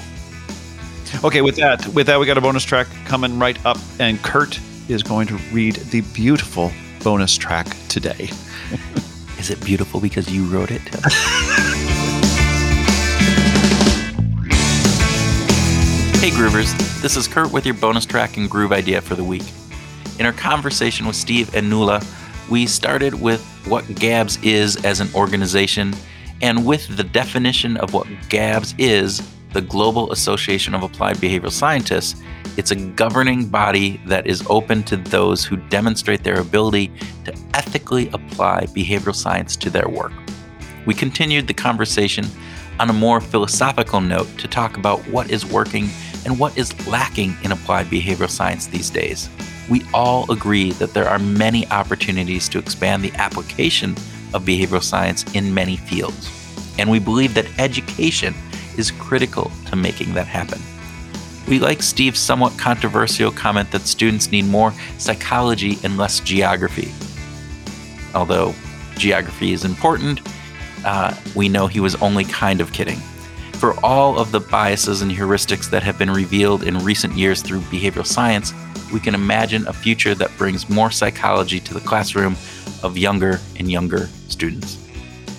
Okay, 1.24 1.40
with 1.40 1.56
that, 1.56 1.86
with 1.94 2.08
that, 2.08 2.20
we 2.20 2.26
got 2.26 2.36
a 2.36 2.42
bonus 2.42 2.62
track 2.64 2.88
coming 3.06 3.38
right 3.38 3.56
up, 3.64 3.78
and 3.98 4.22
Kurt 4.22 4.60
is 4.88 5.02
going 5.02 5.26
to 5.28 5.36
read 5.52 5.76
the 5.76 6.02
beautiful 6.12 6.70
bonus 7.06 7.36
track 7.36 7.68
today. 7.88 8.28
Is 9.38 9.48
it 9.50 9.64
beautiful 9.64 10.00
because 10.00 10.28
you 10.28 10.44
wrote 10.46 10.72
it? 10.72 10.80
hey 16.18 16.30
Groovers, 16.30 16.74
this 17.02 17.16
is 17.16 17.28
Kurt 17.28 17.52
with 17.52 17.64
your 17.64 17.76
bonus 17.76 18.06
track 18.06 18.36
and 18.36 18.50
groove 18.50 18.72
idea 18.72 19.00
for 19.00 19.14
the 19.14 19.22
week. 19.22 19.44
In 20.18 20.26
our 20.26 20.32
conversation 20.32 21.06
with 21.06 21.14
Steve 21.14 21.54
and 21.54 21.70
Nuala, 21.70 22.02
we 22.50 22.66
started 22.66 23.14
with 23.14 23.40
what 23.68 23.86
GABS 23.94 24.42
is 24.42 24.84
as 24.84 24.98
an 24.98 25.08
organization, 25.14 25.94
and 26.42 26.66
with 26.66 26.96
the 26.96 27.04
definition 27.04 27.76
of 27.76 27.94
what 27.94 28.08
GABS 28.28 28.74
is, 28.78 29.22
the 29.52 29.60
Global 29.60 30.12
Association 30.12 30.74
of 30.74 30.82
Applied 30.82 31.16
Behavioral 31.16 31.52
Scientists, 31.52 32.20
it's 32.56 32.70
a 32.70 32.76
governing 32.76 33.46
body 33.46 34.00
that 34.06 34.26
is 34.26 34.44
open 34.48 34.82
to 34.84 34.96
those 34.96 35.44
who 35.44 35.56
demonstrate 35.56 36.24
their 36.24 36.40
ability 36.40 36.90
to 37.24 37.34
ethically 37.54 38.08
apply 38.10 38.66
behavioral 38.66 39.14
science 39.14 39.56
to 39.56 39.70
their 39.70 39.88
work. 39.88 40.12
We 40.86 40.94
continued 40.94 41.46
the 41.46 41.54
conversation 41.54 42.24
on 42.78 42.90
a 42.90 42.92
more 42.92 43.20
philosophical 43.20 44.00
note 44.00 44.28
to 44.38 44.48
talk 44.48 44.76
about 44.76 45.00
what 45.08 45.30
is 45.30 45.44
working 45.44 45.88
and 46.24 46.38
what 46.38 46.56
is 46.56 46.86
lacking 46.86 47.36
in 47.42 47.52
applied 47.52 47.86
behavioral 47.86 48.30
science 48.30 48.66
these 48.66 48.90
days. 48.90 49.28
We 49.68 49.82
all 49.92 50.30
agree 50.30 50.72
that 50.72 50.94
there 50.94 51.08
are 51.08 51.18
many 51.18 51.66
opportunities 51.68 52.48
to 52.50 52.58
expand 52.58 53.02
the 53.02 53.12
application 53.14 53.92
of 54.32 54.44
behavioral 54.44 54.82
science 54.82 55.24
in 55.34 55.52
many 55.52 55.76
fields, 55.76 56.30
and 56.78 56.90
we 56.90 56.98
believe 56.98 57.34
that 57.34 57.46
education 57.58 58.34
is 58.78 58.90
critical 58.90 59.50
to 59.66 59.76
making 59.76 60.14
that 60.14 60.26
happen. 60.26 60.60
We 61.48 61.58
like 61.60 61.82
Steve's 61.82 62.18
somewhat 62.18 62.58
controversial 62.58 63.30
comment 63.30 63.70
that 63.70 63.82
students 63.82 64.32
need 64.32 64.46
more 64.46 64.72
psychology 64.98 65.78
and 65.84 65.96
less 65.96 66.20
geography. 66.20 66.92
Although 68.14 68.54
geography 68.96 69.52
is 69.52 69.64
important, 69.64 70.20
uh, 70.84 71.14
we 71.34 71.48
know 71.48 71.66
he 71.66 71.80
was 71.80 71.94
only 71.96 72.24
kind 72.24 72.60
of 72.60 72.72
kidding. 72.72 72.98
For 73.58 73.78
all 73.84 74.18
of 74.18 74.32
the 74.32 74.40
biases 74.40 75.02
and 75.02 75.10
heuristics 75.10 75.70
that 75.70 75.82
have 75.82 75.98
been 75.98 76.10
revealed 76.10 76.62
in 76.64 76.78
recent 76.78 77.14
years 77.14 77.42
through 77.42 77.60
behavioral 77.60 78.06
science, 78.06 78.52
we 78.92 79.00
can 79.00 79.14
imagine 79.14 79.66
a 79.66 79.72
future 79.72 80.14
that 80.14 80.36
brings 80.36 80.68
more 80.68 80.90
psychology 80.90 81.60
to 81.60 81.74
the 81.74 81.80
classroom 81.80 82.36
of 82.82 82.98
younger 82.98 83.40
and 83.58 83.70
younger 83.70 84.06
students. 84.28 84.78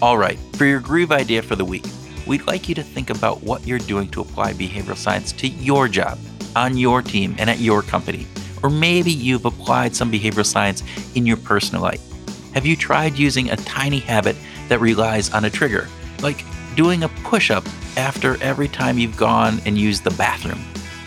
All 0.01 0.17
right, 0.17 0.37
for 0.55 0.65
your 0.65 0.79
groove 0.79 1.11
idea 1.11 1.41
for 1.41 1.55
the 1.55 1.65
week, 1.65 1.85
we'd 2.27 2.45
like 2.45 2.67
you 2.67 2.75
to 2.75 2.83
think 2.83 3.09
about 3.09 3.41
what 3.41 3.65
you're 3.65 3.79
doing 3.79 4.09
to 4.09 4.21
apply 4.21 4.53
behavioral 4.53 4.97
science 4.97 5.31
to 5.31 5.47
your 5.47 5.87
job, 5.87 6.19
on 6.55 6.77
your 6.77 7.01
team, 7.01 7.35
and 7.39 7.49
at 7.49 7.59
your 7.59 7.81
company. 7.81 8.27
Or 8.61 8.69
maybe 8.69 9.11
you've 9.11 9.45
applied 9.45 9.95
some 9.95 10.11
behavioral 10.11 10.45
science 10.45 10.83
in 11.15 11.25
your 11.25 11.37
personal 11.37 11.81
life. 11.81 12.01
Have 12.53 12.65
you 12.65 12.75
tried 12.75 13.17
using 13.17 13.49
a 13.49 13.55
tiny 13.55 13.99
habit 13.99 14.35
that 14.67 14.79
relies 14.79 15.31
on 15.33 15.45
a 15.45 15.49
trigger, 15.49 15.87
like 16.21 16.43
doing 16.75 17.03
a 17.03 17.09
push 17.23 17.49
up 17.49 17.65
after 17.95 18.41
every 18.43 18.67
time 18.67 18.97
you've 18.97 19.17
gone 19.17 19.61
and 19.65 19.77
used 19.77 20.03
the 20.03 20.11
bathroom? 20.11 20.59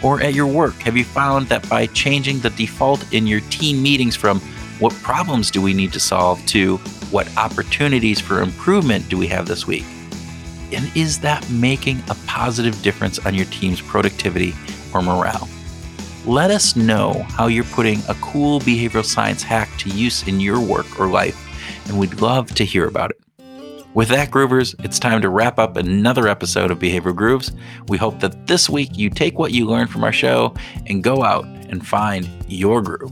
Or 0.03 0.23
at 0.23 0.33
your 0.33 0.47
work, 0.47 0.75
have 0.77 0.97
you 0.97 1.05
found 1.05 1.49
that 1.49 1.69
by 1.69 1.87
changing 1.89 2.41
the 2.41 2.51
default 2.51 3.13
in 3.13 3.27
your 3.27 3.41
team 3.51 3.83
meetings 3.83 4.17
from 4.17 4.41
what 4.79 4.95
problems 5.03 5.51
do 5.51 5.61
we 5.61 5.75
need 5.75 5.93
to 5.93 6.01
solve 6.01 6.45
to 6.47 6.79
what 7.11 7.37
opportunities 7.37 8.19
for 8.19 8.41
improvement 8.41 9.09
do 9.11 9.19
we 9.19 9.27
have 9.27 9.47
this 9.47 9.67
week? 9.67 9.85
And 10.73 10.91
is 10.97 11.21
that 11.21 11.49
making 11.51 12.03
a 12.09 12.15
positive 12.27 12.81
difference 12.83 13.19
on 13.21 13.35
your 13.35 13.47
team's 13.47 13.81
productivity 13.81 14.55
or 14.95 15.03
morale? 15.03 15.49
Let 16.27 16.51
us 16.51 16.77
know 16.77 17.25
how 17.29 17.47
you're 17.47 17.65
putting 17.65 18.01
a 18.09 18.15
cool 18.21 18.61
behavioral 18.61 19.05
science 19.05 19.43
hack 19.43 19.71
to 19.79 19.91
use 19.91 20.27
in 20.29 20.39
your 20.39 20.61
work 20.61 21.01
or 21.01 21.09
life, 21.09 21.37
and 21.89 21.99
we'd 21.99 22.21
love 22.21 22.55
to 22.55 22.65
hear 22.65 22.87
about 22.87 23.11
it. 23.11 23.21
With 23.93 24.09
that, 24.11 24.31
Groovers, 24.31 24.77
it's 24.85 25.01
time 25.01 25.21
to 25.23 25.29
wrap 25.29 25.59
up 25.59 25.77
another 25.77 26.29
episode 26.29 26.71
of 26.71 26.79
Behavioral 26.79 27.17
Grooves. 27.17 27.51
We 27.89 27.99
hope 27.99 28.21
that 28.21 28.47
this 28.47 28.71
week 28.71 28.91
you 28.97 29.11
take 29.11 29.37
what 29.39 29.51
you 29.51 29.67
learned 29.67 29.91
from 29.91 30.05
our 30.05 30.13
show 30.13 30.55
and 30.87 31.03
go 31.03 31.25
out 31.25 31.45
and 31.45 31.85
find 31.85 32.29
your 32.47 32.83
groove. 32.83 33.11